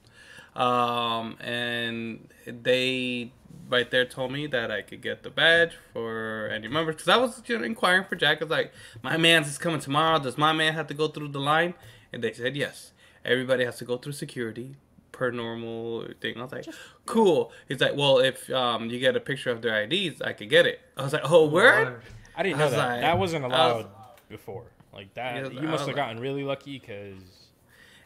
Um, 0.61 1.35
and 1.41 2.29
they 2.45 3.31
right 3.69 3.89
there 3.89 4.05
told 4.05 4.31
me 4.31 4.47
that 4.47 4.71
I 4.71 4.81
could 4.81 5.01
get 5.01 5.23
the 5.23 5.29
badge 5.29 5.73
for 5.93 6.49
any 6.53 6.67
members 6.67 6.95
because 6.95 7.07
I 7.09 7.17
was 7.17 7.41
you 7.47 7.57
know, 7.57 7.63
inquiring 7.65 8.05
for 8.05 8.15
Jack. 8.15 8.41
I 8.41 8.45
was 8.45 8.51
like, 8.51 8.71
my 9.01 9.17
man's 9.17 9.47
is 9.47 9.57
coming 9.57 9.79
tomorrow. 9.79 10.19
Does 10.19 10.37
my 10.37 10.53
man 10.53 10.73
have 10.73 10.87
to 10.87 10.93
go 10.93 11.07
through 11.07 11.29
the 11.29 11.39
line? 11.39 11.73
And 12.13 12.23
they 12.23 12.33
said 12.33 12.55
yes. 12.55 12.91
Everybody 13.23 13.65
has 13.65 13.77
to 13.77 13.85
go 13.85 13.97
through 13.97 14.11
security 14.13 14.75
per 15.11 15.31
normal 15.31 16.05
thing. 16.21 16.37
I 16.37 16.43
was 16.43 16.51
like, 16.51 16.67
cool. 17.05 17.51
He's 17.67 17.79
like, 17.81 17.95
well, 17.95 18.19
if 18.19 18.49
um, 18.51 18.89
you 18.89 18.99
get 18.99 19.15
a 19.15 19.19
picture 19.19 19.49
of 19.49 19.61
their 19.61 19.81
IDs, 19.83 20.21
I 20.21 20.33
could 20.33 20.49
get 20.49 20.65
it. 20.67 20.79
I 20.95 21.03
was 21.03 21.13
like, 21.13 21.23
oh, 21.25 21.47
word? 21.47 22.01
I 22.35 22.43
didn't 22.43 22.55
I 22.55 22.59
know 22.59 22.65
was 22.65 22.73
that. 22.73 22.87
like- 22.89 23.01
that 23.01 23.17
wasn't 23.17 23.45
I 23.45 23.47
was- 23.47 23.55
allowed 23.85 23.89
before. 24.29 24.65
Like 24.93 25.13
that, 25.15 25.53
you 25.53 25.61
must 25.61 25.79
have 25.79 25.87
like- 25.87 25.95
gotten 25.97 26.19
really 26.21 26.43
lucky 26.43 26.79
because 26.79 27.17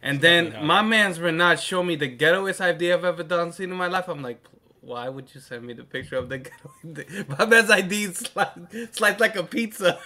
And 0.02 0.22
then 0.22 0.66
my 0.66 0.82
man's 0.82 1.20
Renat 1.20 1.60
showed 1.62 1.84
me 1.84 1.96
the 1.96 2.10
ghettoest 2.10 2.62
ID 2.62 2.92
I've 2.94 3.04
ever 3.06 3.22
done 3.24 3.52
seen 3.52 3.70
in 3.72 3.78
my 3.78 3.88
life. 3.88 4.08
I'm 4.08 4.24
like, 4.24 4.44
why 4.82 5.10
would 5.10 5.34
you 5.34 5.42
send 5.42 5.64
me 5.66 5.74
the 5.74 5.84
picture 5.84 6.16
of 6.18 6.30
the 6.30 6.38
ghetto? 6.40 7.26
My 7.38 7.46
man's 7.46 7.70
ID 7.70 8.14
sliced, 8.14 8.96
sliced 8.96 9.20
like 9.20 9.36
a 9.36 9.44
pizza. 9.44 10.00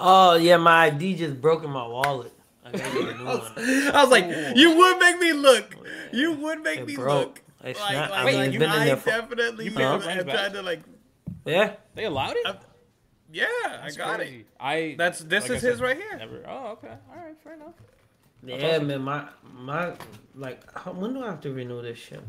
Oh 0.00 0.34
yeah, 0.34 0.56
my 0.56 0.86
ID 0.86 1.14
just 1.16 1.40
broke 1.40 1.62
in 1.64 1.70
my 1.70 1.86
wallet. 1.86 2.32
I 2.64 2.72
gotta 2.72 2.92
get 3.02 3.08
a 3.14 3.18
new 3.18 3.26
I 3.28 3.34
was, 3.34 3.52
I 3.94 4.02
was 4.02 4.10
like, 4.10 4.56
you 4.56 4.76
would 4.76 4.98
make 4.98 5.18
me 5.20 5.32
look. 5.32 5.76
Oh, 5.78 5.84
you 6.12 6.32
would 6.32 6.62
make 6.62 6.80
It 6.80 6.86
me 6.86 6.96
broke. 6.96 7.18
look. 7.26 7.40
It's 7.64 7.80
like, 7.80 7.94
not- 7.94 8.10
like, 8.10 8.18
I 8.20 8.24
mean, 8.24 8.34
like, 8.36 8.48
it's 8.48 8.56
been 8.58 8.62
in 8.70 8.70
I 8.70 8.84
there 8.86 8.96
for- 8.96 9.10
definitely 9.10 9.64
You 9.66 9.70
am, 9.70 9.76
picked 9.76 9.86
up 9.86 10.00
am 10.02 10.06
Ren's 10.08 10.24
trying 10.24 10.36
badge? 10.36 10.52
to 10.52 10.62
like, 10.62 10.82
Yeah, 11.44 11.72
they 11.94 12.04
allowed 12.04 12.36
it. 12.36 12.46
I- 12.46 12.56
yeah, 13.32 13.46
I 13.82 13.90
got 13.96 14.20
it. 14.20 14.46
I 14.60 14.94
That's 14.96 15.20
this 15.20 15.42
like 15.44 15.52
I 15.52 15.54
is 15.56 15.60
said, 15.62 15.70
his 15.72 15.80
right 15.80 15.96
here. 15.96 16.16
Never. 16.18 16.42
Oh, 16.46 16.72
okay. 16.72 16.88
All 17.10 17.16
right. 17.24 17.34
Fair 17.42 17.54
enough. 17.54 17.74
yeah, 18.44 18.78
man. 18.78 19.02
My 19.02 19.26
my 19.52 19.92
like, 20.36 20.60
when 20.86 21.14
do 21.14 21.22
I 21.24 21.26
have 21.26 21.40
to 21.42 21.52
renew 21.52 21.82
this 21.82 21.98
shit? 21.98 22.22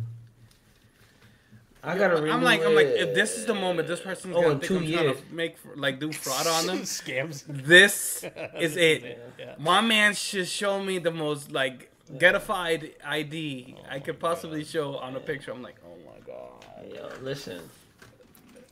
I 1.85 1.97
gotta. 1.97 2.17
I'm 2.31 2.41
like, 2.41 2.63
I'm 2.65 2.73
like, 2.75 2.87
if 2.87 3.13
this 3.13 3.37
is 3.37 3.45
the 3.45 3.53
moment, 3.53 3.87
this 3.87 3.99
person's 3.99 4.35
Oh, 4.35 4.41
gonna 4.41 4.53
think 4.55 4.63
two 4.63 4.77
I'm 4.77 4.81
trying 4.91 5.03
years. 5.05 5.17
to 5.19 5.33
make 5.35 5.55
like 5.75 5.99
do 5.99 6.11
fraud 6.11 6.47
on 6.47 6.65
them. 6.67 6.77
Scams. 6.99 7.43
This 7.47 8.23
is 8.59 8.75
it. 8.77 9.19
Yeah. 9.39 9.55
My 9.59 9.81
man 9.81 10.13
should 10.13 10.47
show 10.47 10.81
me 10.83 10.97
the 10.99 11.11
most 11.11 11.51
like 11.51 11.91
getified 12.13 12.91
ID 13.05 13.75
oh 13.77 13.83
I 13.89 13.99
could 13.99 14.19
possibly 14.19 14.63
show 14.63 14.97
on 14.97 15.15
a 15.15 15.19
picture. 15.19 15.51
I'm 15.51 15.61
like, 15.63 15.75
oh 15.85 15.95
my 16.05 16.19
god. 16.25 16.93
Yo, 16.93 17.09
listen. 17.23 17.61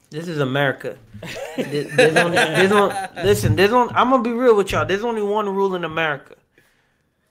This 0.09 0.27
is 0.27 0.39
America. 0.39 0.97
There- 1.57 1.83
there's 1.85 2.15
only, 2.17 2.37
there's 2.37 2.71
only, 2.71 2.95
listen, 3.23 3.55
there's 3.55 3.71
only, 3.71 3.93
I'm 3.95 4.09
gonna 4.11 4.21
be 4.23 4.31
real 4.31 4.55
with 4.55 4.71
y'all. 4.71 4.85
There's 4.85 5.03
only 5.03 5.23
one 5.23 5.47
rule 5.49 5.75
in 5.75 5.83
America. 5.83 6.35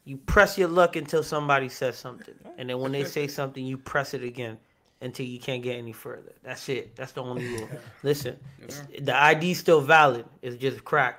You 0.04 0.16
press 0.16 0.58
your 0.58 0.66
luck 0.68 0.96
until 0.96 1.22
somebody 1.22 1.68
says 1.68 1.96
something, 1.96 2.34
and 2.58 2.68
then 2.68 2.80
when 2.80 2.90
they 2.90 3.04
say 3.04 3.28
something, 3.28 3.64
you 3.64 3.78
press 3.78 4.14
it 4.14 4.24
again 4.24 4.58
until 5.02 5.26
you 5.26 5.38
can't 5.38 5.62
get 5.62 5.76
any 5.76 5.92
further. 5.92 6.32
That's 6.42 6.68
it. 6.68 6.96
That's 6.96 7.12
the 7.12 7.22
only 7.22 7.46
rule. 7.46 7.68
Listen, 8.02 8.38
it's- 8.62 8.82
the 9.00 9.30
ID's 9.30 9.58
still 9.58 9.80
valid. 9.80 10.24
It's 10.40 10.56
just 10.56 10.84
cracked. 10.84 11.18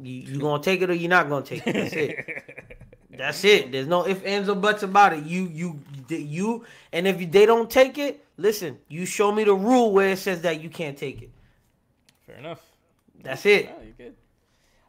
You 0.00 0.12
you 0.12 0.40
gonna 0.40 0.62
take 0.62 0.82
it 0.82 0.90
or 0.90 0.94
you're 0.94 1.10
not 1.10 1.28
gonna 1.28 1.44
take 1.44 1.66
it. 1.66 1.72
That's 1.72 1.92
it. 1.94 2.78
That's 3.16 3.44
it. 3.44 3.70
There's 3.70 3.86
no 3.86 4.06
if 4.06 4.24
ands, 4.26 4.48
or 4.48 4.56
buts 4.56 4.82
about 4.82 5.12
it. 5.12 5.24
You, 5.24 5.48
you, 5.52 5.80
you, 6.08 6.64
and 6.92 7.06
if 7.06 7.30
they 7.30 7.46
don't 7.46 7.70
take 7.70 7.96
it, 7.96 8.24
listen. 8.36 8.78
You 8.88 9.06
show 9.06 9.30
me 9.30 9.44
the 9.44 9.54
rule 9.54 9.92
where 9.92 10.10
it 10.10 10.18
says 10.18 10.42
that 10.42 10.60
you 10.60 10.68
can't 10.68 10.98
take 10.98 11.22
it. 11.22 11.30
Fair 12.26 12.36
enough. 12.38 12.60
That's 13.22 13.46
it. 13.46 13.70
Oh, 13.70 13.82
you're 13.82 13.92
good. 13.92 14.14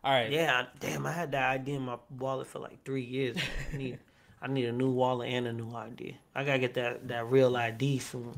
All 0.03 0.11
right. 0.11 0.31
Yeah. 0.31 0.65
Damn, 0.79 1.05
I 1.05 1.11
had 1.11 1.31
that 1.33 1.51
ID 1.51 1.73
in 1.73 1.83
my 1.83 1.97
wallet 2.17 2.47
for 2.47 2.57
like 2.59 2.83
three 2.83 3.03
years. 3.03 3.37
I 3.71 3.77
need, 3.77 3.99
I 4.45 4.47
need 4.47 4.65
a 4.65 4.71
new 4.71 4.91
wallet 4.91 5.29
and 5.29 5.47
a 5.47 5.53
new 5.53 5.73
ID. 5.75 6.15
I 6.35 6.43
gotta 6.43 6.59
get 6.59 6.75
that 6.75 7.07
that 7.07 7.25
real 7.31 7.57
ID 7.57 7.97
soon. 7.97 8.29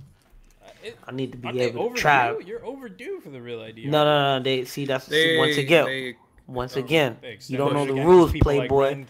Uh, 0.64 0.70
It, 0.82 0.98
I 1.06 1.12
need 1.12 1.34
to 1.34 1.38
be 1.38 1.48
aren't 1.50 1.60
able 1.60 1.74
to 1.74 1.86
overdue? 1.88 2.02
try. 2.02 2.38
You're 2.46 2.66
overdue 2.66 3.20
for 3.20 3.30
the 3.30 3.42
real 3.42 3.60
ID. 3.62 3.88
No, 3.88 4.06
no, 4.06 4.38
no. 4.38 4.44
They 4.44 4.64
see 4.64 4.86
that's 4.86 5.06
They, 5.08 5.38
once 5.38 5.58
again. 5.58 5.86
they- 5.86 6.16
once 6.48 6.78
oh, 6.78 6.80
again, 6.80 7.18
They 7.22 7.38
you 7.48 7.58
don't 7.58 7.74
know 7.74 7.86
the 7.86 7.94
rules, 7.94 8.32
people 8.32 8.56
like 8.56 8.70
Playboy. 8.70 9.04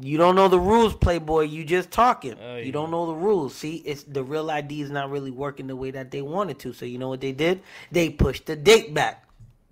You 0.00 0.18
don't 0.18 0.36
know 0.36 0.46
the 0.46 0.58
rules, 0.58 0.94
Playboy. 0.94 1.42
You 1.46 1.64
just 1.64 1.90
talking. 1.90 2.36
Oh, 2.40 2.58
you 2.58 2.70
don't 2.70 2.92
know 2.92 3.06
the 3.06 3.14
rules. 3.14 3.56
See, 3.56 3.76
it's 3.78 4.04
the 4.04 4.22
real 4.22 4.52
ID 4.52 4.82
is 4.82 4.90
not 4.90 5.10
really 5.10 5.32
working 5.32 5.66
the 5.66 5.74
way 5.74 5.90
that 5.90 6.12
they 6.12 6.22
wanted 6.22 6.60
to. 6.60 6.72
So 6.72 6.84
you 6.86 6.98
know 6.98 7.08
what 7.08 7.20
they 7.20 7.32
did? 7.32 7.60
They 7.90 8.10
pushed 8.10 8.46
the 8.46 8.54
date 8.54 8.94
back. 8.94 9.23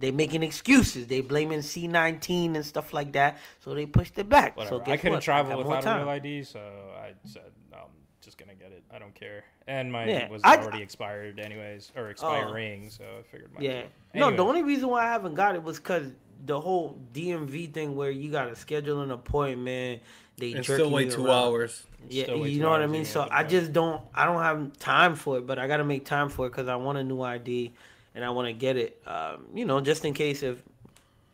They 0.02 0.10
making 0.10 0.42
excuses. 0.42 1.06
They 1.06 1.20
blaming 1.20 1.62
C 1.62 1.86
nineteen 1.86 2.56
and 2.56 2.66
stuff 2.66 2.92
like 2.92 3.12
that. 3.12 3.38
So 3.60 3.72
they 3.72 3.86
pushed 3.86 4.18
it 4.18 4.28
back. 4.28 4.56
Whatever. 4.56 4.84
So 4.84 4.90
I 4.92 4.96
couldn't 4.96 5.12
what? 5.14 5.22
travel 5.22 5.56
got 5.56 5.64
more 5.64 5.76
without 5.76 5.80
a 5.82 5.84
time. 5.84 6.00
real 6.00 6.08
ID, 6.10 6.42
so 6.42 6.58
I 7.00 7.12
said 7.24 7.42
I'm 7.72 7.78
just 8.20 8.36
gonna 8.36 8.54
get 8.56 8.72
it. 8.72 8.82
I 8.92 8.98
don't 8.98 9.14
care. 9.14 9.44
And 9.68 9.92
mine 9.92 10.08
Yeah, 10.08 10.28
was 10.28 10.42
I- 10.44 10.56
already 10.56 10.82
expired 10.82 11.38
anyways, 11.38 11.92
or 11.96 12.10
expiring, 12.10 12.86
oh. 12.86 12.88
so 12.90 13.04
I 13.20 13.22
figured. 13.30 13.54
Might 13.54 13.62
Yeah. 13.62 13.70
as 13.70 13.84
well. 14.14 14.30
No, 14.32 14.36
the 14.36 14.44
only 14.44 14.64
reason 14.64 14.88
why 14.88 15.04
I 15.04 15.08
haven't 15.08 15.34
got 15.36 15.54
it 15.54 15.62
was 15.62 15.78
because 15.78 16.08
the 16.44 16.60
whole 16.60 16.98
DMV 17.14 17.68
thing 17.72 17.94
where 17.94 18.10
you 18.10 18.32
got 18.32 18.46
to 18.46 18.56
schedule 18.56 19.02
an 19.02 19.12
appointment. 19.12 20.02
They 20.38 20.54
and 20.54 20.64
jerking 20.64 20.86
still 20.86 20.90
wait 20.90 21.06
you 21.10 21.12
two 21.12 21.26
around. 21.26 21.44
hours. 21.44 21.84
Yeah, 22.08 22.24
Still 22.24 22.46
you 22.48 22.60
know 22.60 22.70
what 22.70 22.82
I 22.82 22.86
mean. 22.88 23.04
So 23.04 23.28
I 23.30 23.44
just 23.44 23.72
don't. 23.72 24.00
I 24.12 24.24
don't 24.24 24.42
have 24.42 24.76
time 24.80 25.14
for 25.14 25.38
it, 25.38 25.46
but 25.46 25.60
I 25.60 25.68
gotta 25.68 25.84
make 25.84 26.04
time 26.04 26.28
for 26.30 26.46
it 26.46 26.50
because 26.50 26.66
I 26.66 26.74
want 26.74 26.98
a 26.98 27.04
new 27.04 27.20
ID 27.22 27.72
and 28.14 28.24
I 28.24 28.30
want 28.30 28.46
to 28.48 28.52
get 28.52 28.76
it. 28.76 29.00
Um, 29.06 29.46
you 29.54 29.64
know, 29.64 29.80
just 29.80 30.04
in 30.04 30.14
case 30.14 30.42
if 30.42 30.62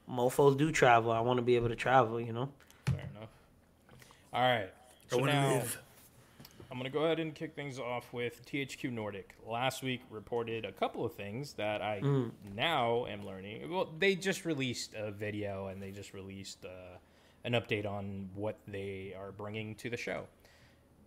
mofo's 0.07 0.57
do 0.57 0.71
travel, 0.73 1.11
I 1.13 1.21
want 1.21 1.39
to 1.39 1.43
be 1.43 1.57
able 1.57 1.69
to 1.69 1.77
travel. 1.77 2.21
You 2.21 2.33
know. 2.33 2.49
fair 2.87 3.09
enough. 3.17 3.31
All 4.33 4.43
right. 4.43 4.69
I 4.71 5.11
So 5.11 5.19
wanna 5.19 5.33
now 5.33 5.49
live. 5.55 5.81
I'm 6.71 6.77
gonna 6.77 6.91
go 6.91 7.05
ahead 7.05 7.19
and 7.19 7.35
kick 7.35 7.55
things 7.55 7.79
off 7.79 8.13
with 8.13 8.45
THQ 8.45 8.91
Nordic. 8.93 9.35
Last 9.47 9.83
week 9.83 10.03
reported 10.11 10.67
a 10.67 10.73
couple 10.73 11.03
of 11.05 11.15
things 11.15 11.55
that 11.55 11.81
I 11.81 12.01
Mm. 12.01 12.31
now 12.55 13.07
am 13.07 13.25
learning. 13.25 13.71
Well, 13.71 13.89
they 13.99 14.15
just 14.15 14.45
released 14.45 14.93
a 14.95 15.11
video 15.11 15.69
and 15.69 15.81
they 15.83 15.91
just 15.91 16.13
released 16.13 16.67
uh, 16.67 16.99
an 17.45 17.55
update 17.55 17.87
on 17.87 18.29
what 18.35 18.59
they 18.69 19.15
are 19.19 19.33
bringing 19.33 19.77
to 19.77 19.89
the 19.89 19.97
show. 19.97 20.25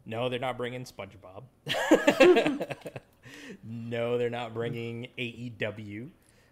No, 0.08 0.30
they're 0.30 0.40
not 0.40 0.58
bringing 0.58 0.84
SpongeBob. 0.84 1.44
no, 3.64 4.18
they're 4.18 4.30
not 4.30 4.54
bringing 4.54 5.08
AEW, 5.18 6.10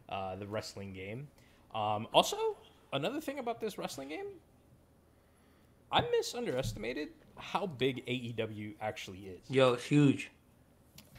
uh, 0.10 0.36
the 0.36 0.48
wrestling 0.48 0.94
game. 0.94 1.28
Um, 1.74 2.08
also, 2.14 2.38
another 2.94 3.22
thing 3.22 3.40
about 3.40 3.60
this 3.60 3.78
wrestling 3.78 4.10
game, 4.10 4.26
I 5.92 6.02
misunderestimated 6.02 7.10
how 7.38 7.66
big 7.68 8.06
AEW 8.06 8.74
actually 8.82 9.20
is. 9.20 9.40
Yo, 9.50 9.74
it's 9.74 9.86
huge. 9.86 10.32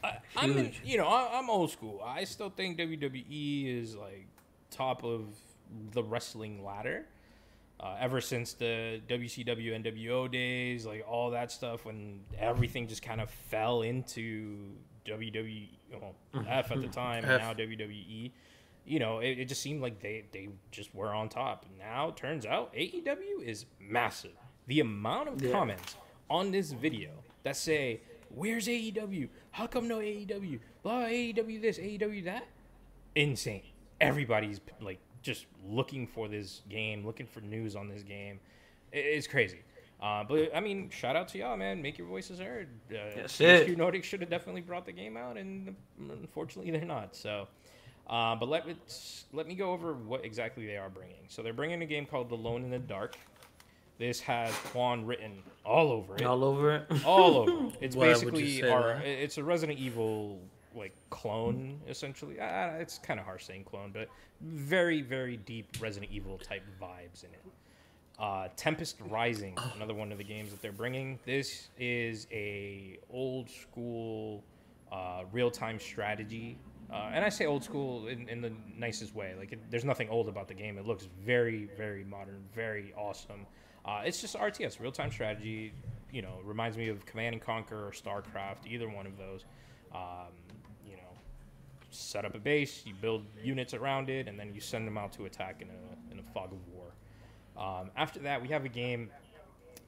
I, 0.03 0.17
in- 0.43 0.53
Huge. 0.53 0.81
you 0.83 0.97
know, 0.97 1.05
I, 1.07 1.37
I'm 1.37 1.49
old 1.49 1.71
school. 1.71 2.01
I 2.03 2.23
still 2.23 2.49
think 2.49 2.79
WWE 2.79 3.81
is 3.81 3.95
like 3.95 4.25
top 4.71 5.03
of 5.03 5.25
the 5.91 6.03
wrestling 6.03 6.63
ladder. 6.63 7.05
Uh, 7.79 7.97
ever 7.99 8.21
since 8.21 8.53
the 8.53 9.01
WCW 9.09 9.83
NWO 9.83 10.31
days, 10.31 10.85
like 10.85 11.03
all 11.07 11.31
that 11.31 11.51
stuff, 11.51 11.83
when 11.83 12.19
everything 12.37 12.87
just 12.87 13.01
kind 13.01 13.19
of 13.19 13.29
fell 13.29 13.81
into 13.81 14.71
WWE, 15.05 15.69
well, 15.91 16.15
mm-hmm. 16.33 16.47
F 16.47 16.71
at 16.71 16.81
the 16.81 16.87
time, 17.03 17.23
and 17.25 17.41
now 17.41 17.53
WWE. 17.53 18.31
You 18.85 18.99
know, 18.99 19.19
it, 19.19 19.39
it 19.39 19.45
just 19.45 19.61
seemed 19.61 19.81
like 19.81 19.99
they 19.99 20.23
they 20.31 20.49
just 20.71 20.93
were 20.95 21.13
on 21.13 21.29
top. 21.29 21.65
Now, 21.79 22.11
turns 22.11 22.45
out 22.45 22.73
AEW 22.73 23.43
is 23.43 23.65
massive. 23.79 24.31
The 24.67 24.79
amount 24.79 25.29
of 25.29 25.41
Yeah. 25.41 25.51
comments 25.51 25.95
on 26.29 26.51
this 26.51 26.71
video 26.71 27.11
that 27.43 27.55
say, 27.55 28.01
"Where's 28.33 28.67
AEW? 28.67 29.29
How 29.51 29.67
come 29.67 29.87
no 29.87 29.99
AEW? 29.99 30.59
Blah 30.83 31.05
AEW 31.05 31.61
this, 31.61 31.77
AEW 31.77 32.23
that." 32.25 32.47
Insane. 33.15 33.63
Everybody's 33.99 34.59
like 34.79 34.99
just 35.21 35.45
looking 35.67 36.07
for 36.07 36.27
this 36.27 36.61
game, 36.69 37.05
looking 37.05 37.27
for 37.27 37.41
news 37.41 37.75
on 37.75 37.87
this 37.87 38.01
game. 38.03 38.39
It- 38.91 39.05
It's 39.05 39.27
crazy. 39.27 39.59
Uh, 40.01 40.23
but 40.23 40.49
I 40.55 40.59
mean, 40.59 40.89
shout 40.89 41.15
out 41.15 41.27
to 41.29 41.37
y'all, 41.37 41.55
man. 41.55 41.81
Make 41.81 41.97
your 41.97 42.07
voices 42.07 42.39
heard. 42.39 42.69
Uh, 42.89 42.95
THQ 43.27 43.41
it. 43.69 43.77
Nordic 43.77 44.03
should 44.03 44.21
have 44.21 44.29
definitely 44.29 44.61
brought 44.61 44.85
the 44.85 44.91
game 44.91 45.15
out, 45.15 45.37
and 45.37 45.75
unfortunately, 45.99 46.71
they're 46.71 46.85
not. 46.85 47.15
So, 47.15 47.47
uh, 48.09 48.35
but 48.35 48.49
let 48.49 48.65
me 48.65 48.75
let 49.31 49.47
me 49.47 49.53
go 49.53 49.71
over 49.71 49.93
what 49.93 50.25
exactly 50.25 50.65
they 50.65 50.77
are 50.77 50.89
bringing. 50.89 51.23
So 51.27 51.43
they're 51.43 51.53
bringing 51.53 51.83
a 51.83 51.85
game 51.85 52.07
called 52.07 52.31
Alone 52.31 52.63
in 52.63 52.71
the 52.71 52.79
Dark. 52.79 53.15
This 53.99 54.19
has 54.21 54.51
Juan 54.73 55.05
written 55.05 55.43
all 55.63 55.91
over 55.91 56.15
it 56.15 56.23
All 56.23 56.43
over 56.43 56.75
it. 56.77 56.87
all 57.05 57.37
over. 57.37 57.67
it. 57.67 57.73
It's 57.81 57.95
Why 57.95 58.07
basically 58.07 58.63
our. 58.67 58.95
that? 58.95 59.05
It's 59.05 59.37
a 59.37 59.43
Resident 59.43 59.77
Evil 59.77 60.39
like 60.75 60.95
clone 61.11 61.79
essentially. 61.87 62.39
Uh, 62.39 62.71
it's 62.79 62.97
kind 62.97 63.19
of 63.19 63.25
harsh 63.27 63.45
saying 63.45 63.65
clone, 63.65 63.91
but 63.93 64.09
very 64.41 65.03
very 65.03 65.37
deep 65.37 65.67
Resident 65.79 66.11
Evil 66.11 66.39
type 66.39 66.63
vibes 66.81 67.23
in 67.23 67.29
it. 67.33 67.43
Uh, 68.21 68.49
Tempest 68.55 68.97
Rising, 69.09 69.57
another 69.75 69.95
one 69.95 70.11
of 70.11 70.19
the 70.19 70.23
games 70.23 70.51
that 70.51 70.61
they're 70.61 70.71
bringing. 70.71 71.17
This 71.25 71.69
is 71.79 72.27
a 72.31 72.99
old 73.09 73.49
school 73.49 74.43
uh, 74.91 75.23
real 75.31 75.49
time 75.49 75.79
strategy. 75.79 76.59
Uh, 76.93 77.09
and 77.13 77.25
I 77.25 77.29
say 77.29 77.47
old 77.47 77.63
school 77.63 78.09
in, 78.09 78.29
in 78.29 78.39
the 78.41 78.51
nicest 78.77 79.15
way. 79.15 79.33
Like, 79.35 79.53
it, 79.53 79.71
there's 79.71 79.85
nothing 79.85 80.07
old 80.09 80.29
about 80.29 80.47
the 80.47 80.53
game. 80.53 80.77
It 80.77 80.85
looks 80.85 81.07
very, 81.25 81.67
very 81.75 82.03
modern, 82.03 82.43
very 82.53 82.93
awesome. 82.95 83.47
Uh, 83.85 84.03
it's 84.05 84.21
just 84.21 84.35
RTS, 84.35 84.79
real 84.79 84.91
time 84.91 85.09
strategy. 85.09 85.73
You 86.11 86.21
know, 86.21 86.41
reminds 86.43 86.77
me 86.77 86.89
of 86.89 87.03
Command 87.07 87.33
and 87.33 87.41
Conquer 87.41 87.87
or 87.87 87.91
StarCraft, 87.91 88.67
either 88.69 88.87
one 88.87 89.07
of 89.07 89.17
those. 89.17 89.45
Um, 89.95 90.29
you 90.85 90.97
know, 90.97 91.11
set 91.89 92.23
up 92.23 92.35
a 92.35 92.39
base, 92.39 92.83
you 92.85 92.93
build 93.01 93.25
units 93.41 93.73
around 93.73 94.11
it, 94.11 94.27
and 94.27 94.39
then 94.39 94.53
you 94.53 94.61
send 94.61 94.85
them 94.85 94.99
out 94.99 95.11
to 95.13 95.25
attack 95.25 95.63
in 95.63 95.69
a, 95.69 96.13
in 96.13 96.19
a 96.19 96.33
fog 96.33 96.51
of 96.51 96.59
war. 96.71 96.80
Um, 97.57 97.91
after 97.95 98.19
that, 98.21 98.41
we 98.41 98.47
have 98.49 98.65
a 98.65 98.69
game. 98.69 99.09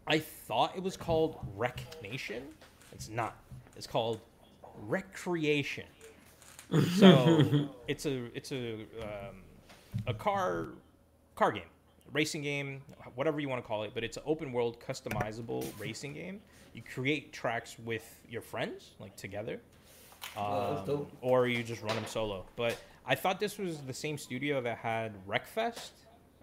I 0.08 0.20
thought 0.20 0.76
it 0.76 0.84
was 0.84 0.98
called 0.98 1.38
Rec 1.56 1.82
Nation. 2.02 2.44
It's 2.92 3.10
not. 3.10 3.38
It's 3.76 3.88
called 3.88 4.20
Wreckreation. 4.88 5.86
So 6.98 7.70
it's 7.88 8.06
a 8.06 8.26
it's 8.36 8.52
a 8.52 8.74
um, 9.02 9.42
a 10.08 10.14
car 10.14 10.70
car 11.36 11.52
game, 11.52 11.64
racing 12.12 12.42
game, 12.42 12.82
whatever 13.16 13.40
you 13.40 13.48
want 13.50 13.64
to 13.64 13.68
call 13.68 13.84
it. 13.84 13.92
But 13.94 14.04
it's 14.04 14.18
an 14.18 14.24
open 14.26 14.52
world, 14.52 14.80
customizable 14.80 15.68
racing 15.80 16.14
game. 16.14 16.42
You 16.74 16.82
create 16.82 17.32
tracks 17.32 17.78
with 17.86 18.04
your 18.28 18.42
friends, 18.42 18.92
like 19.00 19.16
together, 19.16 19.60
Oh, 20.36 20.78
um, 20.78 20.86
dope. 20.86 21.12
or 21.22 21.48
you 21.48 21.62
just 21.64 21.84
run 21.84 21.96
them 21.96 22.06
solo. 22.08 22.46
But 22.56 22.78
I 23.06 23.14
thought 23.16 23.40
this 23.40 23.58
was 23.60 23.78
the 23.82 23.94
same 23.94 24.18
studio 24.18 24.60
that 24.62 24.78
had 24.80 25.14
Wreckfest. 25.28 25.92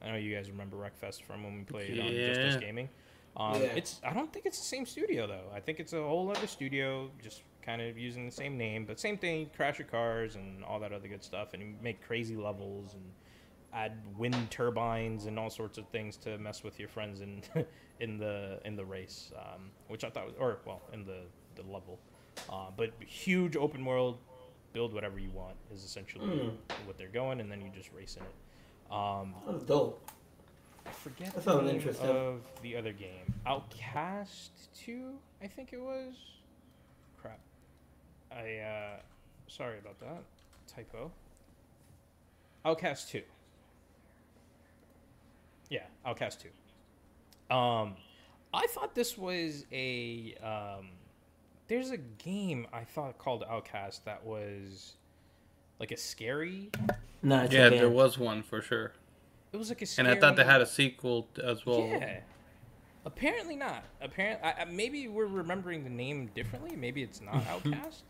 I 0.02 0.10
know 0.10 0.16
you 0.16 0.34
guys 0.34 0.50
remember 0.50 0.76
Wreckfest 0.76 1.22
from 1.22 1.44
when 1.44 1.56
we 1.58 1.62
played 1.64 1.98
on 2.00 2.06
Just 2.08 2.40
Us 2.40 2.54
Yeah. 2.54 2.60
Gaming. 2.60 2.88
Um, 3.36 3.54
Yeah. 3.62 3.68
It's 3.76 4.00
I 4.02 4.12
don't 4.12 4.32
think 4.32 4.46
it's 4.46 4.58
the 4.58 4.64
same 4.66 4.86
studio 4.86 5.26
though. 5.26 5.50
I 5.54 5.60
think 5.60 5.78
it's 5.80 5.92
a 5.92 6.02
whole 6.02 6.30
other 6.30 6.46
studio, 6.46 7.10
just 7.22 7.42
kind 7.62 7.82
of 7.82 7.98
using 7.98 8.24
the 8.26 8.32
same 8.32 8.56
name, 8.56 8.84
but 8.86 8.98
same 8.98 9.18
thing. 9.18 9.50
Crash 9.56 9.78
your 9.78 9.86
cars 9.88 10.34
and 10.36 10.64
all 10.64 10.80
that 10.80 10.92
other 10.92 11.08
good 11.08 11.22
stuff, 11.22 11.52
and 11.54 11.62
you 11.62 11.74
make 11.82 12.00
crazy 12.04 12.36
levels 12.36 12.94
and 12.94 13.02
add 13.72 13.92
wind 14.18 14.50
turbines 14.50 15.26
and 15.26 15.38
all 15.38 15.50
sorts 15.50 15.78
of 15.78 15.86
things 15.88 16.16
to 16.16 16.36
mess 16.38 16.64
with 16.64 16.80
your 16.80 16.88
friends 16.88 17.20
in 17.20 17.42
in 18.00 18.16
the 18.18 18.58
in 18.64 18.74
the 18.76 18.84
race, 18.84 19.30
um, 19.38 19.70
which 19.88 20.02
I 20.02 20.10
thought 20.10 20.26
was 20.26 20.34
or 20.38 20.58
well 20.64 20.80
in 20.92 21.04
the 21.04 21.20
the 21.56 21.62
level. 21.70 21.98
Uh, 22.48 22.70
but 22.76 22.92
huge 23.06 23.54
open 23.56 23.84
world, 23.84 24.18
build 24.72 24.94
whatever 24.94 25.18
you 25.18 25.30
want 25.30 25.56
is 25.72 25.84
essentially 25.84 26.26
Mm. 26.26 26.52
what 26.86 26.96
they're 26.96 27.08
going, 27.08 27.40
and 27.40 27.50
then 27.52 27.60
you 27.60 27.70
just 27.74 27.92
race 27.92 28.16
in 28.16 28.22
it. 28.22 28.34
Um, 28.90 29.34
That's 29.46 29.62
dope. 29.64 30.10
I 30.86 30.90
forget 30.90 31.34
That 31.34 31.44
the 31.44 31.62
name 31.62 31.76
interesting. 31.76 32.08
of 32.08 32.40
the 32.62 32.76
other 32.76 32.92
game. 32.92 33.32
Outcast 33.46 34.50
Two, 34.74 35.12
I 35.42 35.46
think 35.46 35.72
it 35.72 35.80
was. 35.80 36.14
Crap. 37.20 37.38
I 38.32 38.56
uh, 38.58 39.00
sorry 39.46 39.78
about 39.78 39.98
that 40.00 40.22
typo. 40.66 41.10
Outcast 42.64 43.08
Two. 43.10 43.22
Yeah, 45.68 45.84
Outcast 46.04 46.40
Two. 46.42 47.54
Um, 47.54 47.94
I 48.52 48.66
thought 48.68 48.94
this 48.94 49.16
was 49.16 49.64
a 49.72 50.34
um, 50.42 50.88
there's 51.68 51.90
a 51.90 51.96
game 51.96 52.66
I 52.72 52.82
thought 52.84 53.18
called 53.18 53.44
Outcast 53.48 54.04
that 54.04 54.24
was 54.24 54.94
like 55.80 55.90
a 55.90 55.96
scary. 55.96 56.70
Nah, 57.22 57.42
it's 57.44 57.52
Yeah, 57.54 57.66
a 57.66 57.70
there 57.70 57.90
was 57.90 58.16
one 58.18 58.42
for 58.42 58.60
sure. 58.62 58.92
It 59.52 59.56
was 59.56 59.68
like 59.68 59.82
a 59.82 59.86
Scary... 59.86 60.08
And. 60.08 60.16
I 60.16 60.20
thought 60.20 60.36
they 60.36 60.44
had 60.44 60.60
a 60.60 60.66
sequel 60.66 61.26
as 61.42 61.66
well. 61.66 61.80
Yeah. 61.86 62.20
Apparently 63.04 63.56
not. 63.56 63.82
Apparently, 64.00 64.46
I, 64.48 64.62
I- 64.62 64.64
maybe 64.66 65.08
we're 65.08 65.26
remembering 65.26 65.82
the 65.84 65.90
name 65.90 66.30
differently. 66.34 66.76
Maybe 66.76 67.02
it's 67.02 67.20
not 67.20 67.46
Outcast. 67.48 68.04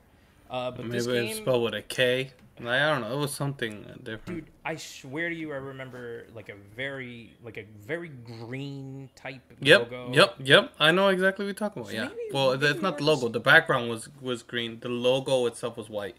uh, 0.50 0.70
but 0.70 0.84
Maybe 0.84 0.98
this 0.98 1.06
it's 1.06 1.34
game, 1.34 1.42
spelled 1.42 1.62
with 1.62 1.74
a 1.74 1.82
K. 1.82 2.32
Like, 2.58 2.68
I 2.82 2.90
don't 2.90 3.00
know. 3.00 3.14
It 3.16 3.18
was 3.18 3.32
something 3.32 3.86
different. 4.02 4.26
dude, 4.44 4.50
I 4.66 4.76
swear 4.76 5.30
to 5.30 5.34
you, 5.34 5.50
I 5.52 5.56
remember 5.56 6.26
like 6.34 6.50
a 6.50 6.56
very, 6.76 7.32
like 7.42 7.56
a 7.56 7.64
very 7.86 8.08
green 8.10 9.08
type 9.16 9.40
Yep, 9.60 9.80
logo. 9.92 10.12
yep, 10.12 10.34
yep. 10.40 10.72
I 10.78 10.90
know 10.92 11.08
exactly 11.08 11.44
what 11.44 11.48
you're 11.48 11.54
talking 11.54 11.80
about. 11.82 11.90
So 11.92 11.96
yeah. 11.96 12.08
maybe- 12.08 12.20
well, 12.34 12.50
maybe 12.50 12.66
that's 12.66 12.82
not 12.82 12.98
the 12.98 13.04
logo. 13.04 13.28
The 13.28 13.40
background 13.40 13.88
was 13.88 14.10
was 14.20 14.42
green. 14.42 14.78
The 14.80 14.90
logo 14.90 15.46
itself 15.46 15.78
was 15.78 15.88
white, 15.88 16.16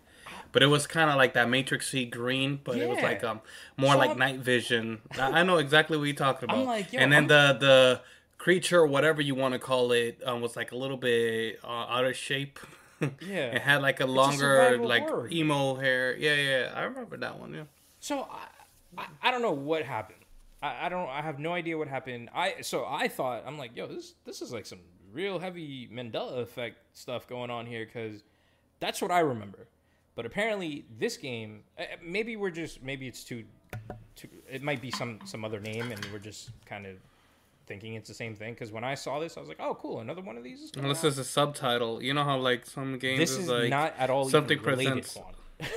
but 0.52 0.62
it 0.64 0.68
was 0.68 0.88
kind 0.88 1.10
of 1.10 1.16
like 1.16 1.34
that 1.34 1.48
matrixy 1.48 2.10
green. 2.10 2.60
But 2.64 2.78
it 2.78 2.88
was 2.90 3.02
like 3.02 3.24
um 3.24 3.42
more 3.78 3.94
So 3.94 3.98
like 4.00 4.10
I'm- 4.12 4.20
night 4.20 4.40
vision. 4.40 5.02
I 5.20 5.44
know 5.44 5.58
exactly 5.58 5.98
what 5.98 6.06
you're 6.06 6.16
talking 6.16 6.50
about. 6.50 6.66
like, 6.66 6.94
and 6.94 7.12
then 7.12 7.24
I'm- 7.24 7.28
the 7.28 7.58
the 7.60 8.02
creature, 8.38 8.86
whatever 8.86 9.22
you 9.22 9.36
want 9.36 9.54
to 9.54 9.60
call 9.60 9.92
it, 9.92 10.20
um, 10.26 10.42
was 10.42 10.56
like 10.56 10.72
a 10.72 10.76
little 10.76 10.98
bit 10.98 11.60
uh, 11.64 11.68
out 11.68 12.06
of 12.06 12.16
shape. 12.16 12.60
Yeah. 13.20 13.56
it 13.56 13.64
had 13.64 13.82
like 13.82 14.00
a 14.00 14.06
longer 14.06 14.38
survival 14.78 14.88
like 14.88 15.32
emo 15.32 15.74
hair. 15.74 16.16
Yeah, 16.16 16.36
yeah. 16.36 16.72
I 16.76 16.82
remember 16.84 17.18
that 17.18 17.40
one. 17.40 17.52
Yeah. 17.52 17.64
So 18.00 18.28
I, 18.30 19.02
I, 19.02 19.06
I 19.24 19.32
don't 19.32 19.42
know 19.42 19.54
what 19.54 19.84
happened. 19.86 20.20
I, 20.62 20.86
I 20.86 20.90
don't. 20.90 21.10
I 21.10 21.24
have 21.24 21.40
no 21.40 21.52
idea 21.52 21.80
what 21.80 21.88
happened. 21.88 22.30
I 22.36 22.62
so 22.62 22.86
I 22.88 23.08
thought 23.08 23.42
I'm 23.48 23.58
like, 23.58 23.76
yo, 23.76 23.88
this 23.88 24.14
this 24.26 24.44
is 24.44 24.52
like 24.54 24.68
some 24.68 24.78
real 25.12 25.40
heavy 25.40 25.90
Mandela 25.92 26.42
effect 26.44 26.78
stuff 26.94 27.28
going 27.28 27.50
on 27.50 27.66
here 27.66 27.86
because 27.88 28.22
that's 28.80 29.02
what 29.02 29.10
I 29.10 29.22
remember. 29.22 29.68
But 30.16 30.26
apparently, 30.26 30.86
this 31.00 31.18
game, 31.18 31.62
uh, 31.80 31.84
maybe 32.04 32.36
we're 32.36 32.52
just 32.52 32.84
maybe 32.84 33.08
it's 33.08 33.24
too, 33.24 33.46
too. 34.16 34.28
It 34.50 34.62
might 34.62 34.82
be 34.82 34.92
some 34.92 35.20
some 35.26 35.46
other 35.46 35.60
name, 35.60 35.92
and 35.92 36.06
we're 36.12 36.20
just 36.20 36.52
kind 36.66 36.86
of 36.86 36.98
thinking 37.68 37.94
it's 37.96 38.10
the 38.10 38.14
same 38.14 38.36
thing. 38.36 38.54
Because 38.54 38.72
when 38.72 38.84
I 38.84 38.96
saw 38.96 39.20
this, 39.20 39.38
I 39.38 39.40
was 39.40 39.48
like, 39.50 39.60
oh, 39.62 39.76
cool, 39.76 40.02
another 40.02 40.22
one 40.22 40.38
of 40.38 40.44
these. 40.44 40.62
Is 40.62 40.72
Unless 40.76 41.02
there's 41.02 41.18
a 41.18 41.24
subtitle. 41.24 42.04
You 42.04 42.14
know 42.14 42.24
how 42.24 42.38
like 42.38 42.66
some 42.66 42.98
games 43.00 43.20
this 43.20 43.38
is 43.38 43.48
like 43.48 43.70
not 43.70 43.94
at 43.98 44.10
all 44.10 44.28
something 44.30 44.60
presents-. 44.60 45.18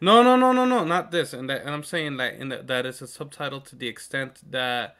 No, 0.00 0.22
no, 0.22 0.36
no, 0.36 0.52
no, 0.52 0.64
no, 0.64 0.84
not 0.84 1.10
this. 1.10 1.32
And 1.32 1.50
that, 1.50 1.62
and 1.62 1.70
I'm 1.70 1.82
saying 1.82 2.18
that 2.18 2.34
in 2.34 2.50
the, 2.50 2.58
that 2.58 2.86
it's 2.86 3.02
a 3.02 3.08
subtitle 3.08 3.60
to 3.62 3.74
the 3.74 3.88
extent 3.88 4.38
that, 4.52 4.96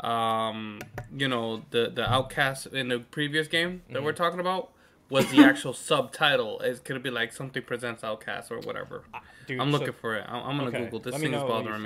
um, 0.00 0.78
you 1.10 1.26
know, 1.26 1.64
the 1.70 1.88
the 1.88 2.10
outcast 2.10 2.66
in 2.66 2.88
the 2.88 2.98
previous 2.98 3.48
game 3.48 3.80
that 3.88 3.94
Mm-hmm. 3.96 4.04
we're 4.04 4.12
talking 4.12 4.40
about 4.40 4.72
was 5.12 5.30
the 5.30 5.44
actual 5.44 5.72
subtitle. 5.90 6.58
It 6.60 6.84
could 6.84 7.02
be 7.02 7.10
like 7.10 7.32
something 7.32 7.62
presents 7.62 8.02
outcast 8.02 8.50
or 8.50 8.58
whatever. 8.60 9.04
Dude, 9.46 9.60
I'm 9.60 9.70
so- 9.70 9.78
looking 9.78 9.92
for 9.94 10.16
it. 10.16 10.24
I'm, 10.28 10.42
I'm 10.48 10.56
gonna 10.56 10.68
Okay, 10.70 10.84
Google 10.84 11.00
this 11.00 11.14
thing 11.16 11.24
is 11.24 11.30
know 11.32 11.44
what 11.46 11.64
you 11.64 11.70
bothering 11.70 11.82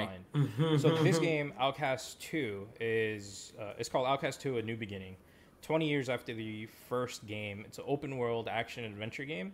me. 0.72 0.78
so 0.78 0.96
this 1.02 1.18
game, 1.30 1.52
Outcast 1.58 2.20
Two, 2.20 2.68
is 2.80 3.52
uh, 3.60 3.72
it's 3.78 3.88
called 3.88 4.06
Outcast 4.06 4.40
Two: 4.40 4.58
A 4.58 4.62
New 4.62 4.76
Beginning. 4.76 5.16
Twenty 5.62 5.88
years 5.88 6.08
after 6.08 6.32
the 6.32 6.66
first 6.88 7.26
game, 7.26 7.64
it's 7.66 7.78
an 7.78 7.84
open 7.88 8.16
world 8.18 8.46
action 8.48 8.84
adventure 8.84 9.24
game, 9.24 9.52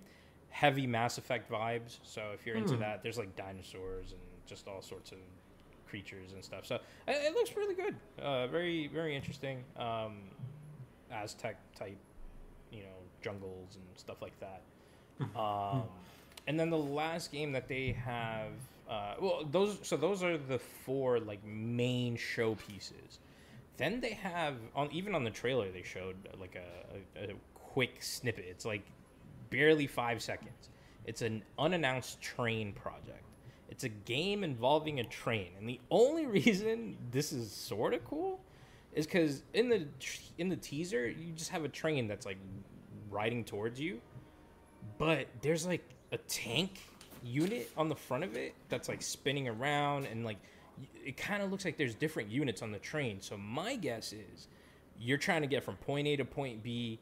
heavy 0.51 0.87
Mass 0.87 1.17
Effect 1.17 1.51
vibes. 1.51 1.99
So 2.03 2.33
if 2.35 2.45
you're 2.45 2.57
into 2.57 2.77
that, 2.77 3.03
there's 3.03 3.17
like 3.17 3.35
dinosaurs 3.35 4.13
and 4.13 4.21
just 4.47 4.69
all 4.69 4.83
sorts 4.83 5.13
of 5.13 5.19
creatures 5.89 6.33
and 6.35 6.45
stuff. 6.45 6.67
So 6.67 6.75
it, 6.75 6.81
it 7.13 7.35
looks 7.35 7.57
really 7.57 7.75
good. 7.75 7.95
Uh, 8.21 8.47
very 8.49 8.89
very 8.89 9.17
interesting. 9.17 9.65
Um, 9.79 10.19
Aztec 11.11 11.57
type, 11.75 11.97
you 12.71 12.81
know, 12.81 12.97
jungles 13.23 13.77
and 13.77 13.85
stuff 13.97 14.21
like 14.21 14.39
that. 14.41 14.63
Um, 15.37 15.85
and 16.47 16.59
then 16.59 16.71
the 16.71 16.79
last 16.79 17.31
game 17.31 17.53
that 17.53 17.69
they 17.69 17.93
have, 18.05 18.51
uh, 18.89 19.15
well, 19.21 19.45
those 19.51 19.79
so 19.83 19.97
those 19.97 20.23
are 20.23 20.37
the 20.37 20.59
four 20.59 21.21
like 21.21 21.45
main 21.45 22.17
show 22.17 22.55
pieces. 22.57 23.21
Then 23.77 24.01
they 24.01 24.13
have 24.15 24.57
on 24.75 24.91
even 24.93 25.15
on 25.15 25.25
the 25.25 25.31
trailer 25.31 25.71
they 25.71 25.83
showed 25.83 26.17
uh, 26.27 26.37
like 26.41 26.57
a, 26.57 27.21
a, 27.21 27.31
a 27.31 27.35
quick 27.55 28.03
snippet. 28.03 28.47
It's 28.49 28.65
like 28.65 28.83
barely 29.51 29.87
five 29.87 30.23
seconds. 30.23 30.71
It's 31.07 31.23
an 31.23 31.43
unannounced 31.59 32.21
train 32.21 32.73
project. 32.73 33.25
It's 33.71 33.85
a 33.85 33.89
game 33.89 34.45
involving 34.45 35.01
a 35.01 35.05
train, 35.05 35.49
and 35.59 35.69
the 35.69 35.81
only 35.91 36.27
reason 36.41 36.97
this 37.11 37.33
is 37.33 37.51
sort 37.51 37.95
of 37.95 38.05
cool 38.05 38.41
is 38.93 39.07
because 39.07 39.43
in 39.55 39.69
the 39.69 39.87
in 40.39 40.49
the 40.49 40.57
teaser 40.57 41.09
you 41.09 41.33
just 41.33 41.51
have 41.51 41.65
a 41.65 41.69
train 41.69 42.07
that's 42.07 42.27
like 42.27 42.37
riding 43.13 43.45
towards 43.45 43.79
you, 43.81 44.01
but 44.99 45.27
there's 45.43 45.67
like 45.67 45.83
a 46.11 46.17
tank 46.19 46.81
unit 47.25 47.71
on 47.77 47.89
the 47.89 47.95
front 47.95 48.25
of 48.25 48.37
it 48.37 48.55
that's 48.69 48.89
like 48.89 49.01
spinning 49.03 49.49
around 49.49 50.07
and 50.07 50.25
like 50.25 50.39
it 51.05 51.17
kind 51.17 51.43
of 51.43 51.51
looks 51.51 51.65
like 51.65 51.77
there's 51.77 51.95
different 51.95 52.31
units 52.31 52.63
on 52.63 52.73
the 52.73 52.79
train. 52.79 53.21
So 53.21 53.37
my 53.37 53.77
guess 53.77 54.13
is 54.13 54.49
you're 54.99 55.19
trying 55.19 55.43
to 55.43 55.47
get 55.47 55.63
from 55.63 55.77
point 55.77 56.09
A 56.09 56.17
to 56.17 56.25
point 56.25 56.63
B 56.63 56.99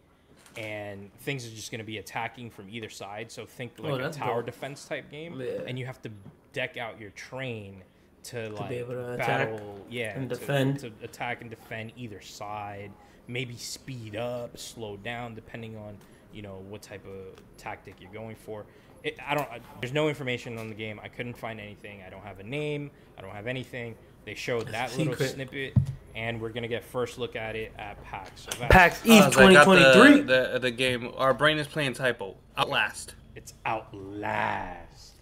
and 0.57 1.11
things 1.21 1.47
are 1.47 1.51
just 1.55 1.71
going 1.71 1.79
to 1.79 1.85
be 1.85 1.99
attacking 1.99 2.51
from 2.51 2.69
either 2.69 2.89
side. 2.91 3.31
So 3.31 3.47
think 3.47 3.73
oh, 3.79 3.83
like 3.85 3.93
a 3.93 3.95
Oh, 3.95 3.99
that's 3.99 4.17
tower 4.17 4.37
dope. 4.43 4.47
defense 4.47 4.85
type 4.85 5.11
game 5.11 5.41
Yeah. 5.41 5.63
and 5.67 5.79
you 5.79 5.87
have 5.87 6.03
to 6.03 6.11
deck 6.53 6.77
out 6.77 7.01
your 7.01 7.11
train 7.11 7.83
to 8.25 8.51
like 8.51 8.69
be 8.69 8.75
able 8.77 8.95
to 8.95 9.13
attack 9.15 9.27
battle, 9.51 9.79
yeah, 9.89 10.19
and 10.19 10.29
to- 10.29 10.35
defend. 10.37 10.81
to 10.81 10.93
attack 11.03 11.41
and 11.41 11.49
defend 11.49 11.93
either 11.97 12.21
side. 12.21 12.91
Maybe 13.29 13.57
speed 13.57 14.17
up, 14.17 14.59
slow 14.59 14.97
down, 14.97 15.35
depending 15.35 15.77
on 15.77 15.97
you 16.33 16.43
know 16.43 16.63
what 16.69 16.83
type 16.83 17.05
of 17.07 17.37
tactic 17.59 17.95
you're 18.01 18.13
going 18.13 18.37
for. 18.37 18.65
It, 19.03 19.19
I 19.27 19.35
don't. 19.35 19.49
I, 19.51 19.61
there's 19.81 19.93
no 19.93 20.09
information 20.09 20.59
on 20.59 20.69
the 20.69 20.75
game. 20.75 21.01
I 21.03 21.09
couldn't 21.09 21.37
find 21.37 21.59
anything. 21.61 22.03
I 22.07 22.11
don't 22.11 22.23
have 22.25 22.39
a 22.39 22.45
name. 22.45 22.91
I 23.19 23.23
don't 23.23 23.31
have 23.31 23.47
anything. 23.47 23.95
They 24.25 24.35
showed 24.35 24.69
that 24.69 24.97
little 24.97 25.15
secret. 25.15 25.31
snippet, 25.31 25.77
and 26.15 26.41
we're 26.41 26.51
gonna 26.51 26.69
get 26.69 26.85
first 26.85 27.19
look 27.19 27.35
at 27.37 27.57
it 27.57 27.73
at 27.79 28.03
PAX. 28.05 28.43
So 28.43 28.51
that's, 28.59 28.73
PAX 28.73 29.01
Uh, 29.07 29.13
East 29.13 29.33
so 29.33 29.47
I 29.47 29.53
got 29.55 29.65
2023. 29.65 30.21
The, 30.23 30.51
the 30.53 30.59
the 30.59 30.71
game. 30.71 31.11
Our 31.17 31.33
brain 31.33 31.59
is 31.59 31.67
playing 31.67 31.95
typo. 31.95 32.37
Outlast. 32.59 33.15
It's 33.35 33.55
Outlast. 33.65 35.13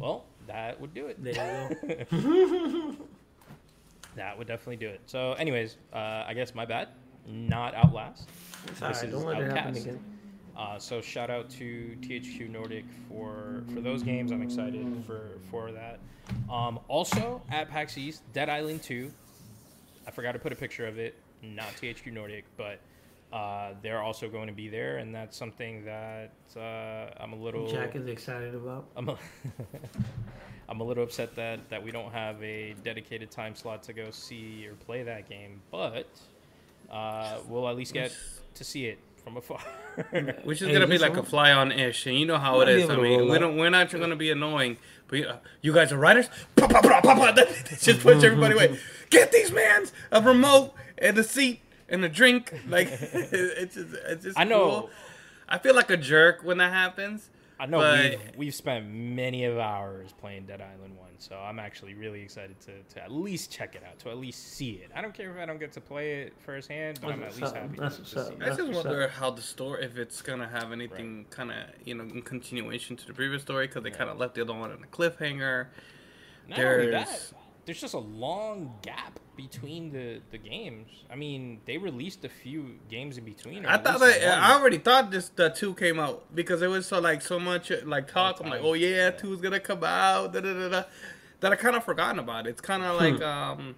Well, 0.00 0.26
that 0.46 0.78
would 0.80 0.92
do 0.92 1.06
it. 1.06 1.22
There 1.22 1.70
you 1.80 2.96
go. 2.96 2.96
That 4.16 4.36
would 4.38 4.46
definitely 4.46 4.76
do 4.76 4.88
it. 4.88 5.00
So, 5.06 5.32
anyways, 5.34 5.76
uh, 5.92 6.24
I 6.26 6.34
guess 6.34 6.54
my 6.54 6.64
bad. 6.64 6.88
Not 7.26 7.74
Outlast. 7.74 8.28
It's 8.66 8.82
alright, 8.82 9.02
is 9.04 9.10
Don't 9.10 9.24
let 9.24 9.40
it 9.40 9.44
happen 9.46 9.68
Outcast. 9.68 9.86
again. 9.86 10.04
Uh, 10.56 10.78
so 10.78 11.00
shout 11.00 11.30
out 11.30 11.50
to 11.50 11.96
THQ 12.00 12.48
Nordic 12.50 12.84
for 13.08 13.64
for 13.74 13.80
those 13.80 14.02
games. 14.02 14.30
I'm 14.30 14.42
excited 14.42 14.86
for 15.06 15.30
for 15.50 15.72
that. 15.72 15.98
Um, 16.50 16.78
also 16.86 17.42
at 17.50 17.68
PAX 17.70 17.98
East, 17.98 18.22
Dead 18.32 18.48
Island 18.48 18.82
2. 18.82 19.10
I 20.06 20.10
forgot 20.10 20.32
to 20.32 20.38
put 20.38 20.52
a 20.52 20.56
picture 20.56 20.86
of 20.86 20.98
it. 20.98 21.16
Not 21.42 21.68
THQ 21.80 22.12
Nordic, 22.12 22.44
but 22.56 22.78
uh, 23.32 23.70
they're 23.82 24.02
also 24.02 24.28
going 24.28 24.46
to 24.46 24.52
be 24.52 24.68
there, 24.68 24.98
and 24.98 25.14
that's 25.14 25.36
something 25.36 25.84
that 25.84 26.32
uh, 26.56 27.10
I'm 27.22 27.32
a 27.32 27.36
little. 27.36 27.66
Jack 27.66 27.96
is 27.96 28.06
excited 28.06 28.54
about. 28.54 28.86
I'm 28.96 29.08
a, 29.08 29.18
I'm 30.68 30.80
a 30.80 30.84
little 30.84 31.02
upset 31.04 31.34
that, 31.36 31.68
that 31.70 31.82
we 31.82 31.90
don't 31.90 32.12
have 32.12 32.42
a 32.42 32.74
dedicated 32.84 33.30
time 33.30 33.54
slot 33.54 33.82
to 33.84 33.92
go 33.92 34.10
see 34.10 34.66
or 34.68 34.74
play 34.74 35.02
that 35.02 35.28
game, 35.28 35.60
but 35.70 36.06
uh, 36.90 37.38
we'll 37.48 37.68
at 37.68 37.76
least 37.76 37.92
get 37.92 38.16
to 38.54 38.64
see 38.64 38.86
it 38.86 38.98
from 39.22 39.36
afar. 39.36 39.58
Which 40.44 40.60
is 40.62 40.68
Hey, 40.68 40.74
gonna 40.74 40.86
be 40.86 40.92
this 40.92 41.02
like 41.02 41.16
a 41.16 41.22
fly 41.22 41.52
on 41.52 41.72
ish, 41.72 42.06
and 42.06 42.16
you 42.16 42.26
know 42.26 42.38
how 42.38 42.58
Might 42.58 42.68
it 42.68 42.76
be 42.76 42.82
is. 42.82 42.90
I 42.90 42.96
mean, 42.96 43.28
we 43.28 43.34
up. 43.34 43.40
don't. 43.40 43.56
We're 43.56 43.70
not 43.70 43.90
gonna 43.90 44.16
be 44.16 44.30
annoying, 44.30 44.76
but 45.08 45.26
uh, 45.26 45.36
you 45.60 45.72
guys 45.72 45.92
are 45.92 45.98
writers. 45.98 46.28
Just 46.56 48.00
push 48.00 48.22
everybody 48.22 48.54
away. 48.54 48.78
Get 49.10 49.32
these 49.32 49.50
mans 49.52 49.92
a 50.12 50.20
remote 50.22 50.74
and 50.98 51.16
a 51.18 51.24
seat 51.24 51.60
and 51.94 52.04
a 52.04 52.08
drink. 52.08 52.52
Like 52.68 52.88
it's 52.90 53.74
just, 53.74 53.94
it's 54.06 54.24
just. 54.24 54.38
I 54.38 54.44
know. 54.44 54.64
cool. 54.80 54.90
I 55.48 55.58
feel 55.58 55.74
like 55.74 55.90
a 55.90 55.96
jerk 55.96 56.42
when 56.42 56.58
that 56.58 56.72
happens. 56.72 57.30
I 57.60 57.66
know 57.66 57.78
But- 57.78 58.00
we've, 58.10 58.36
we've 58.36 58.54
spent 58.54 58.88
many 58.88 59.44
of 59.44 59.58
hours 59.58 60.10
playing 60.20 60.46
Dead 60.46 60.60
Island 60.60 60.96
1, 60.98 61.08
so 61.18 61.36
I'm 61.36 61.60
actually 61.60 61.94
really 61.94 62.20
excited 62.20 62.58
to, 62.62 62.72
to 62.94 63.02
at 63.04 63.12
least 63.12 63.52
check 63.52 63.76
it 63.76 63.82
out, 63.88 63.96
to 64.00 64.10
at 64.10 64.18
least 64.18 64.54
see 64.54 64.72
it. 64.72 64.90
I 64.94 65.00
don't 65.00 65.14
care 65.14 65.30
if 65.30 65.36
I 65.40 65.46
don't 65.46 65.60
get 65.60 65.70
to 65.74 65.80
play 65.80 66.22
it 66.22 66.32
firsthand, 66.40 66.98
but 67.00 67.12
I'm 67.12 67.22
at 67.22 67.36
least 67.40 67.54
happy 67.54 67.76
That's 67.78 67.96
to, 67.98 68.02
to 68.02 68.08
see 68.08 68.18
I 68.18 68.22
it. 68.22 68.42
I 68.42 68.46
just 68.56 68.62
what's 68.62 68.74
wonder 68.84 69.06
how 69.06 69.30
the 69.30 69.40
story, 69.42 69.84
if 69.84 69.96
it's 69.98 70.20
gonna 70.20 70.48
have 70.48 70.72
anything 70.72 71.26
kind 71.30 71.52
of 71.52 71.58
you 71.84 71.94
know 71.94 72.02
in 72.04 72.22
continuation 72.22 72.96
to 72.96 73.06
the 73.06 73.12
previous 73.14 73.42
story, 73.42 73.68
because 73.68 73.84
they 73.84 73.90
kind 73.92 74.10
of 74.10 74.18
left 74.18 74.34
the 74.34 74.42
other 74.42 74.52
one 74.54 74.72
in 74.72 74.82
a 74.82 74.86
cliffhanger. 74.88 75.68
Not 76.48 76.58
only 76.58 76.86
that, 76.90 77.06
There's- 77.06 77.34
there's 77.66 77.80
just 77.80 77.94
a 77.94 77.98
long 77.98 78.74
gap 78.82 79.20
between 79.36 79.92
the, 79.92 80.20
the 80.30 80.38
games. 80.38 80.88
I 81.10 81.16
mean, 81.16 81.60
they 81.66 81.78
released 81.78 82.24
a 82.24 82.28
few 82.28 82.78
games 82.88 83.18
in 83.18 83.24
between. 83.24 83.66
I 83.66 83.76
thought 83.76 84.00
that 84.00 84.20
one. 84.20 84.38
I 84.38 84.52
already 84.54 84.78
thought 84.78 85.10
this 85.10 85.28
the 85.28 85.50
two 85.50 85.74
came 85.74 85.98
out 85.98 86.34
because 86.34 86.62
it 86.62 86.68
was 86.68 86.86
so 86.86 87.00
like 87.00 87.22
so 87.22 87.38
much 87.38 87.70
uh, 87.70 87.76
like 87.84 88.10
talk. 88.10 88.40
I'm 88.42 88.50
like, 88.50 88.62
oh 88.62 88.74
yeah, 88.74 89.10
two's 89.10 89.40
gonna 89.40 89.60
come 89.60 89.84
out. 89.84 90.32
Da, 90.32 90.40
da, 90.40 90.52
da, 90.52 90.68
da, 90.68 90.82
that 91.40 91.52
I 91.52 91.56
kind 91.56 91.76
of 91.76 91.84
forgotten 91.84 92.18
about. 92.18 92.46
It's 92.46 92.60
kind 92.60 92.82
of 92.82 92.98
hmm. 92.98 93.04
like 93.04 93.22
um, 93.22 93.74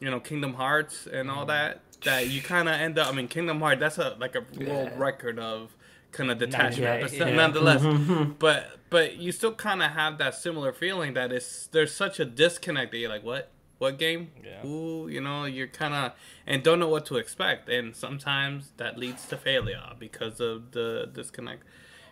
you 0.00 0.10
know, 0.10 0.20
Kingdom 0.20 0.54
Hearts 0.54 1.06
and 1.06 1.30
all 1.30 1.38
mm-hmm. 1.38 1.48
that. 1.48 1.80
That 2.04 2.28
you 2.28 2.42
kind 2.42 2.68
of 2.68 2.74
end 2.74 2.98
up. 2.98 3.08
I 3.08 3.12
mean, 3.12 3.28
Kingdom 3.28 3.60
Hearts. 3.60 3.80
That's 3.80 3.98
a 3.98 4.16
like 4.18 4.34
a 4.34 4.40
world 4.40 4.90
Yeah. 4.92 4.98
record 4.98 5.38
of 5.38 5.74
kind 6.12 6.30
of 6.30 6.38
detachment, 6.38 6.80
Yeah, 6.80 7.00
but 7.00 7.12
yeah. 7.12 7.34
nonetheless. 7.34 7.82
Mm-hmm. 7.82 8.32
but 8.38 8.78
but 8.90 9.16
you 9.16 9.32
still 9.32 9.54
kind 9.54 9.82
of 9.82 9.92
have 9.92 10.18
that 10.18 10.34
similar 10.34 10.72
feeling 10.72 11.14
that 11.14 11.32
it's 11.32 11.66
there's 11.68 11.94
such 11.94 12.20
a 12.20 12.24
disconnect 12.24 12.92
that 12.92 12.98
you're 12.98 13.10
like, 13.10 13.24
what? 13.24 13.50
What 13.78 13.98
game? 13.98 14.30
Yeah. 14.42 14.64
Ooh, 14.66 15.06
you 15.08 15.20
know, 15.20 15.44
you're 15.44 15.66
kind 15.66 15.92
of 15.94 16.12
and 16.46 16.62
don't 16.62 16.78
know 16.80 16.88
what 16.88 17.04
to 17.06 17.16
expect, 17.16 17.68
and 17.68 17.94
sometimes 17.94 18.70
that 18.78 18.96
leads 18.98 19.26
to 19.26 19.36
failure 19.36 19.82
because 19.98 20.40
of 20.40 20.72
the 20.72 21.10
disconnect. 21.12 21.62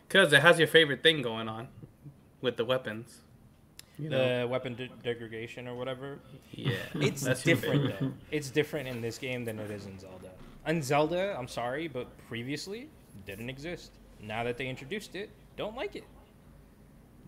Because 0.07 0.33
it 0.33 0.43
has 0.43 0.59
your 0.59 0.69
favorite 0.69 1.03
thing 1.03 1.23
going 1.23 1.49
on 1.49 1.69
with 2.43 2.57
the 2.59 2.65
weapons. 2.67 3.23
You 3.99 4.11
know, 4.11 4.41
the 4.43 4.47
weapon 4.49 4.75
de- 4.75 4.89
degradation 5.03 5.67
or 5.69 5.75
whatever. 5.77 6.19
yeah, 6.53 6.75
It's 6.95 7.23
that's 7.23 7.43
different 7.45 7.99
though. 8.01 8.13
It's 8.31 8.51
different 8.51 8.89
in 8.89 9.01
this 9.01 9.17
game 9.19 9.45
than 9.45 9.59
it 9.59 9.71
is 9.71 9.87
in 9.87 9.99
Zelda. 9.99 10.31
In 10.67 10.83
Zelda, 10.83 11.35
I'm 11.39 11.49
sorry, 11.49 11.89
but 11.89 12.07
previously 12.29 12.91
didn't 13.25 13.49
exist. 13.49 13.93
Now 14.21 14.43
that 14.45 14.59
they 14.59 14.67
introduced 14.69 15.15
it, 15.15 15.31
don't 15.57 15.77
like 15.77 15.95
it. 15.97 16.05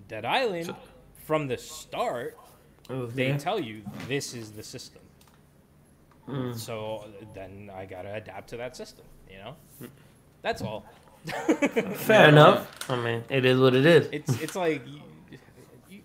Dead 0.09 0.25
Island, 0.25 0.67
So- 0.67 0.77
from 1.25 1.47
the 1.49 1.57
start, 1.57 2.37
They 2.89 3.37
tell 3.37 3.59
you 3.59 3.83
this 4.09 4.35
is 4.35 4.53
the 4.53 4.63
system. 4.63 5.03
Mm. 6.29 6.57
So 6.57 7.05
then 7.35 7.71
I 7.75 7.87
gotta 7.87 8.15
adapt 8.15 8.49
to 8.51 8.57
that 8.57 8.77
system. 8.77 9.05
You 9.31 9.39
know, 9.39 9.89
that's 10.43 10.63
all. 10.63 10.85
Fair 11.95 12.29
enough. 12.29 12.69
I 12.89 12.97
mean, 12.97 13.25
it 13.29 13.45
is 13.45 13.59
what 13.59 13.75
it 13.75 13.87
is. 13.87 14.09
It's 14.13 14.41
it's 14.41 14.57
like 14.57 14.87
you, 14.87 15.01
you 15.91 16.01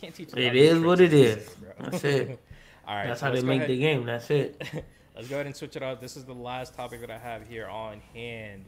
can't 0.00 0.14
teach. 0.14 0.30
It 0.36 0.56
is 0.56 0.80
what 0.80 1.00
it 1.00 1.12
is. 1.12 1.54
That's 1.80 2.04
it. 2.04 2.40
all 2.86 2.94
right, 2.94 3.08
That's 3.08 3.20
so 3.20 3.26
how 3.26 3.32
they 3.32 3.42
make 3.42 3.58
ahead- 3.58 3.70
the 3.70 3.78
game. 3.78 4.04
That's 4.06 4.30
it. 4.30 4.62
Let's 5.16 5.28
go 5.28 5.36
ahead 5.36 5.46
and 5.46 5.54
switch 5.54 5.76
it 5.76 5.82
up. 5.82 6.00
This 6.00 6.16
is 6.16 6.24
the 6.24 6.34
last 6.34 6.74
topic 6.74 7.00
that 7.00 7.10
I 7.10 7.18
have 7.18 7.46
here 7.48 7.68
on 7.68 8.00
hand. 8.12 8.64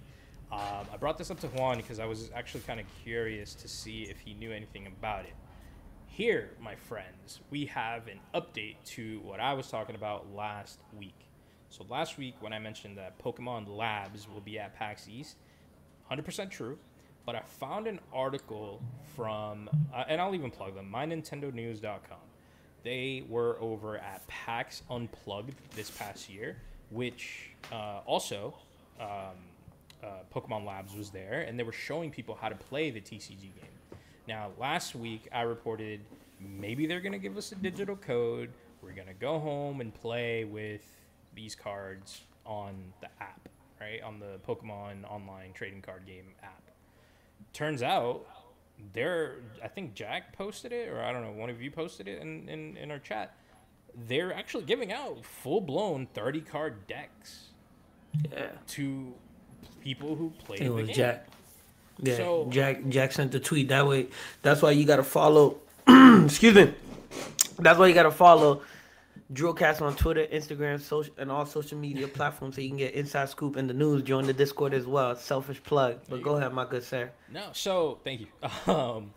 Um, 0.52 0.86
I 0.92 0.96
brought 0.96 1.18
this 1.18 1.32
up 1.32 1.40
to 1.40 1.48
Juan 1.48 1.76
because 1.76 1.98
I 1.98 2.06
was 2.06 2.30
actually 2.36 2.60
kind 2.60 2.78
of 2.78 2.86
curious 3.02 3.52
to 3.56 3.66
see 3.66 4.04
if 4.04 4.20
he 4.20 4.34
knew 4.34 4.52
anything 4.52 4.86
about 4.86 5.24
it. 5.24 5.34
Here, 6.16 6.48
my 6.62 6.74
friends, 6.74 7.40
we 7.50 7.66
have 7.66 8.08
an 8.08 8.20
update 8.34 8.76
to 8.94 9.20
what 9.20 9.38
I 9.38 9.52
was 9.52 9.68
talking 9.68 9.94
about 9.94 10.34
last 10.34 10.78
week. 10.98 11.28
So 11.68 11.84
last 11.90 12.16
week, 12.16 12.36
when 12.40 12.54
I 12.54 12.58
mentioned 12.58 12.96
that 12.96 13.18
Pokemon 13.18 13.68
Labs 13.68 14.26
will 14.26 14.40
be 14.40 14.58
at 14.58 14.74
PAX 14.74 15.10
East, 15.10 15.36
100% 16.10 16.50
true. 16.50 16.78
But 17.26 17.34
I 17.34 17.42
found 17.42 17.86
an 17.86 18.00
article 18.14 18.80
from, 19.14 19.68
uh, 19.94 20.04
and 20.08 20.18
I'll 20.18 20.34
even 20.34 20.50
plug 20.50 20.74
them, 20.74 20.90
mynintendonews.com. 20.90 22.18
They 22.82 23.22
were 23.28 23.58
over 23.60 23.98
at 23.98 24.26
PAX 24.26 24.84
Unplugged 24.90 25.52
this 25.74 25.90
past 25.90 26.30
year, 26.30 26.56
which 26.88 27.50
uh, 27.70 28.00
also 28.06 28.54
um, 28.98 29.08
uh, 30.02 30.06
Pokemon 30.34 30.64
Labs 30.64 30.94
was 30.94 31.10
there, 31.10 31.42
and 31.46 31.58
they 31.58 31.62
were 31.62 31.72
showing 31.72 32.10
people 32.10 32.38
how 32.40 32.48
to 32.48 32.56
play 32.56 32.90
the 32.90 33.02
TCG 33.02 33.42
game. 33.42 33.75
Now, 34.28 34.50
last 34.58 34.94
week 34.94 35.28
I 35.32 35.42
reported 35.42 36.00
maybe 36.40 36.86
they're 36.86 37.00
going 37.00 37.12
to 37.12 37.18
give 37.18 37.36
us 37.36 37.52
a 37.52 37.54
digital 37.54 37.96
code. 37.96 38.50
We're 38.82 38.92
going 38.92 39.08
to 39.08 39.14
go 39.14 39.38
home 39.38 39.80
and 39.80 39.94
play 39.94 40.44
with 40.44 40.82
these 41.34 41.54
cards 41.54 42.22
on 42.44 42.74
the 43.00 43.08
app, 43.20 43.48
right? 43.80 44.00
On 44.02 44.18
the 44.20 44.38
Pokemon 44.46 45.08
online 45.10 45.52
trading 45.54 45.82
card 45.82 46.06
game 46.06 46.26
app. 46.42 46.62
Turns 47.52 47.82
out, 47.82 48.26
they're, 48.92 49.36
I 49.62 49.68
think 49.68 49.94
Jack 49.94 50.36
posted 50.36 50.72
it, 50.72 50.88
or 50.88 51.02
I 51.02 51.12
don't 51.12 51.22
know, 51.22 51.32
one 51.32 51.50
of 51.50 51.60
you 51.62 51.70
posted 51.70 52.08
it 52.08 52.20
in, 52.20 52.48
in, 52.48 52.76
in 52.76 52.90
our 52.90 52.98
chat. 52.98 53.34
They're 54.08 54.32
actually 54.34 54.64
giving 54.64 54.92
out 54.92 55.24
full 55.24 55.60
blown 55.60 56.06
30 56.14 56.40
card 56.42 56.86
decks 56.86 57.48
Yeah. 58.30 58.48
to 58.68 59.14
people 59.80 60.14
who 60.16 60.30
play 60.44 60.56
It 60.58 60.64
the 60.64 60.72
was 60.72 60.86
game. 60.88 60.96
Jack. 60.96 61.26
Yeah, 61.98 62.16
So- 62.16 62.46
Jack. 62.50 62.88
Jack 62.88 63.12
sent 63.12 63.32
the 63.32 63.40
tweet 63.40 63.68
that 63.68 63.86
way. 63.86 64.08
That's 64.42 64.62
why 64.62 64.72
you 64.72 64.84
gotta 64.84 65.02
follow. 65.04 65.58
excuse 66.24 66.54
me. 66.54 66.74
That's 67.58 67.78
why 67.78 67.86
you 67.86 67.94
gotta 67.94 68.10
follow 68.10 68.62
Drulcast 69.32 69.80
on 69.82 69.96
Twitter, 69.96 70.26
Instagram, 70.26 70.80
social, 70.80 71.12
and 71.18 71.32
all 71.32 71.46
social 71.46 71.78
media 71.78 72.06
platforms, 72.06 72.54
so 72.54 72.60
you 72.60 72.68
can 72.68 72.76
get 72.78 72.94
inside 72.94 73.28
scoop 73.28 73.56
in 73.56 73.66
the 73.66 73.74
news. 73.74 74.02
Join 74.02 74.26
the 74.26 74.32
Discord 74.32 74.72
as 74.74 74.86
well. 74.86 75.16
Selfish 75.16 75.62
plug, 75.62 75.98
but 76.08 76.22
go 76.22 76.36
ahead, 76.36 76.52
my 76.52 76.64
good 76.64 76.84
sir. 76.84 77.10
No, 77.32 77.48
so 77.52 77.98
thank 78.04 78.20
you. 78.20 78.26
Um, 78.72 79.12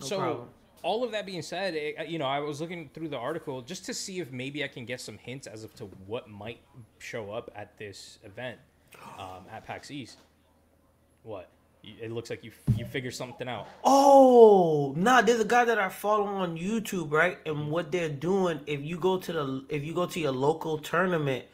No 0.00 0.06
so 0.06 0.18
problem. 0.18 0.48
all 0.82 1.04
of 1.04 1.12
that 1.12 1.24
being 1.24 1.40
said, 1.40 1.74
it, 1.74 2.08
you 2.08 2.18
know, 2.18 2.26
I 2.26 2.40
was 2.40 2.60
looking 2.60 2.90
through 2.92 3.08
the 3.08 3.16
article 3.16 3.62
just 3.62 3.86
to 3.86 3.94
see 3.94 4.18
if 4.18 4.32
maybe 4.32 4.64
I 4.64 4.68
can 4.68 4.84
get 4.84 5.00
some 5.00 5.16
hints 5.18 5.46
as 5.46 5.62
of 5.64 5.72
to 5.76 5.84
what 6.06 6.28
might 6.28 6.58
show 6.98 7.30
up 7.30 7.50
at 7.54 7.78
this 7.78 8.18
event 8.24 8.58
um, 9.18 9.44
at 9.52 9.64
PAX 9.66 9.90
East. 9.90 10.18
What? 11.22 11.48
It 12.00 12.10
looks 12.12 12.30
like 12.30 12.44
you 12.44 12.52
you 12.76 12.84
figured 12.84 13.14
something 13.14 13.48
out. 13.48 13.68
Oh, 13.84 14.94
nah, 14.96 15.20
there's 15.22 15.40
a 15.40 15.44
guy 15.44 15.64
that 15.64 15.78
I 15.78 15.88
follow 15.88 16.26
on 16.26 16.56
YouTube, 16.56 17.10
right? 17.12 17.38
And 17.46 17.70
what 17.70 17.92
they're 17.92 18.08
doing, 18.08 18.60
if 18.66 18.82
you 18.82 18.98
go 18.98 19.18
to 19.18 19.32
the 19.32 19.64
if 19.68 19.84
you 19.84 19.94
go 19.94 20.06
to 20.06 20.20
your 20.20 20.32
local 20.32 20.78
tournament, 20.78 21.44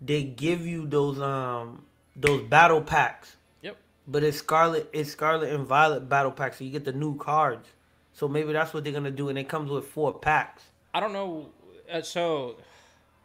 they 0.00 0.22
give 0.22 0.66
you 0.66 0.86
those 0.86 1.20
um 1.20 1.84
those 2.16 2.42
battle 2.42 2.82
packs. 2.82 3.36
Yep. 3.62 3.76
But 4.06 4.24
it's 4.24 4.38
Scarlet 4.38 4.88
it's 4.92 5.10
Scarlet 5.12 5.52
and 5.52 5.66
Violet 5.66 6.08
battle 6.08 6.32
packs, 6.32 6.58
so 6.58 6.64
you 6.64 6.70
get 6.70 6.84
the 6.84 6.92
new 6.92 7.16
cards. 7.16 7.68
So 8.12 8.28
maybe 8.28 8.52
that's 8.52 8.72
what 8.72 8.84
they're 8.84 8.92
gonna 8.92 9.10
do, 9.10 9.28
and 9.28 9.38
it 9.38 9.48
comes 9.48 9.70
with 9.70 9.86
four 9.86 10.18
packs. 10.18 10.62
I 10.94 11.00
don't 11.00 11.12
know. 11.12 11.50
Uh, 11.90 12.02
so 12.02 12.56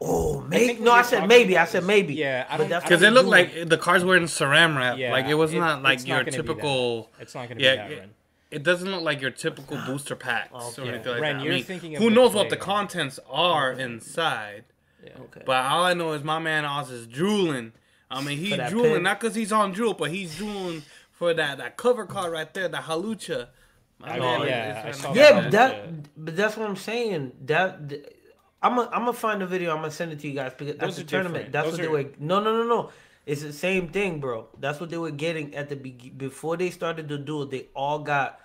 Oh, 0.02 0.41
maybe 0.41 0.82
no, 0.82 0.91
I 0.91 1.02
said 1.04 1.28
maybe. 1.28 1.58
I 1.58 1.66
said 1.66 1.84
maybe. 1.86 2.16
yeah, 2.16 2.46
I 2.50 2.58
don't- 2.58 2.68
Because 2.68 3.02
it 3.02 3.12
looked 3.12 3.30
like 3.30 3.54
doing. 3.54 3.70
the 3.70 3.78
cars 3.78 4.04
were 4.04 4.18
in 4.18 4.24
saran 4.24 4.76
wrap. 4.78 4.98
Yeah, 4.98 5.12
like 5.12 5.26
it 5.28 5.36
was 5.36 5.54
it- 5.54 5.60
not 5.60 5.82
like 5.84 6.06
your 6.06 6.18
not 6.18 6.26
gonna 6.26 6.32
be 6.32 6.32
that. 6.32 6.43
typical. 6.54 7.10
it's 7.20 7.34
not 7.34 7.48
going 7.48 7.58
to 7.60 7.64
Yeah, 7.64 7.88
be 7.88 7.96
that, 7.96 8.04
it- 8.04 8.10
It 8.52 8.64
doesn't 8.64 8.89
look 8.91 9.02
like 9.04 9.22
your 9.22 9.32
typical 9.32 9.78
booster 9.86 10.16
packs 10.16 10.52
or 10.78 10.84
anything 10.86 11.14
like 11.14 11.22
Ren, 11.22 11.38
that. 11.38 11.41
I 11.41 11.46
you're 11.46 11.54
mean, 11.56 11.64
thinking 11.64 11.96
of 11.96 12.02
who 12.02 12.10
the 12.10 12.16
knows 12.16 12.34
what 12.34 12.50
the 12.50 12.58
contents 12.58 13.20
are 13.30 13.72
inside? 13.72 14.66
Okay. 15.06 15.41
But 15.46 15.66
all 15.66 15.84
I 15.84 15.93
know 15.93 16.12
is 16.14 16.24
my 16.24 16.39
man 16.39 16.66
Oz 16.66 16.89
is 16.91 17.06
drooling. 17.08 17.74
I 18.12 18.22
mean, 18.22 18.38
he's 18.38 18.56
drooling 18.70 18.93
pin. 18.96 19.04
not 19.04 19.20
because 19.20 19.36
he's 19.36 19.52
on 19.52 19.72
drool, 19.72 19.93
but 19.93 20.10
he's 20.12 20.36
drooling 20.38 20.84
for 21.12 21.34
that 21.34 21.58
that 21.58 21.78
cover 21.78 22.06
card 22.06 22.32
right 22.32 22.54
there, 22.54 22.68
the 22.68 22.78
Hawlucha. 22.78 23.48
I 24.04 24.20
mean, 24.20 24.48
yeah, 24.48 24.84
I 24.88 24.91
saw 24.91 25.14
Yeah, 25.14 25.32
that. 25.32 25.43
but 25.43 25.52
that 25.52 26.26
but 26.26 26.36
that's 26.36 26.58
what 26.58 26.68
I'm 26.70 26.76
saying. 26.76 27.32
That 27.46 27.89
th- 27.89 28.06
I'm 28.66 28.76
gonna 28.76 28.89
I'm 28.91 29.01
gonna 29.01 29.13
find 29.13 29.41
the 29.41 29.47
video. 29.47 29.72
I'm 29.72 29.78
gonna 29.78 29.91
send 29.91 30.11
it 30.11 30.20
to 30.22 30.28
you 30.28 30.34
guys 30.34 30.53
because 30.57 30.76
Those 30.78 30.99
at 30.99 31.05
the 31.05 31.09
tournament, 31.09 31.51
different. 31.51 31.53
that's 31.53 31.66
Those 31.70 31.80
what 31.80 31.99
are- 31.99 32.03
they 32.03 32.09
were. 32.09 32.11
No, 32.20 32.39
no, 32.41 32.51
no, 32.57 32.68
no. 32.68 32.89
It's 33.26 33.41
the 33.41 33.53
same 33.53 33.88
thing, 33.89 34.20
bro. 34.20 34.47
That's 34.59 34.80
what 34.80 34.89
they 34.91 34.97
were 34.99 35.11
getting 35.11 35.55
at 35.55 35.70
the 35.70 35.76
be- 35.76 36.13
before 36.16 36.57
they 36.57 36.70
started 36.70 37.07
the 37.07 37.18
duel. 37.18 37.45
They 37.47 37.68
all 37.76 37.99
got 37.99 38.39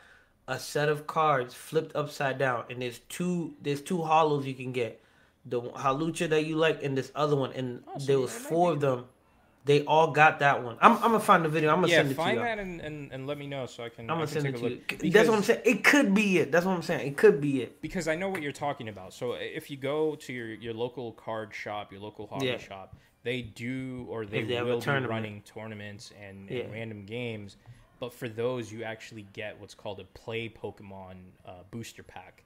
a 0.49 0.59
set 0.59 0.89
of 0.89 1.07
cards 1.07 1.55
flipped 1.55 1.95
upside 1.95 2.39
down, 2.39 2.65
and 2.71 2.81
there's 2.83 2.99
two 3.09 3.55
there's 3.63 3.81
two 3.83 4.03
hollows 4.03 4.47
you 4.47 4.55
can 4.55 4.73
get. 4.73 5.03
The 5.47 5.61
Hawlucha 5.63 6.29
that 6.31 6.45
you 6.47 6.57
like, 6.57 6.83
and 6.83 6.97
this 6.97 7.11
other 7.15 7.37
one, 7.37 7.53
and 7.53 7.83
Oh, 7.89 7.99
so 7.99 8.07
there 8.07 8.19
was 8.21 8.31
it 8.35 8.41
four 8.41 8.73
of 8.73 8.81
them. 8.81 9.05
They 9.65 9.85
all 9.85 10.11
got 10.13 10.39
that 10.39 10.63
one. 10.65 10.79
I'm, 10.81 10.95
I'm 10.97 11.01
gonna 11.03 11.21
find 11.21 11.45
the 11.45 11.49
video. 11.49 11.71
I'm 11.71 11.77
gonna 11.77 11.89
Yeah, 11.89 11.99
send 11.99 12.13
it 12.13 12.15
to 12.15 12.21
you. 12.23 12.27
Yeah, 12.29 12.35
find 12.37 12.47
that 12.47 12.59
and, 12.59 12.81
and, 12.81 13.13
and 13.13 13.27
let 13.27 13.37
me 13.37 13.47
know 13.47 13.67
so 13.67 13.85
I 13.85 13.91
can. 13.91 14.09
I'm 14.11 14.17
gonna 14.17 14.27
send 14.27 14.47
take 14.47 14.55
it 14.55 14.59
to 14.59 14.69
you. 14.69 14.81
look. 15.03 15.13
That's 15.13 15.29
what 15.29 15.37
I'm 15.37 15.43
saying. 15.43 15.61
It 15.65 15.85
could 15.85 16.15
be 16.15 16.39
it. 16.39 16.51
That's 16.51 16.65
what 16.65 16.73
I'm 16.73 16.83
saying. 16.83 17.07
It 17.07 17.17
could 17.17 17.41
be 17.41 17.63
it. 17.63 17.81
because 17.83 18.09
I 18.09 18.15
know 18.15 18.31
what 18.31 18.41
you're 18.43 18.53
talking 18.53 18.89
about. 18.89 19.13
So 19.13 19.33
if 19.35 19.71
you 19.71 19.77
go 19.77 20.15
to 20.17 20.33
your, 20.33 20.49
your 20.55 20.73
local 20.75 21.13
card 21.13 21.55
shop, 21.55 21.93
your 21.93 22.01
local 22.01 22.27
hobby 22.27 22.47
Yeah. 22.47 22.59
shop, 22.59 22.97
they 23.23 23.43
do 23.43 24.07
or 24.09 24.25
they, 24.25 24.43
they 24.45 24.63
will 24.63 24.81
be 24.81 24.87
running 24.87 25.43
tournaments 25.43 26.11
and, 26.21 26.49
and 26.49 26.59
Yeah. 26.59 26.65
random 26.73 27.05
games. 27.05 27.57
But 27.99 28.15
for 28.15 28.31
those, 28.31 28.73
you 28.73 28.83
actually 28.83 29.27
get 29.35 29.61
what's 29.61 29.75
called 29.75 30.01
a 30.01 30.05
Play 30.05 30.49
Pokemon 30.49 31.17
uh, 31.45 31.65
booster 31.71 32.03
pack. 32.03 32.45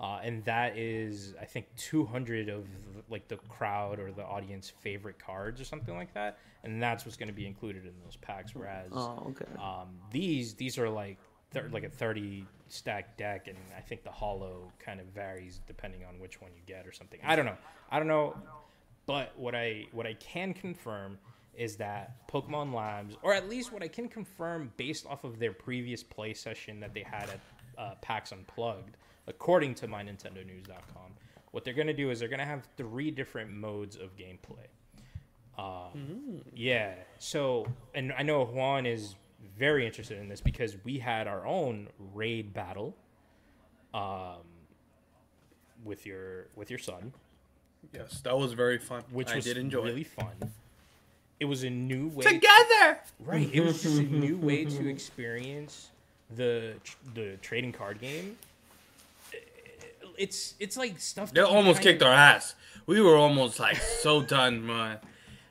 Uh, 0.00 0.18
and 0.22 0.42
that 0.44 0.78
is, 0.78 1.34
I 1.40 1.44
think, 1.44 1.66
200 1.76 2.48
of 2.48 2.66
like 3.10 3.28
the 3.28 3.36
crowd 3.36 3.98
or 3.98 4.10
the 4.12 4.24
audience 4.24 4.70
favorite 4.80 5.18
cards 5.18 5.60
or 5.60 5.64
something 5.64 5.94
like 5.94 6.14
that, 6.14 6.38
and 6.64 6.82
that's 6.82 7.04
what's 7.04 7.16
going 7.18 7.28
to 7.28 7.34
be 7.34 7.46
included 7.46 7.84
in 7.84 7.92
those 8.04 8.16
packs. 8.16 8.54
Whereas 8.54 8.90
Oh, 8.92 9.26
okay. 9.30 9.44
um, 9.62 9.88
these 10.10 10.54
these 10.54 10.78
are 10.78 10.88
like 10.88 11.18
thir- 11.50 11.68
like 11.70 11.84
a 11.84 11.90
30 11.90 12.46
stack 12.68 13.18
deck, 13.18 13.46
and 13.48 13.58
I 13.76 13.80
think 13.82 14.02
the 14.02 14.10
hollow 14.10 14.72
kind 14.78 15.00
of 15.00 15.06
varies 15.08 15.60
depending 15.66 16.04
on 16.04 16.18
which 16.18 16.40
one 16.40 16.50
you 16.56 16.62
get 16.66 16.86
or 16.86 16.92
something. 16.92 17.20
I 17.22 17.36
don't 17.36 17.44
know. 17.46 17.58
I 17.90 17.98
don't 17.98 18.08
know. 18.08 18.36
But 19.06 19.32
what 19.36 19.54
I 19.54 19.86
what 19.92 20.06
I 20.06 20.14
can 20.14 20.54
confirm 20.54 21.18
is 21.54 21.76
that 21.76 22.26
Pokemon 22.28 22.72
Labs, 22.72 23.16
or 23.22 23.34
at 23.34 23.50
least 23.50 23.70
what 23.72 23.82
I 23.82 23.88
can 23.88 24.08
confirm 24.08 24.72
based 24.78 25.04
off 25.06 25.24
of 25.24 25.38
their 25.38 25.52
previous 25.52 26.02
play 26.02 26.32
session 26.32 26.80
that 26.80 26.94
they 26.94 27.02
had 27.02 27.28
at 27.28 27.40
uh, 27.76 27.94
PAX 28.00 28.32
Unplugged, 28.32 28.96
according 29.30 29.74
to 29.76 29.88
MyNintendoNews.com, 29.88 31.12
what 31.52 31.64
they're 31.64 31.72
going 31.74 31.86
to 31.86 31.94
do 31.94 32.10
is 32.10 32.20
they're 32.20 32.28
going 32.28 32.40
to 32.40 32.44
have 32.44 32.66
three 32.76 33.10
different 33.10 33.50
modes 33.50 33.96
of 33.96 34.14
gameplay. 34.16 34.66
Um, 35.58 36.42
Yeah. 36.54 36.94
So, 37.18 37.66
and 37.94 38.12
I 38.18 38.22
know 38.22 38.44
Juan 38.44 38.84
is 38.86 39.14
very 39.58 39.86
interested 39.86 40.18
in 40.18 40.28
this 40.28 40.40
because 40.40 40.76
we 40.84 40.98
had 40.98 41.26
our 41.26 41.46
own 41.46 41.88
raid 42.14 42.52
battle, 42.52 42.94
um, 43.94 44.36
with 45.84 46.04
your 46.06 46.46
with 46.56 46.68
your 46.70 46.78
son, 46.78 47.12
Yes, 47.94 48.20
that 48.20 48.36
was 48.38 48.52
very 48.52 48.78
fun. 48.78 49.02
which 49.10 49.30
I 49.30 49.36
was 49.36 49.44
did 49.44 49.56
enjoy. 49.56 49.84
really 49.84 50.04
fun. 50.04 50.52
It 51.40 51.46
was 51.46 51.62
a 51.64 51.70
new 51.70 52.08
way. 52.08 52.24
Together. 52.24 53.00
Right. 53.18 53.48
It 53.52 53.62
was 53.62 53.82
just 53.82 53.98
a 53.98 54.02
new 54.24 54.36
way 54.36 54.66
to 54.66 54.88
experience 54.88 55.88
the 56.36 56.74
the 57.14 57.36
trading 57.40 57.72
card 57.72 57.98
game. 58.00 58.36
It's 60.18 60.54
it's 60.58 60.76
like 60.76 60.98
stuff. 61.00 61.32
They 61.32 61.40
almost 61.42 61.80
kicked 61.82 62.02
our 62.02 62.12
ass. 62.12 62.54
We 62.86 63.00
were 63.00 63.16
almost 63.16 63.58
like 63.60 63.76
so 63.76 64.22
done, 64.36 64.66
man. 64.66 64.98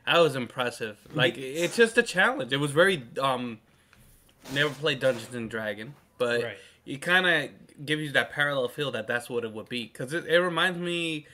That 0.05 0.20
was 0.20 0.36
impressive. 0.36 0.97
Like 1.14 1.38
it's 1.38 1.76
just 1.76 1.97
a 1.97 2.03
challenge. 2.03 2.51
It 2.51 2.57
was 2.57 2.72
very 2.72 3.03
um 3.22 3.60
never 4.53 4.74
played 4.74 4.99
Dungeons 4.99 5.36
and 5.36 5.49
Dragon, 5.49 5.95
but 6.18 6.43
Right. 6.43 6.57
it 6.86 7.01
kind 7.01 7.28
of 7.28 7.86
gives 7.86 8.01
you 8.01 8.12
that 8.12 8.32
parallel 8.32 8.68
feel 8.68 8.91
that 8.91 9.07
that's 9.07 9.30
what 9.30 9.43
it 9.43 9.51
would 9.51 9.70
be 9.70 9.88
cuz 9.88 10.12
it, 10.14 10.26
it 10.26 10.39
reminds 10.39 10.80
me 10.80 11.28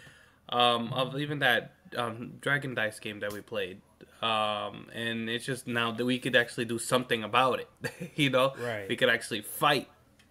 um 0.50 0.92
of 0.94 1.18
even 1.20 1.40
that 1.40 1.74
um 1.96 2.34
Dragon 2.42 2.76
Dice 2.76 3.00
game 3.00 3.20
that 3.22 3.32
we 3.34 3.42
played. 3.42 3.82
Um 4.22 4.90
and 4.94 5.30
it's 5.30 5.46
just 5.46 5.68
now 5.68 5.92
that 5.92 6.06
we 6.06 6.20
could 6.20 6.36
actually 6.36 6.66
do 6.66 6.78
something 6.80 7.24
about 7.24 7.60
it. 7.62 7.70
you 8.16 8.30
know? 8.30 8.54
Right. 8.60 8.88
We 8.90 8.96
could 8.96 9.10
actually 9.10 9.42
fight. 9.42 9.88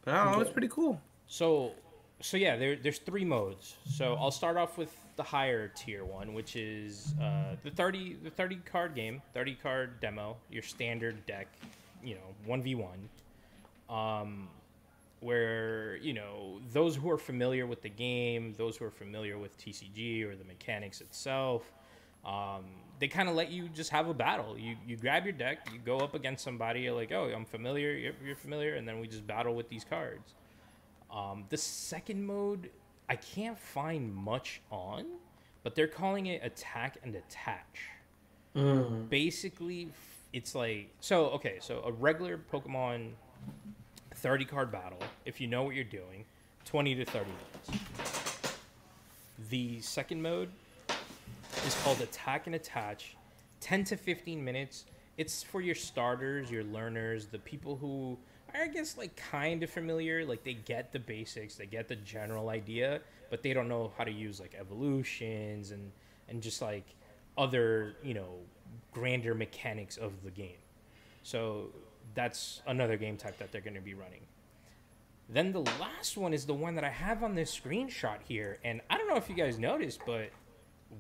I 0.07 0.25
don't 0.25 0.33
know, 0.33 0.41
it's 0.41 0.51
pretty 0.51 0.69
cool. 0.69 1.01
So, 1.27 1.73
so 2.25 2.39
yeah, 2.39 2.57
there, 2.57 2.75
there's 2.75 2.99
three 2.99 3.25
modes. 3.25 3.77
So 3.85 4.15
I'll 4.19 4.31
start 4.31 4.57
off 4.57 4.79
with 4.79 4.91
the 5.17 5.23
higher 5.23 5.69
tier 5.69 6.07
one, 6.07 6.33
which 6.33 6.57
is 6.57 7.13
uh, 7.21 7.55
the 7.63 7.71
thirty 7.71 8.15
the 8.15 8.31
thirty 8.31 8.57
card 8.57 8.95
game, 8.95 9.21
thirty 9.35 9.55
card 9.55 10.01
demo, 10.01 10.39
your 10.51 10.63
standard 10.63 11.27
deck, 11.27 11.49
you 12.03 12.15
know, 12.15 12.23
one 12.47 12.63
v 12.63 12.77
one. 12.77 13.11
Um, 13.91 14.49
where 15.21 15.97
you 15.97 16.15
know 16.15 16.61
those 16.73 16.97
who 16.97 17.11
are 17.11 17.19
familiar 17.19 17.67
with 17.67 17.83
the 17.83 17.91
game, 17.91 18.55
those 18.57 18.79
who 18.79 18.87
are 18.87 18.91
familiar 18.91 19.37
with 19.37 19.57
TCG 19.59 20.25
or 20.25 20.35
the 20.35 20.45
mechanics 20.45 21.03
itself, 21.03 21.71
um, 22.25 22.65
they 23.01 23.07
kind 23.07 23.29
of 23.29 23.35
let 23.35 23.51
you 23.51 23.69
just 23.69 23.91
have 23.91 24.09
a 24.09 24.15
battle. 24.15 24.59
You 24.59 24.77
you 24.87 24.97
grab 24.97 25.25
your 25.25 25.35
deck, 25.35 25.69
you 25.71 25.79
go 25.79 25.99
up 25.99 26.15
against 26.15 26.43
somebody. 26.43 26.81
You're 26.81 26.95
like, 26.95 27.13
oh, 27.13 27.31
I'm 27.37 27.45
familiar. 27.45 27.93
You're, 27.93 28.15
you're 28.25 28.35
familiar, 28.35 28.77
and 28.77 28.89
then 28.89 28.99
we 28.99 29.09
just 29.09 29.27
battle 29.27 29.55
with 29.55 29.69
these 29.69 29.85
cards. 29.85 30.33
Um, 31.15 31.45
the 31.49 31.57
second 31.57 32.27
mode, 32.27 32.71
I 33.09 33.17
can't 33.17 33.59
find 33.59 34.13
much 34.15 34.61
on, 34.71 35.07
but 35.63 35.75
they're 35.75 35.87
calling 35.87 36.27
it 36.27 36.43
attack 36.45 36.99
and 37.05 37.15
attach. 37.15 37.89
Basically, 39.09 39.89
it's 40.33 40.55
like 40.55 40.91
so. 41.01 41.27
Okay, 41.31 41.59
so 41.61 41.83
a 41.85 41.93
regular 41.93 42.39
Pokemon 42.53 43.11
thirty 44.17 44.45
card 44.45 44.71
battle. 44.73 44.99
If 45.25 45.41
you 45.41 45.47
know 45.47 45.63
what 45.63 45.75
you're 45.75 45.85
doing, 45.85 46.25
twenty 46.65 46.95
to 46.97 47.05
thirty 47.05 47.31
minutes. 47.31 47.85
The 49.51 49.81
second 49.81 50.23
mode 50.23 50.49
is 51.67 51.75
called 51.83 52.01
attack 52.01 52.47
and 52.47 52.55
attach 52.57 53.17
10 53.61 53.85
to 53.85 53.97
15 53.97 54.45
minutes 54.45 54.85
it's 55.17 55.43
for 55.43 55.61
your 55.63 55.75
starters 55.75 56.51
your 56.51 56.65
learners 56.65 57.27
the 57.27 57.39
people 57.39 57.77
who 57.77 58.19
i 58.55 58.67
guess 58.67 58.97
like 58.97 59.15
kind 59.17 59.63
of 59.63 59.71
familiar 59.71 60.25
like 60.25 60.43
they 60.45 60.55
get 60.55 60.93
the 60.93 60.99
basics 60.99 61.57
they 61.57 61.67
get 61.67 61.89
the 61.89 61.97
general 61.97 62.49
idea 62.49 63.01
but 63.31 63.43
they 63.43 63.53
don't 63.53 63.69
know 63.69 63.93
how 63.97 64.05
to 64.05 64.13
use 64.13 64.41
like 64.41 64.55
evolutions 64.59 65.71
and 65.71 65.91
and 66.29 66.43
just 66.43 66.63
like 66.63 66.95
other 67.37 67.95
you 68.03 68.15
know 68.15 68.37
grander 68.93 69.35
mechanics 69.35 69.97
of 69.97 70.13
the 70.23 70.31
game 70.31 70.57
so 71.23 71.69
that's 72.15 72.63
another 72.67 72.97
game 72.97 73.17
type 73.17 73.37
that 73.39 73.51
they're 73.51 73.61
going 73.61 73.75
to 73.75 73.81
be 73.81 73.95
running 73.95 74.21
then 75.29 75.53
the 75.53 75.61
last 75.81 76.17
one 76.17 76.35
is 76.35 76.45
the 76.45 76.55
one 76.55 76.75
that 76.75 76.85
I 76.85 76.91
have 76.91 77.23
on 77.23 77.35
this 77.35 77.59
screenshot 77.59 78.19
here. 78.27 78.59
And 78.65 78.81
I 78.91 78.99
don't 78.99 79.09
know 79.09 79.17
if 79.17 79.29
you 79.29 79.35
guys 79.35 79.59
noticed, 79.59 80.01
but 80.07 80.31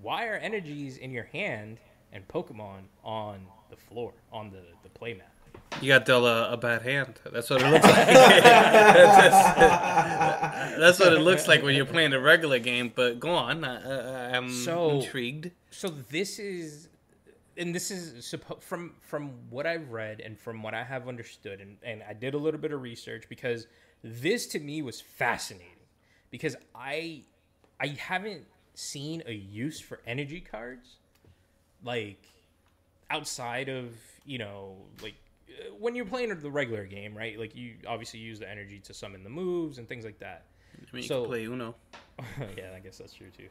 why 0.00 0.26
are 0.26 0.36
energies 0.36 0.96
in 0.96 1.10
your 1.10 1.24
hand 1.24 1.78
and 2.12 2.26
Pokemon 2.26 2.84
on 3.02 3.46
the 3.70 3.76
floor, 3.76 4.12
on 4.32 4.50
the, 4.50 4.62
the 4.82 4.88
playmat? 4.88 5.33
You 5.80 5.88
got 5.88 6.04
dealt 6.04 6.24
a, 6.24 6.56
bad 6.56 6.82
hand. 6.82 7.20
That's 7.30 7.50
what 7.50 7.60
it 7.60 7.68
looks 7.70 7.84
like. 7.84 8.06
that's, 8.06 9.58
that's 10.78 10.98
what 11.00 11.12
it 11.12 11.20
looks 11.20 11.48
like 11.48 11.62
when 11.62 11.74
you're 11.74 11.84
playing 11.84 12.12
a 12.12 12.20
regular 12.20 12.58
game. 12.58 12.92
But 12.94 13.18
go 13.20 13.34
on, 13.34 13.64
uh, 13.64 14.30
I'm 14.32 14.50
So- 14.50 14.90
intrigued. 15.00 15.50
So 15.70 15.88
this 15.88 16.38
is, 16.38 16.88
and 17.56 17.74
this 17.74 17.90
is 17.90 18.34
from 18.60 18.94
from 19.00 19.32
what 19.50 19.66
I've 19.66 19.90
read 19.90 20.20
and 20.20 20.38
from 20.38 20.62
what 20.62 20.74
I 20.74 20.84
have 20.84 21.08
understood, 21.08 21.60
and, 21.60 21.76
and 21.82 22.02
I 22.08 22.12
did 22.12 22.34
a 22.34 22.38
little 22.38 22.60
bit 22.60 22.72
of 22.72 22.80
research 22.80 23.24
because 23.28 23.66
this 24.02 24.46
to 24.48 24.60
me 24.60 24.82
was 24.82 25.00
fascinating 25.00 25.68
because 26.30 26.56
I 26.74 27.22
I 27.80 27.88
haven't 27.88 28.44
seen 28.74 29.22
a 29.26 29.32
use 29.32 29.80
for 29.80 30.00
energy 30.06 30.40
cards 30.40 30.96
like 31.84 32.22
outside 33.10 33.68
of 33.68 33.94
you 34.24 34.38
know 34.38 34.76
like 35.02 35.14
when 35.78 35.94
you're 35.94 36.04
playing 36.04 36.36
the 36.40 36.50
regular 36.50 36.84
game, 36.84 37.16
right? 37.16 37.38
Like 37.38 37.54
you 37.54 37.74
obviously 37.86 38.20
use 38.20 38.38
the 38.40 38.50
energy 38.50 38.80
to 38.80 38.94
summon 38.94 39.22
the 39.24 39.30
moves 39.30 39.78
and 39.78 39.88
things 39.88 40.04
like 40.04 40.18
that. 40.20 40.44
I 40.76 40.96
mean, 40.96 41.02
you 41.02 41.08
So- 41.08 41.22
can 41.22 41.30
play 41.30 41.44
Uno. 41.44 41.74
yeah, 42.56 42.72
I 42.76 42.80
guess 42.80 42.98
that's 42.98 43.12
true 43.14 43.30
too. 43.36 43.48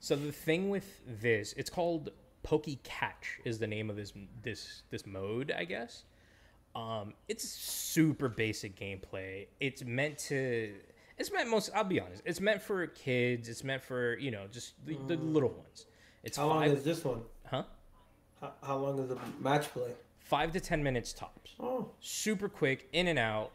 So 0.00 0.16
the 0.16 0.32
thing 0.32 0.68
with 0.68 1.00
this, 1.20 1.52
it's 1.56 1.70
called 1.70 2.10
Poke 2.42 2.66
Catch 2.82 3.38
is 3.44 3.58
the 3.58 3.66
name 3.68 3.88
of 3.90 3.96
this 3.96 4.12
this 4.42 4.82
this 4.90 5.06
mode, 5.06 5.52
I 5.56 5.64
guess. 5.64 6.04
Um, 6.74 7.14
it's 7.28 7.46
super 7.48 8.28
basic 8.28 8.78
gameplay. 8.78 9.46
It's 9.60 9.84
meant 9.84 10.18
to. 10.30 10.72
It's 11.18 11.30
meant 11.30 11.48
most. 11.50 11.70
I'll 11.74 11.84
be 11.84 12.00
honest. 12.00 12.22
It's 12.24 12.40
meant 12.40 12.62
for 12.62 12.86
kids. 12.88 13.48
It's 13.48 13.62
meant 13.62 13.82
for 13.82 14.16
you 14.18 14.30
know 14.30 14.46
just 14.50 14.74
the, 14.86 14.96
the 15.06 15.16
little 15.16 15.50
ones. 15.50 15.86
It's 16.24 16.36
How 16.36 16.46
long 16.48 16.64
is 16.64 16.82
this 16.82 17.04
one? 17.04 17.20
huh? 17.46 17.64
How, 18.40 18.52
how 18.62 18.76
long 18.78 18.98
is 18.98 19.08
the 19.08 19.18
match 19.40 19.72
play? 19.72 19.92
Five 20.32 20.52
to 20.52 20.60
ten 20.60 20.82
minutes 20.82 21.12
tops. 21.12 21.56
Oh, 21.60 21.90
super 22.00 22.48
quick, 22.48 22.88
in 22.94 23.08
and 23.08 23.18
out. 23.18 23.52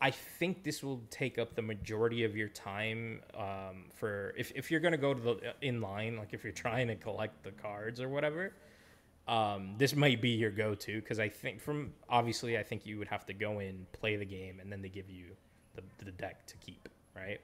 I 0.00 0.10
think 0.10 0.64
this 0.64 0.82
will 0.82 1.02
take 1.10 1.38
up 1.38 1.54
the 1.54 1.60
majority 1.60 2.24
of 2.24 2.34
your 2.34 2.48
time 2.48 3.20
um, 3.34 3.90
for 3.94 4.32
if, 4.34 4.50
if 4.54 4.70
you're 4.70 4.80
gonna 4.80 4.96
go 4.96 5.12
to 5.12 5.20
the 5.20 5.32
uh, 5.32 5.52
in 5.60 5.82
line, 5.82 6.16
like 6.16 6.32
if 6.32 6.42
you're 6.42 6.54
trying 6.54 6.88
to 6.88 6.94
collect 6.94 7.42
the 7.44 7.50
cards 7.50 8.00
or 8.00 8.08
whatever. 8.08 8.54
Um, 9.28 9.74
this 9.76 9.94
might 9.94 10.22
be 10.22 10.30
your 10.30 10.50
go-to 10.50 11.02
because 11.02 11.18
I 11.18 11.28
think 11.28 11.60
from 11.60 11.92
obviously 12.08 12.56
I 12.56 12.62
think 12.62 12.86
you 12.86 12.96
would 12.98 13.08
have 13.08 13.26
to 13.26 13.34
go 13.34 13.58
in, 13.58 13.86
play 13.92 14.16
the 14.16 14.24
game, 14.24 14.60
and 14.60 14.72
then 14.72 14.80
they 14.80 14.88
give 14.88 15.10
you 15.10 15.26
the, 15.74 15.82
the 16.02 16.12
deck 16.12 16.46
to 16.46 16.56
keep, 16.56 16.88
right? 17.14 17.40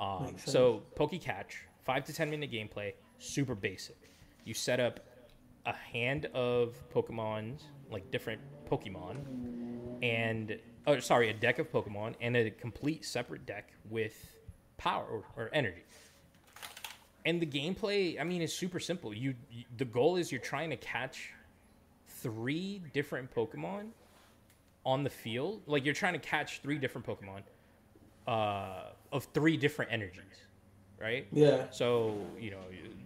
Um, 0.00 0.36
so 0.42 0.84
Poke 0.94 1.20
Catch, 1.20 1.66
five 1.84 2.04
to 2.04 2.14
ten 2.14 2.30
minute 2.30 2.50
gameplay, 2.50 2.94
super 3.18 3.54
basic. 3.54 4.10
You 4.46 4.54
set 4.54 4.80
up 4.80 5.00
a 5.66 5.74
hand 5.74 6.26
of 6.32 6.74
Pokemons, 6.94 7.64
like 7.90 8.10
different 8.10 8.40
Pokemon, 8.70 9.16
and 10.02 10.58
oh, 10.86 10.98
sorry, 11.00 11.30
a 11.30 11.34
deck 11.34 11.58
of 11.58 11.70
Pokemon 11.70 12.14
and 12.20 12.36
a 12.36 12.50
complete 12.50 13.04
separate 13.04 13.46
deck 13.46 13.72
with 13.88 14.36
power 14.78 15.04
or, 15.04 15.24
or 15.36 15.50
energy. 15.52 15.84
And 17.26 17.40
the 17.40 17.46
gameplay, 17.46 18.18
I 18.20 18.24
mean, 18.24 18.40
is 18.40 18.54
super 18.54 18.80
simple. 18.80 19.14
You, 19.14 19.34
you 19.50 19.64
the 19.76 19.84
goal 19.84 20.16
is 20.16 20.32
you're 20.32 20.40
trying 20.40 20.70
to 20.70 20.76
catch 20.76 21.32
three 22.06 22.82
different 22.92 23.34
Pokemon 23.34 23.88
on 24.86 25.04
the 25.04 25.10
field. 25.10 25.62
Like 25.66 25.84
you're 25.84 25.94
trying 25.94 26.14
to 26.14 26.18
catch 26.18 26.60
three 26.60 26.78
different 26.78 27.06
Pokemon 27.06 27.42
uh, 28.26 28.90
of 29.12 29.24
three 29.34 29.56
different 29.56 29.92
energies, 29.92 30.46
right? 31.00 31.26
yeah. 31.32 31.70
So, 31.70 32.18
you 32.38 32.50
know, 32.50 32.58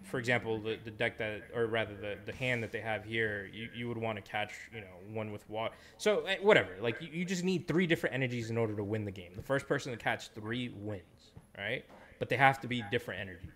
for 0.03 0.19
example, 0.19 0.59
the, 0.59 0.77
the 0.83 0.91
deck 0.91 1.17
that, 1.17 1.43
or 1.55 1.65
rather 1.67 1.95
the, 1.95 2.17
the 2.25 2.33
hand 2.33 2.61
that 2.63 2.71
they 2.71 2.81
have 2.81 3.05
here, 3.05 3.49
you, 3.51 3.69
you 3.75 3.87
would 3.87 3.97
want 3.97 4.17
to 4.17 4.21
catch, 4.21 4.53
you 4.73 4.81
know, 4.81 4.87
one 5.13 5.31
with 5.31 5.49
water. 5.49 5.73
So, 5.97 6.25
eh, 6.25 6.37
whatever. 6.41 6.69
Like, 6.81 7.01
you, 7.01 7.09
you 7.11 7.25
just 7.25 7.43
need 7.43 7.67
three 7.67 7.87
different 7.87 8.13
energies 8.13 8.49
in 8.49 8.57
order 8.57 8.75
to 8.75 8.83
win 8.83 9.05
the 9.05 9.11
game. 9.11 9.31
The 9.35 9.41
first 9.41 9.67
person 9.67 9.91
to 9.91 9.97
catch 9.97 10.29
three 10.29 10.69
wins, 10.69 11.31
right? 11.57 11.85
But 12.19 12.29
they 12.29 12.37
have 12.37 12.59
to 12.61 12.67
be 12.67 12.83
different 12.91 13.21
energies. 13.21 13.51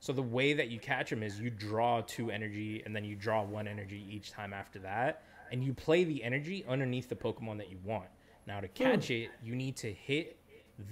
So, 0.00 0.12
the 0.12 0.22
way 0.22 0.52
that 0.52 0.68
you 0.68 0.78
catch 0.78 1.10
them 1.10 1.22
is 1.22 1.40
you 1.40 1.48
draw 1.48 2.02
two 2.02 2.30
energy 2.30 2.82
and 2.84 2.94
then 2.94 3.04
you 3.04 3.16
draw 3.16 3.42
one 3.42 3.66
energy 3.66 4.04
each 4.10 4.30
time 4.30 4.52
after 4.52 4.78
that. 4.80 5.22
And 5.50 5.62
you 5.62 5.72
play 5.72 6.04
the 6.04 6.22
energy 6.22 6.64
underneath 6.68 7.08
the 7.08 7.14
Pokemon 7.14 7.58
that 7.58 7.70
you 7.70 7.78
want. 7.84 8.08
Now 8.46 8.60
to 8.60 8.68
catch 8.68 9.10
it, 9.10 9.30
you 9.42 9.54
need 9.54 9.76
to 9.76 9.92
hit 9.92 10.36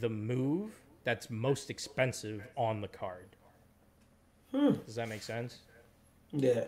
the 0.01 0.09
move 0.09 0.71
that's 1.05 1.31
most 1.31 1.71
expensive 1.71 2.43
on 2.57 2.81
the 2.81 2.89
card. 2.89 3.29
Hmm. 4.53 4.73
Does 4.87 4.97
that 4.97 5.09
make 5.09 5.23
sense? 5.23 5.59
Yeah. 6.33 6.65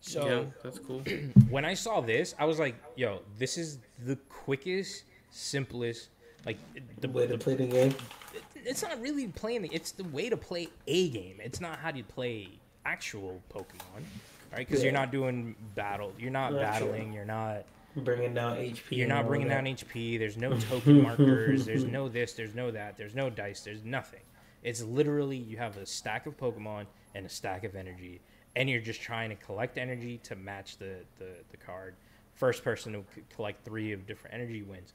So 0.00 0.26
yeah, 0.26 0.44
that's 0.62 0.78
cool. 0.78 1.00
when 1.50 1.64
I 1.64 1.74
saw 1.74 2.00
this, 2.00 2.34
I 2.38 2.44
was 2.44 2.58
like, 2.58 2.74
"Yo, 2.96 3.20
this 3.38 3.56
is 3.56 3.78
the 4.04 4.16
quickest, 4.28 5.04
simplest, 5.30 6.08
like 6.44 6.56
the 7.00 7.08
Way 7.08 7.26
to 7.28 7.38
play 7.38 7.54
the 7.54 7.66
game. 7.66 7.94
It's 8.54 8.82
not 8.82 9.00
really 9.00 9.28
playing 9.28 9.62
the. 9.62 9.68
It's 9.72 9.92
the 9.92 10.04
way 10.04 10.28
to 10.28 10.36
play 10.36 10.68
a 10.86 11.08
game. 11.10 11.36
It's 11.40 11.60
not 11.60 11.78
how 11.78 11.92
you 11.92 12.04
play 12.04 12.48
actual 12.84 13.40
Pokemon, 13.52 14.02
right? 14.52 14.66
Because 14.66 14.82
you're 14.82 14.92
not 14.92 15.12
doing 15.12 15.54
battle. 15.74 16.12
You're 16.18 16.30
not 16.30 16.52
That's 16.52 16.78
true. 16.78 16.88
battling. 16.88 17.12
You're 17.12 17.24
not. 17.24 17.64
Bringing 17.96 18.34
down 18.34 18.56
HP. 18.56 18.82
You're 18.90 19.08
not 19.08 19.26
bringing 19.26 19.48
down 19.48 19.64
HP. 19.64 20.18
There's 20.18 20.36
no 20.36 20.58
token 20.70 21.02
markers. 21.02 21.66
There's 21.66 21.84
no 21.84 22.08
this. 22.08 22.32
There's 22.32 22.54
no 22.54 22.70
that. 22.70 22.96
There's 22.96 23.14
no 23.14 23.28
dice. 23.28 23.60
There's 23.60 23.84
nothing. 23.84 24.22
It's 24.62 24.82
literally 24.82 25.36
you 25.36 25.56
have 25.58 25.76
a 25.76 25.84
stack 25.84 26.26
of 26.26 26.36
Pokemon 26.36 26.86
and 27.14 27.26
a 27.26 27.28
stack 27.28 27.64
of 27.64 27.74
energy, 27.74 28.20
and 28.56 28.70
you're 28.70 28.80
just 28.80 29.02
trying 29.02 29.30
to 29.30 29.36
collect 29.36 29.76
energy 29.76 30.18
to 30.24 30.36
match 30.36 30.78
the 30.78 31.00
the, 31.18 31.30
the 31.50 31.56
card. 31.56 31.94
First 32.34 32.64
person 32.64 32.92
to 32.92 33.04
collect 33.34 33.64
three 33.64 33.92
of 33.92 34.06
different 34.06 34.34
energy 34.34 34.62
wins. 34.62 34.94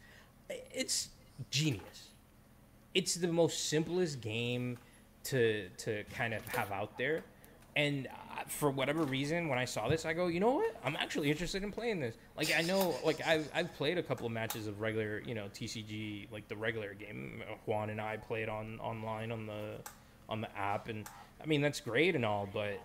It's 0.49 1.09
genius. 1.51 2.09
It's 2.93 3.15
the 3.15 3.27
most 3.27 3.69
simplest 3.69 4.21
game 4.21 4.79
to 5.25 5.69
to 5.77 6.03
kind 6.15 6.33
of 6.33 6.45
have 6.47 6.71
out 6.71 6.97
there. 6.97 7.23
And 7.77 8.07
uh, 8.07 8.41
for 8.47 8.71
whatever 8.71 9.03
reason, 9.03 9.49
when 9.49 9.59
I 9.59 9.65
saw 9.65 9.87
this, 9.87 10.03
I 10.03 10.13
go, 10.13 10.27
you 10.27 10.39
know 10.39 10.49
what? 10.49 10.75
I'm 10.83 10.95
actually 10.95 11.29
interested 11.29 11.61
in 11.61 11.71
playing 11.71 11.99
this. 11.99 12.15
Like 12.35 12.51
I 12.57 12.61
know, 12.61 12.95
like 13.05 13.25
I've 13.25 13.47
I've 13.53 13.71
played 13.75 13.99
a 13.99 14.03
couple 14.03 14.25
of 14.25 14.31
matches 14.31 14.65
of 14.65 14.81
regular, 14.81 15.21
you 15.23 15.35
know, 15.35 15.45
TCG, 15.53 16.31
like 16.31 16.47
the 16.47 16.57
regular 16.57 16.95
game. 16.95 17.43
Juan 17.67 17.91
and 17.91 18.01
I 18.01 18.17
played 18.17 18.49
on 18.49 18.79
online 18.79 19.31
on 19.31 19.45
the 19.45 19.75
on 20.27 20.41
the 20.41 20.57
app, 20.57 20.89
and 20.89 21.07
I 21.41 21.45
mean 21.45 21.61
that's 21.61 21.79
great 21.79 22.15
and 22.15 22.25
all, 22.25 22.49
but 22.51 22.81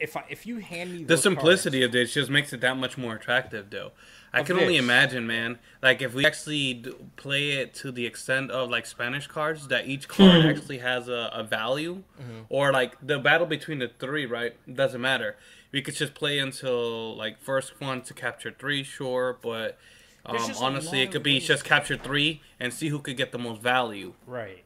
if 0.00 0.16
I 0.16 0.24
if 0.28 0.46
you 0.46 0.58
hand 0.58 0.92
me 0.92 1.04
The 1.04 1.16
simplicity 1.16 1.80
cards- 1.80 1.86
of 1.86 1.92
this 1.92 2.14
just 2.14 2.30
makes 2.30 2.52
it 2.52 2.60
that 2.60 2.76
much 2.76 2.96
more 2.98 3.14
attractive, 3.14 3.70
though. 3.70 3.92
I 4.32 4.42
can 4.42 4.58
only 4.58 4.76
imagine, 4.76 5.26
man. 5.26 5.58
Like 5.82 6.02
if 6.02 6.12
we 6.12 6.26
actually 6.26 6.84
play 7.16 7.52
it 7.52 7.72
to 7.76 7.90
the 7.90 8.04
extent 8.06 8.50
of 8.50 8.68
like 8.70 8.84
Spanish 8.84 9.26
cards, 9.26 9.68
that 9.68 9.86
each 9.88 10.06
card 10.16 10.44
actually 10.44 10.78
has 10.78 11.08
a, 11.08 11.30
a 11.32 11.42
value, 11.42 12.02
Mm-hmm. 12.20 12.40
or 12.50 12.72
like 12.72 12.94
the 13.04 13.18
battle 13.18 13.46
between 13.46 13.78
the 13.78 13.88
three, 13.98 14.26
right? 14.26 14.54
Doesn't 14.72 15.00
matter. 15.00 15.36
We 15.72 15.80
could 15.82 15.94
just 15.94 16.14
play 16.14 16.38
until 16.38 17.16
like 17.16 17.38
first 17.40 17.80
one 17.80 18.02
to 18.02 18.14
capture 18.14 18.50
three, 18.56 18.82
sure, 18.84 19.38
but. 19.42 19.78
Um, 20.26 20.36
honestly, 20.60 21.00
it 21.00 21.10
could 21.10 21.22
be 21.22 21.40
just 21.40 21.64
capture 21.64 21.96
three 21.96 22.42
and 22.60 22.74
see 22.74 22.88
who 22.88 22.98
could 22.98 23.16
get 23.16 23.32
the 23.32 23.38
most 23.38 23.62
value 23.62 24.12
right? 24.26 24.62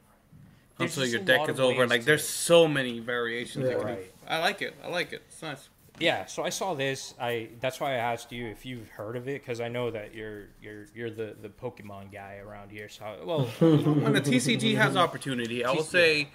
There's 0.76 0.96
until 0.98 1.08
your 1.08 1.20
deck 1.20 1.48
is 1.48 1.60
over. 1.60 1.86
Like 1.86 2.04
there's 2.04 2.26
so 2.26 2.66
many 2.66 2.98
variations. 2.98 3.66
you 3.66 3.70
can 3.76 3.78
do. 3.80 3.84
Right. 3.86 4.12
I 4.28 4.38
like 4.38 4.62
it. 4.62 4.74
I 4.82 4.88
like 4.88 5.12
it. 5.12 5.22
It's 5.28 5.42
nice. 5.42 5.68
Yeah, 5.98 6.26
so 6.26 6.42
I 6.42 6.48
saw 6.48 6.74
this. 6.74 7.14
I 7.20 7.50
that's 7.60 7.78
why 7.78 7.92
I 7.92 7.96
asked 7.96 8.32
you 8.32 8.46
if 8.46 8.64
you've 8.64 8.88
heard 8.88 9.16
of 9.16 9.28
it 9.28 9.42
because 9.42 9.60
I 9.60 9.68
know 9.68 9.90
that 9.90 10.14
you're 10.14 10.48
you're 10.60 10.86
you're 10.94 11.10
the 11.10 11.36
the 11.40 11.48
Pokemon 11.48 12.12
guy 12.12 12.40
around 12.44 12.70
here. 12.70 12.88
So 12.88 13.04
well, 13.24 13.42
when 13.60 14.12
the 14.12 14.20
TCG 14.20 14.76
has 14.76 14.96
opportunity, 14.96 15.64
I 15.64 15.72
will 15.72 15.82
say, 15.82 16.28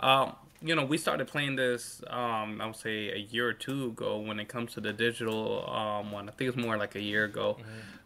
um, 0.00 0.36
you 0.60 0.74
know, 0.74 0.84
we 0.84 0.98
started 0.98 1.26
playing 1.26 1.56
this. 1.56 2.02
Um, 2.08 2.60
I 2.60 2.66
would 2.66 2.76
say 2.76 3.10
a 3.10 3.18
year 3.18 3.48
or 3.48 3.54
two 3.54 3.86
ago. 3.86 4.18
When 4.18 4.38
it 4.38 4.48
comes 4.48 4.74
to 4.74 4.80
the 4.80 4.92
digital 4.92 5.68
um, 5.68 6.12
one, 6.12 6.28
I 6.28 6.32
think 6.32 6.48
it's 6.48 6.58
more 6.58 6.76
like 6.76 6.94
a 6.94 7.02
year 7.02 7.24
ago, 7.24 7.56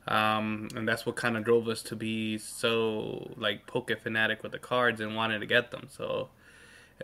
um, 0.07 0.68
and 0.74 0.87
that's 0.87 1.05
what 1.05 1.16
kind 1.16 1.37
of 1.37 1.45
drove 1.45 1.68
us 1.68 1.83
to 1.85 1.97
be 1.97 2.39
so 2.39 3.33
like 3.37 3.66
poke 3.66 3.91
fanatic 4.01 4.43
with 4.43 4.53
the 4.53 4.59
cards 4.59 5.01
and 5.01 5.16
wanting 5.16 5.41
to 5.41 5.47
get 5.47 5.72
them. 5.72 5.89
So. 5.91 6.28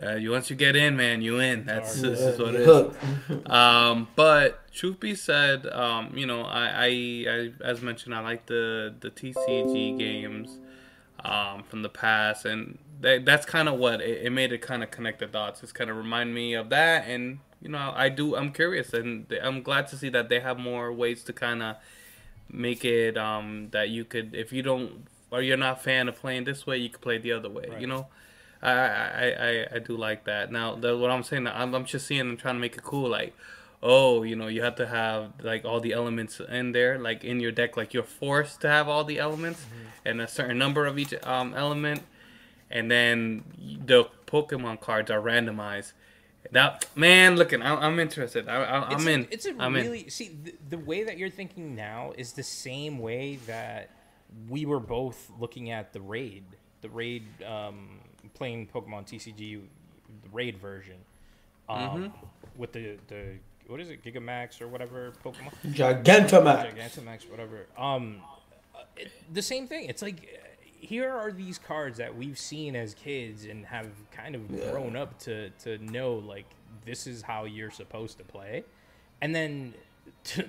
Uh, 0.01 0.15
you 0.15 0.31
once 0.31 0.49
you 0.49 0.55
get 0.55 0.75
in, 0.75 0.95
man, 0.95 1.21
you 1.21 1.39
in. 1.39 1.65
That's 1.65 1.97
Alright. 1.97 2.17
this 2.17 2.21
is 2.21 2.39
what 2.39 2.55
it 2.55 2.61
is. 2.61 2.95
Um, 3.51 4.07
but 4.15 4.71
truth 4.71 4.99
be 4.99 5.15
said, 5.15 5.65
um, 5.67 6.15
you 6.15 6.25
know, 6.25 6.43
I, 6.43 6.67
I, 6.67 6.85
I, 7.27 7.51
as 7.63 7.81
mentioned, 7.81 8.15
I 8.15 8.21
like 8.21 8.45
the 8.45 8.93
the 8.99 9.09
TCG 9.09 9.97
games 9.97 10.57
um, 11.23 11.63
from 11.63 11.81
the 11.81 11.89
past, 11.89 12.45
and 12.45 12.77
that, 13.01 13.25
that's 13.25 13.45
kind 13.45 13.67
of 13.67 13.75
what 13.75 14.01
it, 14.01 14.25
it 14.25 14.29
made 14.31 14.51
it 14.51 14.59
kind 14.61 14.83
of 14.83 14.91
connect 14.91 15.19
the 15.19 15.27
dots. 15.27 15.63
It's 15.63 15.71
kind 15.71 15.89
of 15.89 15.97
remind 15.97 16.33
me 16.33 16.53
of 16.53 16.69
that, 16.69 17.07
and 17.07 17.39
you 17.61 17.69
know, 17.69 17.91
I 17.95 18.09
do. 18.09 18.35
I'm 18.35 18.51
curious, 18.51 18.93
and 18.93 19.25
I'm 19.41 19.61
glad 19.61 19.87
to 19.87 19.97
see 19.97 20.09
that 20.09 20.29
they 20.29 20.39
have 20.39 20.59
more 20.59 20.93
ways 20.93 21.23
to 21.25 21.33
kind 21.33 21.61
of 21.61 21.75
make 22.49 22.85
it 22.85 23.17
um, 23.17 23.69
that 23.71 23.89
you 23.89 24.05
could, 24.05 24.33
if 24.33 24.53
you 24.53 24.61
don't 24.61 25.07
or 25.31 25.41
you're 25.41 25.57
not 25.57 25.77
a 25.77 25.81
fan 25.81 26.07
of 26.07 26.15
playing 26.15 26.45
this 26.45 26.65
way, 26.65 26.77
you 26.77 26.89
could 26.89 27.01
play 27.01 27.17
the 27.17 27.33
other 27.33 27.49
way. 27.49 27.65
Right. 27.69 27.81
You 27.81 27.87
know. 27.87 28.07
I, 28.61 28.71
I, 28.71 29.35
I, 29.39 29.67
I 29.75 29.79
do 29.79 29.95
like 29.95 30.25
that. 30.25 30.51
Now, 30.51 30.75
the, 30.75 30.97
what 30.97 31.11
I'm 31.11 31.23
saying, 31.23 31.47
I'm, 31.47 31.73
I'm 31.73 31.85
just 31.85 32.07
seeing 32.07 32.21
and 32.21 32.37
trying 32.37 32.55
to 32.55 32.59
make 32.59 32.75
it 32.75 32.83
cool. 32.83 33.09
Like, 33.09 33.33
oh, 33.81 34.23
you 34.23 34.35
know, 34.35 34.47
you 34.47 34.61
have 34.61 34.75
to 34.75 34.87
have 34.87 35.31
like 35.41 35.65
all 35.65 35.79
the 35.79 35.93
elements 35.93 36.39
in 36.39 36.73
there, 36.73 36.99
like 36.99 37.23
in 37.23 37.39
your 37.39 37.51
deck. 37.51 37.77
Like 37.77 37.93
you're 37.93 38.03
forced 38.03 38.61
to 38.61 38.69
have 38.69 38.87
all 38.87 39.03
the 39.03 39.19
elements 39.19 39.65
and 40.05 40.21
a 40.21 40.27
certain 40.27 40.57
number 40.57 40.85
of 40.85 40.99
each 40.99 41.13
um, 41.23 41.53
element, 41.53 42.01
and 42.69 42.91
then 42.91 43.43
the 43.85 44.05
Pokemon 44.27 44.81
cards 44.81 45.09
are 45.09 45.21
randomized. 45.21 45.93
That 46.51 46.85
man, 46.95 47.35
looking, 47.35 47.61
I, 47.61 47.75
I'm 47.75 47.99
interested. 47.99 48.47
I, 48.49 48.55
I, 48.63 48.93
it's 48.93 49.01
I'm 49.01 49.07
a, 49.07 49.11
in. 49.11 49.27
It's 49.31 49.45
a 49.45 49.55
I'm 49.59 49.75
in. 49.75 49.83
really 49.83 50.09
see 50.09 50.35
the, 50.43 50.53
the 50.69 50.77
way 50.77 51.03
that 51.03 51.17
you're 51.17 51.29
thinking 51.29 51.75
now 51.75 52.13
is 52.17 52.33
the 52.33 52.43
same 52.43 52.99
way 52.99 53.37
that 53.47 53.89
we 54.47 54.65
were 54.65 54.79
both 54.79 55.31
looking 55.39 55.71
at 55.71 55.93
the 55.93 56.01
raid, 56.01 56.43
the 56.81 56.89
raid, 56.89 57.23
um, 57.45 57.98
playing 58.33 58.67
Pokemon 58.67 59.07
TCG, 59.07 59.61
the 60.23 60.29
raid 60.31 60.57
version, 60.57 60.95
um, 61.67 61.79
Mm-hmm. 61.79 62.07
with 62.57 62.71
the 62.73 62.97
the 63.07 63.33
what 63.67 63.79
is 63.79 63.89
it, 63.89 64.03
Gigamax 64.03 64.61
or 64.61 64.67
whatever 64.67 65.13
Pokemon. 65.23 65.51
Gigantamax. 65.73 66.75
Gigantamax, 66.75 67.29
whatever. 67.29 67.67
Um, 67.77 68.21
uh, 68.75 68.79
it, 68.97 69.11
the 69.33 69.41
same 69.41 69.67
thing. 69.67 69.85
It's 69.89 70.01
like 70.01 70.39
uh, 70.41 70.47
here 70.63 71.09
are 71.11 71.31
these 71.31 71.59
cards 71.59 71.97
that 71.99 72.15
we've 72.15 72.39
seen 72.39 72.75
as 72.75 72.93
kids 72.95 73.45
and 73.45 73.65
have 73.65 73.87
kind 74.11 74.33
of 74.35 74.49
Yeah. 74.49 74.71
grown 74.71 74.95
up 74.95 75.19
to 75.19 75.49
to 75.63 75.77
know 75.79 76.15
like 76.15 76.45
this 76.85 77.05
is 77.05 77.21
how 77.21 77.45
you're 77.45 77.71
supposed 77.71 78.17
to 78.17 78.23
play, 78.23 78.63
and 79.21 79.33
then. 79.35 79.73
T- 80.23 80.43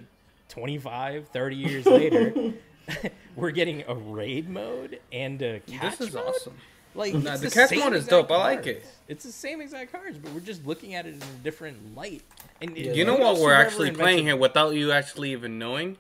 25 0.49 1.29
30 1.29 1.55
years 1.57 1.87
later 1.87 2.35
we're 3.37 3.53
getting 3.53 3.85
a 3.87 3.95
raid 3.95 4.49
mode 4.51 4.99
and 5.13 5.41
a 5.43 5.61
catch 5.61 5.97
This 5.99 6.09
is 6.09 6.15
mode 6.15 6.25
awesome. 6.27 6.55
Like 6.95 7.15
Nah, 7.15 7.37
the 7.37 7.49
the 7.49 7.51
catch 7.51 7.69
same 7.71 7.93
is 7.93 8.05
exact 8.05 8.11
dope. 8.11 8.31
I 8.33 8.37
like 8.37 8.67
it. 8.67 8.85
It's 9.09 9.25
the 9.25 9.33
same 9.33 9.61
exact 9.61 9.93
cards, 9.93 10.19
but 10.19 10.33
we're 10.33 10.41
just 10.41 10.65
looking 10.67 10.95
at 10.95 11.07
it 11.07 11.15
in 11.15 11.23
a 11.23 11.43
different 11.45 11.97
light. 11.97 12.23
And 12.61 12.77
Yeah. 12.77 12.93
You 12.93 13.05
know 13.05 13.15
what 13.17 13.35
we're 13.37 13.49
whoever 13.55 13.55
actually 13.55 13.91
playing 13.93 14.25
here 14.25 14.37
without 14.37 14.75
you 14.75 14.93
actually 14.93 15.33
even 15.33 15.59
knowing? 15.59 15.97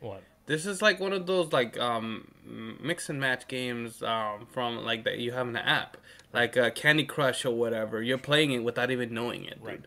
What? 0.00 0.22
This 0.46 0.66
is 0.66 0.82
like 0.82 0.98
one 1.00 1.12
of 1.12 1.26
those 1.26 1.52
like 1.52 1.78
um 1.78 2.32
mix 2.80 3.08
and 3.08 3.20
match 3.20 3.46
games 3.48 4.02
um 4.02 4.46
from 4.50 4.84
like 4.84 5.04
that 5.04 5.18
you 5.18 5.32
have 5.32 5.46
in 5.46 5.52
the 5.52 5.66
app, 5.66 5.96
like 6.32 6.56
uh, 6.56 6.70
Candy 6.70 7.04
Crush 7.04 7.44
or 7.44 7.54
whatever. 7.54 8.02
You're 8.02 8.18
playing 8.18 8.52
it 8.52 8.64
without 8.64 8.90
even 8.90 9.14
knowing 9.14 9.44
it, 9.44 9.56
dude. 9.60 9.62
Right. 9.66 9.80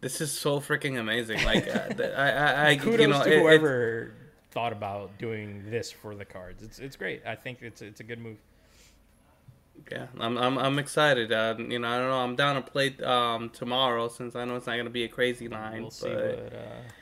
This 0.00 0.20
is 0.20 0.30
so 0.30 0.60
freaking 0.60 0.98
amazing. 1.00 1.42
Like 1.44 1.66
uh, 1.66 1.88
th- 1.88 2.12
I, 2.14 2.30
I, 2.30 2.68
I 2.70 2.76
Kudos 2.76 3.00
you 3.00 3.06
know, 3.08 3.24
to 3.24 3.30
it- 3.30 3.36
it- 3.36 3.40
whoever 3.42 4.12
thought 4.50 4.72
about 4.72 5.18
doing 5.18 5.64
this 5.68 5.90
for 5.90 6.14
the 6.14 6.24
cards. 6.24 6.62
It's 6.62 6.78
it's 6.78 6.94
great. 6.96 7.22
I 7.26 7.34
think 7.34 7.58
it's 7.62 7.82
it's 7.82 8.00
a 8.00 8.04
good 8.04 8.20
move. 8.20 8.36
Yeah, 9.90 10.06
I'm 10.18 10.36
I'm 10.38 10.58
I'm 10.58 10.78
excited. 10.78 11.32
Uh, 11.32 11.54
you 11.58 11.78
know, 11.78 11.88
I 11.88 11.98
don't 11.98 12.08
know. 12.08 12.18
I'm 12.20 12.36
down 12.36 12.56
to 12.56 12.62
play 12.62 12.96
um 13.04 13.50
tomorrow 13.50 14.08
since 14.08 14.34
I 14.34 14.44
know 14.44 14.56
it's 14.56 14.66
not 14.66 14.76
gonna 14.76 14.90
be 14.90 15.04
a 15.04 15.08
crazy 15.08 15.48
line, 15.48 15.82
We'll 15.82 15.90
see 15.90 16.08
what 16.08 16.52
uh, 16.52 16.58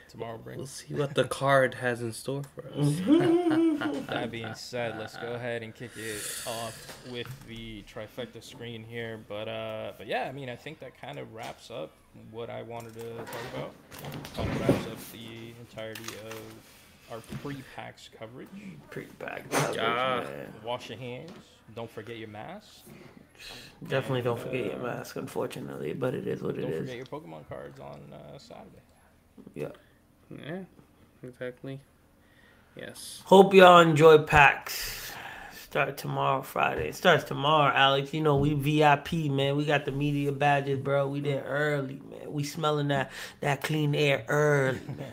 tomorrow 0.09 0.39
we'll 0.45 0.65
see 0.67 0.93
what 0.93 1.15
the 1.15 1.23
card 1.23 1.75
has 1.75 2.01
in 2.01 2.13
store 2.13 2.43
for 2.55 2.65
us. 2.79 2.99
That 4.07 4.31
being 4.31 4.53
said, 4.53 4.97
let's 4.99 5.17
go 5.17 5.33
ahead 5.33 5.63
and 5.63 5.73
kick 5.73 5.91
it 5.97 6.21
off 6.47 6.97
with 7.11 7.27
the 7.47 7.83
trifecta 7.83 8.41
screen 8.43 8.83
here. 8.83 9.19
But 9.27 9.47
uh, 9.47 9.93
but 9.97 10.07
yeah, 10.07 10.23
I 10.27 10.31
mean, 10.31 10.49
I 10.49 10.55
think 10.55 10.79
that 10.79 10.99
kind 10.99 11.19
of 11.19 11.33
wraps 11.33 11.71
up 11.71 11.91
what 12.31 12.49
I 12.49 12.61
wanted 12.61 12.93
to 12.95 13.13
talk 13.15 13.27
about. 13.55 13.71
Kind 14.35 14.49
of 14.51 14.59
wraps 14.61 14.87
up 14.87 15.11
the 15.11 15.51
entirety 15.59 16.13
of 16.27 16.39
our 17.11 17.19
pre-PAX 17.41 18.09
coverage. 18.17 18.47
Pretty 18.91 19.09
bad 19.19 19.49
coverage, 19.49 19.75
Yeah. 19.77 20.23
man. 20.23 20.53
Wash 20.63 20.89
your 20.89 20.97
hands. 20.97 21.31
Don't 21.75 21.89
forget 21.89 22.17
your 22.17 22.29
mask. 22.29 22.83
Definitely 23.87 24.21
don't 24.21 24.39
forget 24.39 24.65
your 24.65 24.79
mask, 24.79 25.15
unfortunately, 25.15 25.93
but 25.93 26.13
it 26.13 26.27
is 26.27 26.41
what 26.41 26.57
it 26.57 26.63
is. 26.63 26.71
Don't 26.71 26.79
forget 26.79 26.95
your 26.97 27.05
Pokemon 27.05 27.49
cards 27.49 27.79
on 27.79 27.99
uh, 28.13 28.37
Saturday. 28.37 28.81
Yeah. 29.55 29.69
Yeah, 30.29 30.59
exactly. 31.23 31.79
Yes. 32.75 33.21
Hope 33.25 33.53
y'all 33.53 33.79
enjoy 33.79 34.19
PAX. 34.19 35.11
Start 35.51 35.97
tomorrow, 35.97 36.43
Friday. 36.43 36.89
It 36.89 36.95
starts 36.95 37.23
tomorrow, 37.23 37.73
Alex. 37.73 38.13
You 38.13 38.21
know 38.21 38.37
we 38.37 38.53
VIP, 38.53 39.13
man. 39.31 39.55
We 39.55 39.65
got 39.65 39.85
the 39.85 39.91
media 39.91 40.31
badges, 40.31 40.79
bro. 40.79 41.07
We 41.07 41.19
there 41.19 41.43
early, 41.43 41.99
man. 42.09 42.31
We 42.31 42.43
smelling 42.43 42.89
that 42.89 43.11
that 43.41 43.63
clean 43.63 43.95
air 43.95 44.23
early, 44.27 44.79
man. 44.87 45.11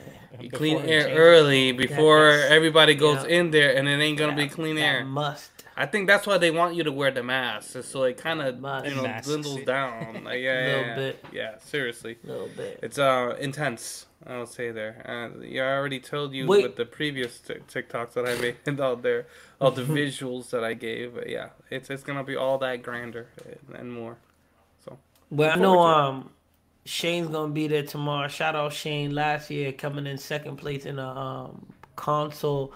Clean 0.52 0.78
air 0.78 1.14
early 1.14 1.72
before 1.72 2.30
everybody 2.30 2.94
goes 2.94 3.24
yeah. 3.24 3.40
in 3.40 3.50
there, 3.50 3.76
and 3.76 3.86
it 3.86 4.00
ain't 4.00 4.16
gonna 4.16 4.34
be 4.34 4.46
That- 4.46 4.54
clean 4.54 4.76
that 4.76 4.82
air. 4.82 5.04
Must. 5.04 5.50
I 5.80 5.86
think 5.86 6.08
that's 6.08 6.26
why 6.26 6.36
they 6.36 6.50
want 6.50 6.74
you 6.74 6.84
to 6.84 6.92
wear 6.92 7.10
the 7.10 7.22
mask, 7.22 7.74
is 7.74 7.86
so 7.86 8.02
it 8.02 8.18
kind 8.18 8.42
of 8.42 8.56
you 8.84 8.94
know 8.94 9.02
Masks 9.02 9.26
dwindles 9.26 9.62
down. 9.64 10.24
Like, 10.24 10.40
yeah, 10.40 10.52
Little 10.66 10.80
yeah, 10.82 10.86
yeah. 10.86 10.94
bit. 10.96 11.24
yeah, 11.32 11.58
seriously. 11.60 12.18
A 12.22 12.26
little 12.26 12.50
bit. 12.54 12.80
It's 12.82 12.98
uh 12.98 13.34
intense. 13.40 14.04
I'll 14.26 14.44
say 14.44 14.70
there. 14.72 15.02
Uh, 15.08 15.40
yeah, 15.42 15.62
I 15.62 15.72
already 15.76 15.98
told 15.98 16.34
you 16.34 16.46
Wait. 16.46 16.62
with 16.64 16.76
the 16.76 16.84
previous 16.84 17.38
t- 17.38 17.54
TikToks 17.54 18.12
that 18.12 18.26
I 18.28 18.34
made 18.38 18.78
out 18.80 19.00
there, 19.02 19.26
all 19.58 19.70
the 19.70 19.82
visuals 20.00 20.50
that 20.50 20.62
I 20.62 20.74
gave. 20.74 21.14
But 21.14 21.30
yeah, 21.30 21.48
it's 21.70 21.88
it's 21.88 22.02
gonna 22.02 22.24
be 22.24 22.36
all 22.36 22.58
that 22.58 22.82
grander 22.82 23.28
and 23.72 23.90
more. 23.90 24.18
So. 24.84 24.98
But 25.32 25.52
I 25.52 25.54
know 25.56 25.72
forward 25.74 25.94
to 25.94 25.98
it. 26.02 26.04
um 26.08 26.30
Shane's 26.84 27.28
gonna 27.28 27.52
be 27.54 27.68
there 27.68 27.84
tomorrow. 27.84 28.28
Shout 28.28 28.54
out 28.54 28.74
Shane 28.74 29.14
last 29.14 29.50
year 29.50 29.72
coming 29.72 30.06
in 30.06 30.18
second 30.18 30.56
place 30.56 30.84
in 30.84 30.98
a 30.98 31.08
um 31.08 31.72
console 31.96 32.74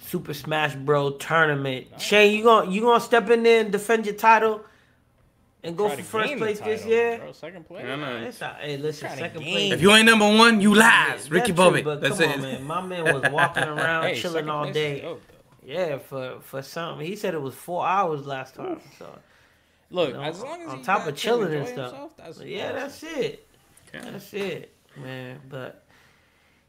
Super 0.00 0.34
Smash 0.34 0.74
Bro 0.74 1.12
tournament. 1.12 1.86
Shane, 1.98 2.36
you 2.36 2.42
gonna 2.44 2.70
you 2.70 2.80
gonna 2.82 3.00
step 3.00 3.28
in 3.30 3.42
there 3.42 3.60
and 3.60 3.70
defend 3.72 4.06
your 4.06 4.14
title 4.14 4.62
and 5.62 5.76
go 5.76 5.88
Try 5.88 5.96
for 5.96 6.02
first 6.02 6.28
gain 6.28 6.38
the 6.38 6.44
place 6.44 6.60
this 6.60 6.86
year? 6.86 7.18
bro. 7.18 7.32
Second 7.32 7.66
place. 7.66 7.84
Yeah, 7.86 7.96
no. 7.96 8.16
It's 8.16 8.40
a, 8.40 8.56
hey, 8.60 8.76
listen, 8.78 9.06
Trying 9.08 9.18
second 9.18 9.42
place. 9.42 9.72
If 9.72 9.82
you 9.82 9.92
ain't 9.92 10.06
number 10.06 10.26
one, 10.26 10.60
you 10.60 10.74
last. 10.74 11.28
Yeah, 11.28 11.34
Ricky 11.34 11.52
that's 11.52 11.56
Bobby. 11.56 11.82
That's 11.82 12.18
come 12.18 12.30
it. 12.30 12.34
on, 12.36 12.42
man. 12.42 12.64
My 12.64 12.80
man 12.80 13.04
was 13.22 13.30
walking 13.30 13.64
around 13.64 14.04
Hey, 14.04 14.14
chilling 14.20 14.48
all 14.48 14.72
day. 14.72 15.00
dope. 15.02 15.22
Yeah, 15.64 15.98
for 15.98 16.38
for 16.40 16.62
something. 16.62 17.06
He 17.06 17.14
said 17.16 17.34
it 17.34 17.42
was 17.42 17.54
four 17.54 17.86
hours 17.86 18.26
last 18.26 18.54
time. 18.54 18.80
So 18.98 19.06
Look, 19.90 20.08
You 20.08 20.14
know, 20.14 20.22
as 20.22 20.40
long 20.40 20.62
as 20.62 20.68
on 20.68 20.78
he 20.78 20.84
top 20.84 21.06
of 21.06 21.16
chilling 21.16 21.52
and 21.52 21.66
stuff. 21.68 21.90
himself, 21.90 22.16
that's 22.16 22.40
yeah, 22.40 22.66
awesome. 22.66 22.76
that's 22.76 23.02
it. 23.02 23.46
Okay. 23.94 24.10
That's 24.10 24.34
it, 24.34 24.72
man. 24.96 25.40
But 25.48 25.84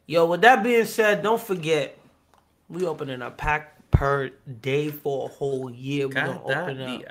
yo, 0.08 0.26
with 0.26 0.42
that 0.42 0.64
being 0.64 0.86
said, 0.86 1.22
don't 1.24 1.40
forget 1.42 1.98
we 2.72 2.86
opening 2.86 3.22
a 3.22 3.32
pack 3.32 3.90
per 3.92 4.30
day 4.62 4.90
for 4.90 5.30
a 5.30 5.32
whole 5.32 5.70
year. 5.70 6.08
We're 6.08 6.14
gonna 6.14 6.44
open 6.44 6.82
up 6.82 7.04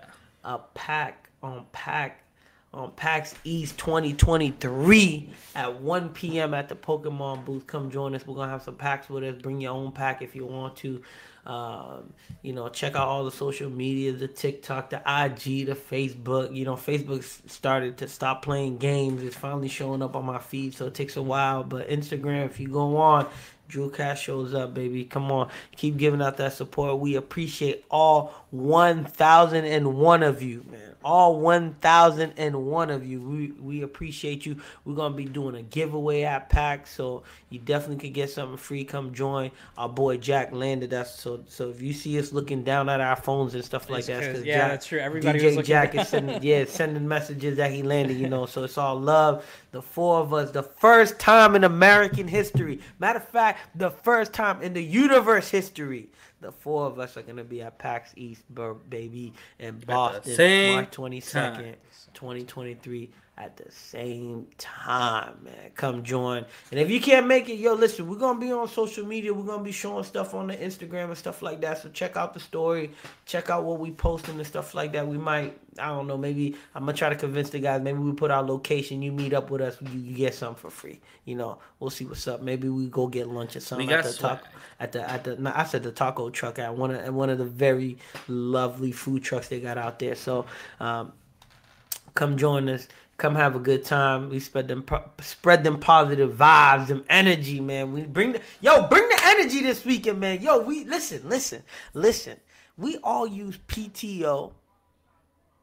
a 0.44 0.58
pack 0.74 1.28
on 1.42 1.66
pack 1.72 2.24
on 2.72 2.92
PAX 2.92 3.34
East 3.42 3.78
2023 3.78 5.28
at 5.56 5.80
1 5.80 6.08
p.m. 6.10 6.54
at 6.54 6.68
the 6.68 6.76
Pokemon 6.76 7.44
booth. 7.44 7.66
Come 7.66 7.90
join 7.90 8.14
us. 8.14 8.24
We're 8.26 8.36
gonna 8.36 8.52
have 8.52 8.62
some 8.62 8.76
packs 8.76 9.08
with 9.08 9.24
us. 9.24 9.42
Bring 9.42 9.60
your 9.60 9.72
own 9.72 9.92
pack 9.92 10.22
if 10.22 10.36
you 10.36 10.46
want 10.46 10.76
to. 10.76 11.02
Um, 11.46 12.12
you 12.42 12.52
know, 12.52 12.68
check 12.68 12.94
out 12.94 13.08
all 13.08 13.24
the 13.24 13.32
social 13.32 13.70
media, 13.70 14.12
the 14.12 14.28
TikTok, 14.28 14.90
the 14.90 14.98
IG, 14.98 15.66
the 15.66 15.74
Facebook. 15.74 16.54
You 16.54 16.64
know, 16.64 16.76
Facebook 16.76 17.24
started 17.50 17.96
to 17.98 18.08
stop 18.08 18.42
playing 18.42 18.76
games. 18.76 19.22
It's 19.22 19.36
finally 19.36 19.68
showing 19.68 20.02
up 20.02 20.14
on 20.14 20.24
my 20.24 20.38
feed, 20.38 20.74
so 20.74 20.86
it 20.86 20.94
takes 20.94 21.16
a 21.16 21.22
while. 21.22 21.64
But 21.64 21.88
Instagram, 21.88 22.46
if 22.46 22.60
you 22.60 22.68
go 22.68 22.96
on, 22.98 23.26
Drulcast 23.70 24.16
shows 24.18 24.54
up, 24.54 24.74
baby. 24.74 25.04
Come 25.04 25.30
on, 25.30 25.48
keep 25.76 25.96
giving 25.96 26.20
out 26.22 26.36
that 26.38 26.52
support. 26.52 26.98
We 26.98 27.16
appreciate 27.16 27.84
all 27.90 28.34
1,001 28.50 30.22
of 30.22 30.42
you, 30.42 30.64
man. 30.70 30.80
All 31.02 31.40
1,001 31.40 32.90
of 32.90 33.06
you. 33.06 33.20
We 33.22 33.52
we 33.52 33.82
appreciate 33.82 34.44
you. 34.44 34.56
We're 34.84 34.94
gonna 34.96 35.14
be 35.14 35.24
doing 35.24 35.54
a 35.54 35.62
giveaway 35.62 36.24
at 36.24 36.50
PAX, 36.50 36.90
so 36.94 37.22
you 37.48 37.58
definitely 37.58 37.96
could 37.96 38.12
get 38.12 38.28
something 38.28 38.58
free. 38.58 38.84
Come 38.84 39.14
join. 39.14 39.50
Our 39.78 39.88
boy 39.88 40.18
Jack 40.18 40.52
landed 40.52 40.92
us. 40.92 41.18
So 41.18 41.42
so 41.48 41.70
if 41.70 41.80
you 41.80 41.94
see 41.94 42.18
us 42.18 42.32
looking 42.34 42.64
down 42.64 42.90
at 42.90 43.00
our 43.00 43.16
phones 43.16 43.54
and 43.54 43.64
stuff 43.64 43.88
like 43.88 44.00
It's 44.00 44.08
that, 44.08 44.34
'cause- 44.34 44.44
yeah, 44.44 44.68
that's 44.68 44.86
true. 44.86 44.98
Everybody 45.00 45.38
was 45.42 45.42
DJ 45.54 45.56
looking 45.56 45.64
Jack 45.68 45.94
is 45.94 46.08
sending 46.08 46.42
yeah 46.42 46.64
sending 46.68 47.08
messages 47.08 47.56
that 47.56 47.70
he 47.70 47.82
landed. 47.82 48.18
You 48.18 48.28
know, 48.28 48.44
so 48.44 48.64
it's 48.64 48.76
all 48.76 49.00
love. 49.00 49.42
The 49.72 49.80
four 49.80 50.18
of 50.20 50.34
us, 50.34 50.50
the 50.50 50.64
first 50.64 51.18
time 51.18 51.54
in 51.56 51.64
American 51.64 52.28
history. 52.28 52.80
Matter 52.98 53.20
of 53.20 53.28
fact, 53.28 53.60
the 53.78 53.90
first 53.90 54.34
time 54.34 54.60
in 54.60 54.74
the 54.74 54.82
universe 54.82 55.48
history. 55.48 56.10
The 56.40 56.50
four 56.52 56.86
of 56.86 56.98
us 56.98 57.16
are 57.16 57.22
gonna 57.22 57.44
be 57.44 57.60
at 57.62 57.78
PAX 57.78 58.12
East, 58.16 58.42
baby, 58.88 59.32
in 59.58 59.78
Boston, 59.80 60.34
same 60.34 60.74
March 60.76 60.90
twenty 60.90 61.20
second, 61.20 61.76
twenty 62.14 62.44
twenty 62.44 62.74
three. 62.74 63.10
At 63.40 63.56
the 63.56 63.72
same 63.72 64.48
time, 64.58 65.38
man. 65.42 65.70
Come 65.74 66.02
join. 66.02 66.44
And 66.70 66.78
if 66.78 66.90
you 66.90 67.00
can't 67.00 67.26
make 67.26 67.48
it, 67.48 67.54
yo, 67.54 67.72
listen, 67.72 68.06
we're 68.06 68.18
gonna 68.18 68.38
be 68.38 68.52
on 68.52 68.68
social 68.68 69.06
media. 69.06 69.32
We're 69.32 69.46
gonna 69.46 69.62
be 69.62 69.72
showing 69.72 70.04
stuff 70.04 70.34
on 70.34 70.48
the 70.48 70.56
Instagram 70.56 71.06
and 71.06 71.16
stuff 71.16 71.40
like 71.40 71.62
that. 71.62 71.78
So 71.80 71.88
check 71.88 72.18
out 72.18 72.34
the 72.34 72.40
story, 72.40 72.90
check 73.24 73.48
out 73.48 73.64
what 73.64 73.78
we 73.80 73.92
posting 73.92 74.34
and 74.36 74.46
stuff 74.46 74.74
like 74.74 74.92
that. 74.92 75.08
We 75.08 75.16
might, 75.16 75.58
I 75.78 75.86
don't 75.86 76.06
know, 76.06 76.18
maybe 76.18 76.54
I'm 76.74 76.82
gonna 76.82 76.92
try 76.92 77.08
to 77.08 77.16
convince 77.16 77.48
the 77.48 77.60
guys. 77.60 77.80
Maybe 77.80 77.98
we 77.98 78.12
put 78.12 78.30
our 78.30 78.42
location. 78.42 79.00
You 79.00 79.10
meet 79.10 79.32
up 79.32 79.48
with 79.48 79.62
us. 79.62 79.78
You, 79.80 79.98
you 79.98 80.14
get 80.14 80.34
something 80.34 80.60
for 80.60 80.68
free. 80.68 81.00
You 81.24 81.36
know, 81.36 81.60
we'll 81.78 81.88
see 81.88 82.04
what's 82.04 82.28
up. 82.28 82.42
Maybe 82.42 82.68
we 82.68 82.88
go 82.88 83.06
get 83.06 83.26
lunch 83.26 83.56
or 83.56 83.60
something 83.60 83.86
We 83.86 83.94
at 83.94 84.04
got 84.04 84.12
the 84.12 84.18
taco, 84.18 84.46
at 84.80 84.92
the 84.92 85.10
at 85.10 85.24
the. 85.24 85.36
No, 85.36 85.50
I 85.54 85.64
said 85.64 85.82
the 85.82 85.92
taco 85.92 86.28
truck 86.28 86.58
at 86.58 86.76
one 86.76 86.90
of 86.90 86.98
at 86.98 87.14
one 87.14 87.30
of 87.30 87.38
the 87.38 87.46
very 87.46 87.96
lovely 88.28 88.92
food 88.92 89.24
trucks 89.24 89.48
they 89.48 89.60
got 89.60 89.78
out 89.78 89.98
there. 89.98 90.14
So. 90.14 90.44
um 90.78 91.14
come 92.14 92.36
join 92.36 92.68
us 92.68 92.88
come 93.18 93.34
have 93.34 93.54
a 93.54 93.58
good 93.58 93.84
time 93.84 94.30
we 94.30 94.40
spread 94.40 94.66
them 94.66 94.84
spread 95.20 95.62
them 95.62 95.78
positive 95.78 96.32
vibes 96.34 96.86
them 96.86 97.04
energy 97.10 97.60
man 97.60 97.92
we 97.92 98.02
bring 98.02 98.32
the 98.32 98.40
yo 98.60 98.86
bring 98.86 99.06
the 99.08 99.20
energy 99.24 99.62
this 99.62 99.84
weekend 99.84 100.18
man 100.18 100.40
yo 100.40 100.60
we 100.60 100.84
listen 100.84 101.20
listen 101.28 101.62
listen 101.94 102.36
we 102.76 102.96
all 102.98 103.26
use 103.26 103.58
pto 103.68 104.52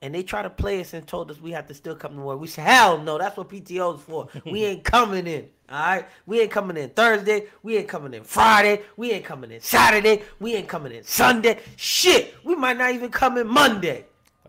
and 0.01 0.13
they 0.13 0.21
try 0.23 0.41
to 0.41 0.49
play 0.49 0.79
us 0.79 0.93
and 0.93 1.07
told 1.07 1.31
us 1.31 1.41
we 1.41 1.51
have 1.51 1.67
to 1.67 1.73
still 1.73 1.95
come 1.95 2.15
to 2.15 2.21
work. 2.21 2.39
We 2.39 2.47
said, 2.47 2.65
hell 2.65 2.99
no, 2.99 3.17
that's 3.17 3.35
what 3.35 3.49
PTO 3.49 3.95
is 3.95 4.01
for. 4.01 4.27
We 4.45 4.63
ain't 4.63 4.83
coming 4.83 5.25
in. 5.25 5.47
All 5.69 5.79
right, 5.79 6.05
we 6.25 6.39
ain't 6.39 6.51
coming 6.51 6.77
in 6.77 6.89
Thursday. 6.91 7.47
We 7.63 7.77
ain't 7.77 7.87
coming 7.87 8.13
in 8.13 8.23
Friday. 8.23 8.83
We 8.95 9.11
ain't 9.11 9.25
coming 9.25 9.51
in 9.51 9.59
Saturday. 9.59 10.23
We 10.39 10.53
ain't 10.55 10.67
coming 10.67 10.93
in 10.93 11.03
Sunday. 11.03 11.59
Shit, 11.75 12.35
we 12.43 12.55
might 12.55 12.77
not 12.77 12.91
even 12.91 13.09
come 13.09 13.37
in 13.37 13.47
Monday. 13.47 14.05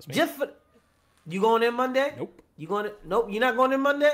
Just 0.09 0.35
for 0.35 0.49
you 1.29 1.41
going 1.41 1.63
in 1.63 1.75
Monday? 1.75 2.15
Nope. 2.17 2.43
You 2.57 2.67
going? 2.67 2.87
In, 2.87 2.93
nope. 3.05 3.27
You're 3.31 3.41
not 3.41 3.57
going 3.57 3.73
in 3.73 3.81
Monday. 3.81 4.11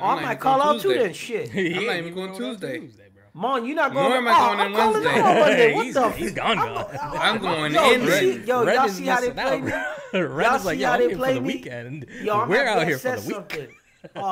Oh, 0.00 0.04
I'm 0.04 0.10
I 0.18 0.20
not 0.20 0.22
might 0.28 0.40
call 0.40 0.58
going 0.58 0.76
out 0.76 0.82
too 0.82 0.88
Tuesday. 0.88 1.02
then. 1.04 1.12
Shit. 1.14 1.48
He 1.80 1.86
not 1.86 1.96
even 1.96 2.14
going 2.14 2.30
on 2.30 2.36
Tuesday. 2.36 2.78
bro. 2.78 2.88
Mon, 3.34 3.64
you 3.66 3.74
not 3.74 3.92
going? 3.92 4.08
Nor 4.08 4.18
am 4.18 4.28
I 4.28 4.32
oh, 4.32 4.46
going 4.46 4.60
I'm 4.60 4.66
in 4.70 4.76
calling 4.76 4.92
Wednesday. 5.04 5.20
out 5.20 5.26
on 5.28 5.40
Monday. 5.40 5.74
What 5.74 5.84
He's- 5.84 5.94
the? 5.94 6.10
he's 6.10 6.32
gone, 6.32 6.58
I'm, 6.58 6.74
gone. 6.74 6.96
I'm 7.18 7.38
going 7.40 7.72
yo, 7.74 7.92
in. 7.92 8.02
you 8.02 8.10
see, 8.10 8.38
yo, 8.44 8.64
Red 8.64 8.74
y'all 8.74 8.88
see 8.88 9.04
how 9.06 9.20
they 9.20 9.30
play 9.30 9.42
out, 9.44 9.62
me? 9.64 9.72
Red 10.20 10.44
Y'all 10.46 10.54
is 10.56 10.64
like, 10.64 10.76
see 10.76 10.82
yo, 10.82 10.88
how 10.88 10.94
I'm 10.94 11.08
they 11.08 11.14
play 11.14 11.34
the 11.34 11.40
me? 11.40 11.46
weekend. 11.46 12.06
Yo, 12.22 12.40
I'm 12.40 12.48
We're 12.48 12.66
out 12.66 12.86
here 12.86 12.98
for 12.98 13.16
the 13.16 13.38
week. 13.48 13.77
Something. 14.14 14.22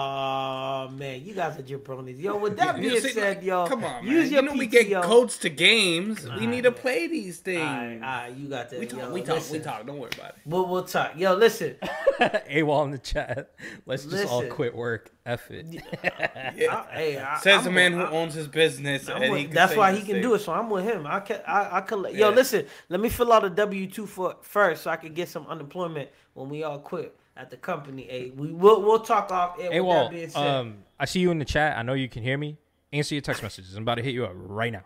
Oh 0.00 0.88
man, 0.96 1.24
you 1.24 1.34
guys 1.34 1.58
are 1.58 1.62
jabronis. 1.62 2.18
Yo, 2.20 2.36
with 2.36 2.56
that 2.56 2.76
You 2.80 2.90
being 2.90 3.02
see, 3.02 3.10
said, 3.10 3.36
like, 3.38 3.44
yo, 3.46 3.66
come 3.66 3.84
on, 3.84 4.04
use 4.06 4.24
man. 4.24 4.32
your 4.32 4.42
You 4.42 4.48
know 4.48 4.54
we 4.58 4.68
PTO. 4.68 4.70
get 4.88 5.02
codes 5.02 5.38
to 5.38 5.48
games. 5.50 6.26
we 6.38 6.46
need 6.46 6.62
to 6.64 6.70
man. 6.70 6.80
play 6.80 7.06
these 7.06 7.38
things. 7.38 7.60
Alright, 7.60 8.02
alright, 8.02 8.34
you 8.36 8.48
got 8.48 8.70
that. 8.70 8.80
we 8.80 8.86
talk, 8.86 8.98
yo, 8.98 9.10
we 9.12 9.20
talk, 9.22 9.34
listen. 9.36 9.52
we 9.58 9.64
talk. 9.64 9.86
Don't 9.86 9.98
worry 9.98 10.10
about 10.14 10.30
it. 10.30 10.34
We'll, 10.46 10.66
we'll 10.66 10.84
talk. 10.84 11.12
Yo, 11.16 11.34
listen. 11.34 11.76
AWOL 12.20 12.84
in 12.84 12.90
the 12.92 12.98
chat. 12.98 13.50
Let's 13.86 14.04
just 14.04 14.28
all 14.28 14.44
quit 14.46 14.74
work. 14.74 15.10
F 15.26 15.50
it. 15.50 15.82
I, 16.02 16.86
hey, 16.92 17.18
I, 17.18 17.38
Says 17.40 17.58
I'm 17.58 17.64
the 17.64 17.70
man 17.70 17.96
with- 17.98 18.08
who 18.08 18.14
owns 18.14 18.34
his 18.34 18.48
business, 18.48 19.08
and 19.08 19.20
with- 19.20 19.38
he 19.38 19.44
can 19.46 19.54
that's 19.54 19.76
why 19.76 19.92
he 19.92 19.98
can 20.00 20.14
same. 20.16 20.22
do 20.22 20.34
it. 20.34 20.40
So 20.40 20.52
I'm 20.52 20.70
with 20.70 20.84
him. 20.84 21.06
I 21.06 21.20
can. 21.20 21.40
I, 21.46 21.76
I 21.78 21.80
collect. 21.82 22.14
Yo, 22.16 22.30
listen. 22.30 22.66
Let 22.88 23.00
me 23.00 23.08
fill 23.10 23.32
out 23.32 23.44
a 23.44 23.50
W 23.50 23.86
two 23.86 24.06
for 24.06 24.36
first, 24.42 24.82
so 24.84 24.90
I 24.90 24.96
can 24.96 25.12
get 25.14 25.28
some 25.28 25.46
unemployment 25.46 26.08
when 26.34 26.48
we 26.48 26.62
all 26.62 26.78
quit 26.78 27.14
at 27.40 27.50
the 27.50 27.56
company. 27.56 28.02
Hey, 28.02 28.30
we 28.36 28.52
will 28.52 28.82
we'll 28.82 29.00
talk 29.00 29.30
off. 29.32 29.58
air 29.58 29.70
with 29.82 29.92
that 29.92 30.10
being 30.10 30.28
AWOL, 30.28 30.32
said. 30.32 30.46
um, 30.46 30.78
I 30.98 31.04
see 31.06 31.20
you 31.20 31.30
in 31.30 31.38
the 31.38 31.44
chat. 31.44 31.76
I 31.76 31.82
know 31.82 31.94
you 31.94 32.08
can 32.08 32.22
hear 32.22 32.36
me. 32.36 32.58
Answer 32.92 33.14
your 33.14 33.22
text 33.22 33.42
messages. 33.42 33.74
I'm 33.76 33.82
about 33.82 33.96
to 33.96 34.02
hit 34.02 34.14
you 34.14 34.24
up 34.24 34.32
right 34.34 34.72
now. 34.72 34.82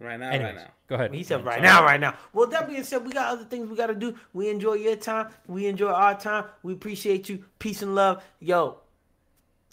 Right 0.00 0.18
now, 0.18 0.30
Anyways, 0.30 0.56
right 0.56 0.64
now. 0.64 0.70
go 0.88 0.94
ahead. 0.96 1.14
He 1.14 1.22
said 1.22 1.44
right 1.44 1.62
now, 1.62 1.84
right 1.84 2.00
now. 2.00 2.16
Well, 2.32 2.48
that 2.48 2.68
being 2.68 2.82
said, 2.82 3.06
we 3.06 3.12
got 3.12 3.28
other 3.28 3.44
things 3.44 3.70
we 3.70 3.76
got 3.76 3.86
to 3.86 3.94
do. 3.94 4.16
We 4.32 4.48
enjoy 4.50 4.74
your 4.74 4.96
time. 4.96 5.28
We 5.46 5.66
enjoy 5.66 5.88
our 5.90 6.18
time. 6.18 6.46
We 6.62 6.72
appreciate 6.72 7.28
you. 7.28 7.44
Peace 7.58 7.80
and 7.82 7.94
love. 7.94 8.22
Yo, 8.40 8.78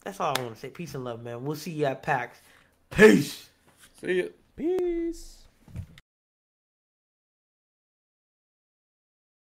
that's 0.03 0.19
all 0.19 0.33
I 0.37 0.41
want 0.41 0.53
to 0.53 0.59
say. 0.59 0.69
Peace 0.69 0.93
and 0.93 1.03
love, 1.03 1.23
man. 1.23 1.43
We'll 1.43 1.55
see 1.55 1.71
you 1.71 1.85
at 1.85 2.03
PAX. 2.03 2.37
Peace. 2.91 3.49
See 3.99 4.13
you. 4.13 4.33
Peace. 4.55 5.40